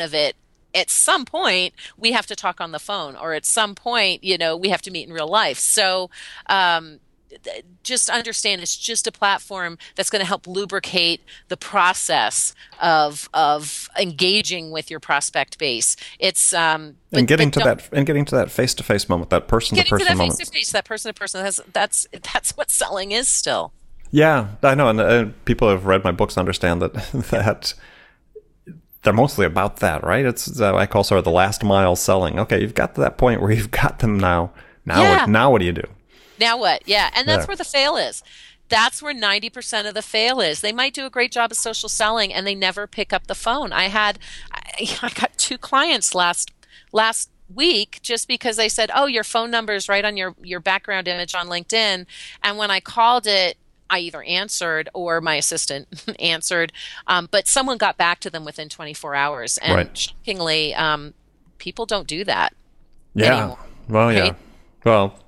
of 0.01 0.15
it 0.15 0.37
at 0.75 0.91
some 0.91 1.25
point 1.25 1.75
we 1.97 2.13
have 2.13 2.27
to 2.27 2.37
talk 2.37 2.61
on 2.61 2.73
the 2.73 2.79
phone 2.79 3.17
or 3.17 3.33
at 3.33 3.45
some 3.47 3.75
point, 3.75 4.23
you 4.23 4.37
know, 4.37 4.57
we 4.57 4.69
have 4.69 4.83
to 4.83 4.91
meet 4.91 5.09
in 5.09 5.15
real 5.15 5.29
life. 5.29 5.59
So, 5.59 6.11
um, 6.47 7.01
th- 7.43 7.65
just 7.83 8.11
understand 8.11 8.63
it's 8.63 8.77
just 8.77 9.07
a 9.07 9.13
platform 9.13 9.79
that's 9.95 10.11
going 10.11 10.21
to 10.21 10.27
help 10.27 10.47
lubricate 10.47 11.21
the 11.49 11.57
process 11.57 12.55
of 12.81 13.29
of 13.35 13.89
engaging 13.99 14.71
with 14.71 14.91
your 14.91 15.01
prospect 15.01 15.59
base. 15.59 15.97
It's 16.19 16.53
um 16.53 16.97
but- 17.11 17.19
and 17.21 17.29
getting 17.29 17.51
to 17.53 17.61
that 17.61 17.89
and 17.93 18.07
getting 18.07 18.25
to 18.27 18.35
that 18.37 18.51
face 18.51 18.75
to 18.75 18.83
face 18.83 19.09
moment, 19.09 19.31
that 19.31 19.49
person 19.49 19.77
to 19.77 19.85
person 19.85 20.07
that 20.07 20.11
face 20.11 20.19
moment. 20.19 20.39
to 20.39 20.47
face, 20.47 20.73
that 20.73 20.85
person 20.85 21.13
to 21.13 21.19
person. 21.19 21.43
That's 21.43 21.61
that's 21.73 22.07
that's 22.33 22.57
what 22.57 22.71
selling 22.71 23.13
is 23.13 23.29
still. 23.29 23.73
Yeah, 24.11 24.49
I 24.63 24.75
know, 24.75 24.89
and 24.89 25.01
uh, 25.01 25.27
people 25.45 25.69
have 25.69 25.85
read 25.85 26.03
my 26.03 26.13
books 26.13 26.39
understand 26.39 26.81
that 26.81 26.95
that 27.31 27.75
they're 29.03 29.12
mostly 29.12 29.46
about 29.46 29.76
that, 29.76 30.03
right? 30.05 30.24
It's 30.24 30.61
uh, 30.61 30.74
I 30.74 30.86
call 30.86 31.05
sort 31.05 31.18
of 31.18 31.24
the 31.24 31.30
last 31.30 31.62
mile 31.64 31.96
selling. 31.96 32.38
Okay, 32.40 32.61
you've 32.61 32.74
got 32.74 32.94
to 32.96 33.01
that 33.03 33.16
point 33.18 33.40
where 33.40 33.51
you've 33.57 33.70
got 33.70 33.99
them 34.01 34.18
now. 34.18 34.53
Now, 34.84 35.03
Yeah. 35.03 35.16
what, 35.20 35.28
now 35.30 35.51
what 35.51 35.59
do 35.61 35.66
you 35.66 35.72
do? 35.72 35.84
Now 36.40 36.57
what? 36.59 36.82
Yeah, 36.86 37.11
and 37.14 37.26
that's 37.28 37.42
Yeah. 37.42 37.46
where 37.49 37.57
the 37.57 37.64
fail 37.64 37.96
is. 37.96 38.22
That's 38.68 39.03
where 39.03 39.14
90% 39.14 39.88
of 39.88 39.94
the 39.94 40.03
fail 40.03 40.40
is. 40.40 40.61
They 40.61 40.72
might 40.72 40.92
do 40.92 41.07
a 41.07 41.11
great 41.11 41.32
job 41.32 41.51
of 41.53 41.57
social 41.57 41.88
selling 41.88 42.34
and 42.34 42.46
they 42.46 42.55
never 42.55 42.86
pick 42.86 43.12
up 43.14 43.26
the 43.26 43.34
phone. 43.34 43.72
I 43.72 43.84
had 43.84 44.18
I, 44.53 44.96
I 45.03 45.09
got 45.11 45.36
two 45.38 45.59
clients 45.59 46.14
last 46.14 46.53
last 46.92 47.30
week 47.53 47.99
just 48.03 48.28
because 48.28 48.57
they 48.57 48.68
said, 48.68 48.90
"Oh, 48.94 49.07
your 49.07 49.24
phone 49.24 49.51
number 49.51 49.72
is 49.74 49.88
right 49.88 50.05
on 50.05 50.16
your 50.18 50.34
your 50.42 50.61
background 50.61 51.09
image 51.09 51.34
on 51.34 51.46
LinkedIn." 51.49 52.05
And 52.42 52.59
when 52.59 52.70
I 52.70 52.80
called 52.80 53.26
it, 53.26 53.57
I 53.91 54.01
either 54.01 54.22
answered 54.22 54.89
or 54.95 55.20
my 55.20 55.36
assistant 55.36 55.89
answered, 56.20 56.72
um, 57.07 57.28
but 57.30 57.47
someone 57.49 57.78
got 57.78 57.97
back 57.97 58.20
to 58.20 58.30
them 58.30 58.45
within 58.45 58.68
24 58.68 59.14
hours. 59.14 59.59
And 59.59 59.74
Right. 59.74 59.97
shockingly, 59.99 60.74
um, 60.74 61.14
people 61.59 61.86
don't 61.86 62.07
do 62.07 62.24
that. 62.24 62.53
Yeah. 63.14 63.36
anymore, 63.39 63.59
Well, 63.89 64.12
yeah. 64.12 64.34
Well, 64.84 65.18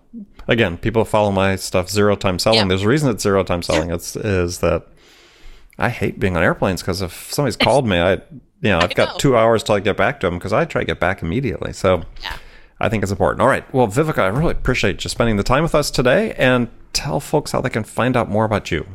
again, 0.48 0.76
people 0.78 1.04
follow 1.04 1.30
my 1.32 1.56
stuff 1.56 1.88
zero 1.88 2.14
time 2.16 2.38
selling. 2.38 2.58
Yeah. 2.60 2.68
There's 2.68 2.82
a 2.82 2.88
reason 2.88 3.10
it's 3.10 3.22
zero 3.22 3.42
time 3.44 3.62
selling. 3.62 3.90
It's 3.90 4.14
is 4.16 4.58
that 4.58 4.86
I 5.78 5.88
hate 5.88 6.20
being 6.20 6.36
on 6.36 6.42
airplanes 6.42 6.82
because 6.82 7.00
if 7.02 7.32
somebody's 7.32 7.56
called 7.66 7.86
me, 7.86 7.98
I 7.98 8.12
you 8.62 8.70
know 8.70 8.78
I've 8.78 8.94
got 8.94 9.14
know. 9.14 9.18
two 9.18 9.36
hours 9.36 9.62
till 9.62 9.74
I 9.74 9.80
get 9.80 9.96
back 9.96 10.20
to 10.20 10.26
them 10.26 10.38
because 10.38 10.52
I 10.52 10.64
try 10.66 10.82
to 10.82 10.86
get 10.86 11.00
back 11.00 11.22
immediately. 11.22 11.72
So 11.72 12.02
Yeah. 12.22 12.36
I 12.78 12.88
think 12.88 13.02
it's 13.02 13.12
important. 13.12 13.42
All 13.42 13.48
right. 13.48 13.64
Well, 13.74 13.86
Viveka, 13.88 14.18
I 14.18 14.26
really 14.28 14.52
appreciate 14.52 15.02
you 15.04 15.10
spending 15.10 15.36
the 15.36 15.42
time 15.42 15.62
with 15.62 15.74
us 15.74 15.90
today 15.90 16.32
and 16.34 16.68
tell 16.92 17.20
folks 17.20 17.52
how 17.52 17.60
they 17.60 17.70
can 17.70 17.84
find 17.84 18.16
out 18.16 18.28
more 18.28 18.44
about 18.44 18.70
you. 18.70 18.86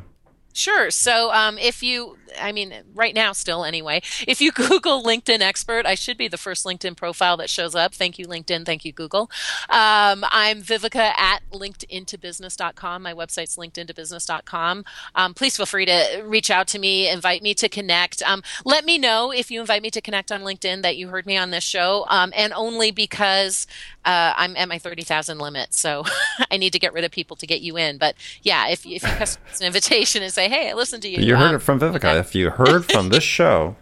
Sure. 0.53 0.89
So 0.89 1.31
um, 1.33 1.57
if 1.57 1.83
you, 1.83 2.17
I 2.39 2.51
mean, 2.51 2.73
right 2.93 3.13
now 3.13 3.31
still 3.31 3.63
anyway, 3.63 4.01
if 4.27 4.41
you 4.41 4.51
Google 4.55 5.03
LinkedIn 5.03 5.41
expert, 5.41 5.85
I 5.85 5.95
should 5.95 6.17
be 6.17 6.27
the 6.27 6.37
first 6.37 6.65
LinkedIn 6.65 6.97
profile 6.97 7.37
that 7.37 7.49
shows 7.49 7.75
up. 7.75 7.93
Thank 7.93 8.19
you, 8.19 8.27
LinkedIn. 8.27 8.65
Thank 8.65 8.85
you, 8.85 8.91
Google. 8.91 9.29
Um, 9.69 10.25
I'm 10.31 10.61
Viveka 10.61 11.17
at 11.17 11.41
linkedintobusiness.com. 11.51 13.01
My 13.01 13.13
website's 13.13 13.57
linkedintobusiness.com. 13.57 14.85
Um, 15.15 15.33
please 15.33 15.57
feel 15.57 15.65
free 15.65 15.85
to 15.85 16.23
reach 16.25 16.51
out 16.51 16.67
to 16.67 16.79
me, 16.79 17.09
invite 17.09 17.41
me 17.41 17.53
to 17.55 17.69
connect. 17.69 18.21
Um, 18.23 18.43
let 18.63 18.85
me 18.85 18.97
know 18.97 19.31
if 19.31 19.51
you 19.51 19.61
invite 19.61 19.81
me 19.81 19.89
to 19.91 20.01
connect 20.01 20.31
on 20.31 20.41
LinkedIn 20.41 20.81
that 20.81 20.97
you 20.97 21.09
heard 21.09 21.25
me 21.25 21.37
on 21.37 21.51
this 21.51 21.63
show, 21.63 22.05
um, 22.09 22.31
and 22.35 22.53
only 22.53 22.91
because 22.91 23.67
uh, 24.05 24.33
I'm 24.35 24.55
at 24.55 24.67
my 24.69 24.77
30,000 24.77 25.39
limit. 25.39 25.73
So 25.73 26.03
I 26.51 26.57
need 26.57 26.73
to 26.73 26.79
get 26.79 26.93
rid 26.93 27.03
of 27.03 27.11
people 27.11 27.35
to 27.37 27.47
get 27.47 27.61
you 27.61 27.77
in. 27.77 27.97
But 27.97 28.15
yeah, 28.43 28.67
if, 28.67 28.85
if 28.85 29.03
you 29.03 29.09
customize 29.09 29.59
an 29.59 29.67
invitation 29.67 30.23
and 30.23 30.31
say, 30.31 30.49
hey, 30.49 30.69
I 30.69 30.73
listened 30.73 31.03
to 31.03 31.09
you. 31.09 31.21
You 31.21 31.35
heard 31.35 31.49
um, 31.49 31.55
it 31.55 31.59
from 31.59 31.79
Viveka. 31.79 32.24
If 32.25 32.33
you 32.33 32.49
heard 32.49 32.85
from 32.91 33.09
this 33.09 33.23
show, 33.23 33.75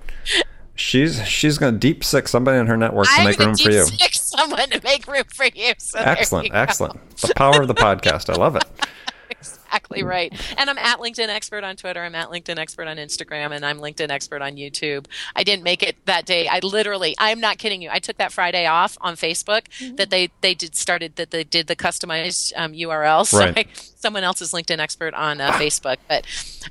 she's 0.76 1.26
she's 1.28 1.58
going 1.58 1.74
to 1.74 1.80
deep 1.80 2.04
sick 2.04 2.28
somebody 2.28 2.58
in 2.60 2.68
her 2.68 2.76
network 2.76 3.06
to 3.06 3.12
I'm 3.14 3.26
make 3.26 3.38
gonna 3.38 3.52
room 3.52 3.58
for 3.58 3.72
you. 3.72 3.86
deep 3.86 4.00
sick 4.02 4.14
someone 4.16 4.70
to 4.70 4.82
make 4.84 5.08
room 5.08 5.24
for 5.34 5.46
you. 5.46 5.74
So 5.78 5.98
there 6.00 6.08
you 6.08 6.12
Excellent, 6.12 6.54
excellent. 6.54 7.18
The 7.18 7.34
power 7.36 7.62
of 7.62 7.70
the 7.70 7.74
podcast. 7.74 8.30
I 8.30 8.34
love 8.38 8.58
it. 8.58 8.66
Exactly 9.74 10.04
right. 10.04 10.32
And 10.58 10.70
I'm 10.70 10.78
at 10.78 11.00
LinkedIn 11.00 11.30
Expert 11.30 11.64
on 11.64 11.76
Twitter. 11.76 12.02
I'm 12.04 12.14
at 12.14 12.30
LinkedIn 12.30 12.58
Expert 12.60 12.88
on 12.88 12.98
Instagram, 12.98 13.56
and 13.56 13.66
I'm 13.66 13.80
LinkedIn 13.80 14.10
Expert 14.12 14.42
on 14.44 14.56
YouTube. 14.56 15.08
I 15.36 15.44
didn't 15.44 15.64
make 15.64 15.82
it 15.82 15.96
that 16.06 16.26
day. 16.28 16.48
I 16.48 16.60
literally, 16.60 17.16
I'm 17.18 17.40
not 17.40 17.58
kidding 17.58 17.82
you. 17.82 17.90
I 17.92 17.98
took 17.98 18.18
that 18.18 18.32
Friday 18.32 18.68
off 18.68 18.98
on 19.02 19.16
Facebook 19.16 19.64
that 19.96 20.12
they 20.12 20.30
they 20.42 20.54
did 20.54 20.76
started 20.76 21.16
that 21.16 21.32
they 21.32 21.44
did 21.44 21.66
the 21.68 21.76
customized 21.76 22.54
um, 22.56 22.74
URL. 22.74 23.26
So 23.26 23.40
Right. 23.40 23.58
I, 23.58 23.66
someone 23.74 24.24
else 24.24 24.42
is 24.42 24.52
LinkedIn 24.52 24.78
Expert 24.78 25.14
on 25.16 25.42
uh, 25.42 25.52
Facebook, 25.54 25.98
but 26.08 26.26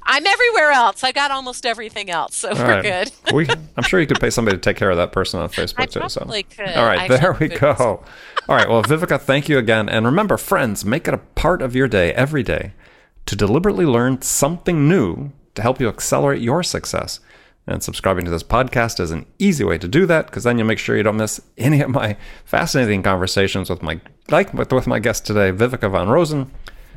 I'm 0.05 0.24
everywhere 0.24 0.70
else. 0.70 1.03
I 1.03 1.11
got 1.11 1.30
almost 1.32 1.66
everything 1.66 2.09
else, 2.09 2.36
so 2.36 2.50
All 2.50 2.55
we're 2.57 2.80
right. 2.82 3.12
good. 3.26 3.34
we, 3.34 3.48
I'm 3.76 3.82
sure 3.82 4.00
you 4.00 4.07
could 4.07 4.20
pay 4.20 4.30
somebody 4.30 4.57
to 4.57 4.61
take 4.61 4.76
care 4.76 4.90
of 4.90 4.96
that 4.98 5.11
person 5.11 5.40
on 5.40 5.48
Facebook 5.48 5.74
I 5.78 5.86
too. 5.86 6.09
So, 6.09 6.24
could. 6.24 6.76
all 6.76 6.84
right, 6.86 7.00
I 7.00 7.09
there 7.09 7.32
we 7.32 7.48
could. 7.48 7.61
go. 7.61 8.05
All 8.48 8.57
right, 8.57 8.68
well, 8.68 8.82
Viveka, 8.84 9.20
thank 9.20 9.48
you 9.48 9.59
again, 9.59 9.88
and 9.88 10.07
remember, 10.07 10.36
friends, 10.36 10.84
make 10.84 11.09
it 11.09 11.14
a 11.14 11.18
part 11.18 11.62
of 11.62 11.74
your 11.74 11.88
day 11.88 12.12
every 12.14 12.42
day 12.44 12.72
to 13.26 13.36
deliberately 13.36 13.86
learn 13.86 14.22
something 14.22 14.88
new 14.88 15.32
to 15.54 15.62
help 15.62 15.80
you 15.80 15.88
accelerate 15.88 16.42
your 16.42 16.62
success. 16.62 17.20
And 17.66 17.82
subscribing 17.82 18.24
to 18.24 18.30
this 18.30 18.42
podcast 18.42 18.98
is 18.98 19.12
an 19.12 19.26
easy 19.38 19.62
way 19.62 19.78
to 19.78 19.86
do 19.86 20.04
that 20.06 20.26
because 20.26 20.42
then 20.42 20.58
you'll 20.58 20.66
make 20.66 20.80
sure 20.80 20.96
you 20.96 21.04
don't 21.04 21.16
miss 21.16 21.40
any 21.58 21.80
of 21.80 21.90
my 21.90 22.16
fascinating 22.44 23.02
conversations 23.02 23.70
with 23.70 23.82
my 23.82 24.00
like 24.30 24.52
with, 24.54 24.86
my 24.86 24.98
guest 24.98 25.26
today, 25.26 25.52
Viveka 25.52 25.90
von 25.90 26.08
Rosen, 26.08 26.50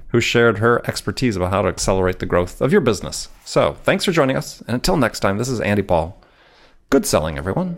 who 0.09 0.21
shared 0.21 0.59
her 0.59 0.81
expertise 0.87 1.35
about 1.35 1.51
how 1.51 1.61
to 1.61 1.67
accelerate 1.67 2.19
the 2.19 2.25
growth 2.25 2.61
of 2.61 2.71
your 2.71 2.81
business. 2.81 3.29
So, 3.43 3.73
thanks 3.83 4.05
for 4.05 4.11
joining 4.11 4.37
us, 4.37 4.61
and 4.61 4.75
until 4.75 4.97
next 4.97 5.19
time, 5.19 5.37
this 5.37 5.49
is 5.49 5.59
Andy 5.59 5.81
Paul. 5.81 6.21
Good 6.89 7.05
selling, 7.05 7.37
everyone. 7.37 7.75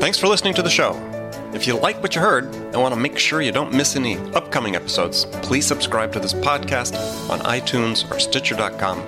Thanks 0.00 0.18
for 0.18 0.26
listening 0.26 0.54
to 0.54 0.62
the 0.62 0.70
show. 0.70 1.19
If 1.52 1.66
you 1.66 1.76
like 1.76 2.00
what 2.02 2.14
you 2.14 2.20
heard 2.20 2.44
and 2.54 2.80
want 2.80 2.94
to 2.94 3.00
make 3.00 3.18
sure 3.18 3.42
you 3.42 3.52
don't 3.52 3.72
miss 3.72 3.96
any 3.96 4.16
upcoming 4.34 4.76
episodes, 4.76 5.24
please 5.42 5.66
subscribe 5.66 6.12
to 6.12 6.20
this 6.20 6.32
podcast 6.32 6.94
on 7.28 7.40
iTunes 7.40 8.08
or 8.10 8.18
Stitcher.com. 8.20 9.02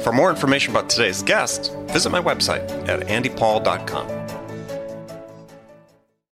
For 0.00 0.12
more 0.12 0.30
information 0.30 0.70
about 0.74 0.88
today's 0.88 1.22
guest, 1.22 1.72
visit 1.88 2.10
my 2.10 2.20
website 2.20 2.68
at 2.88 3.00
andypaul.com. 3.08 4.25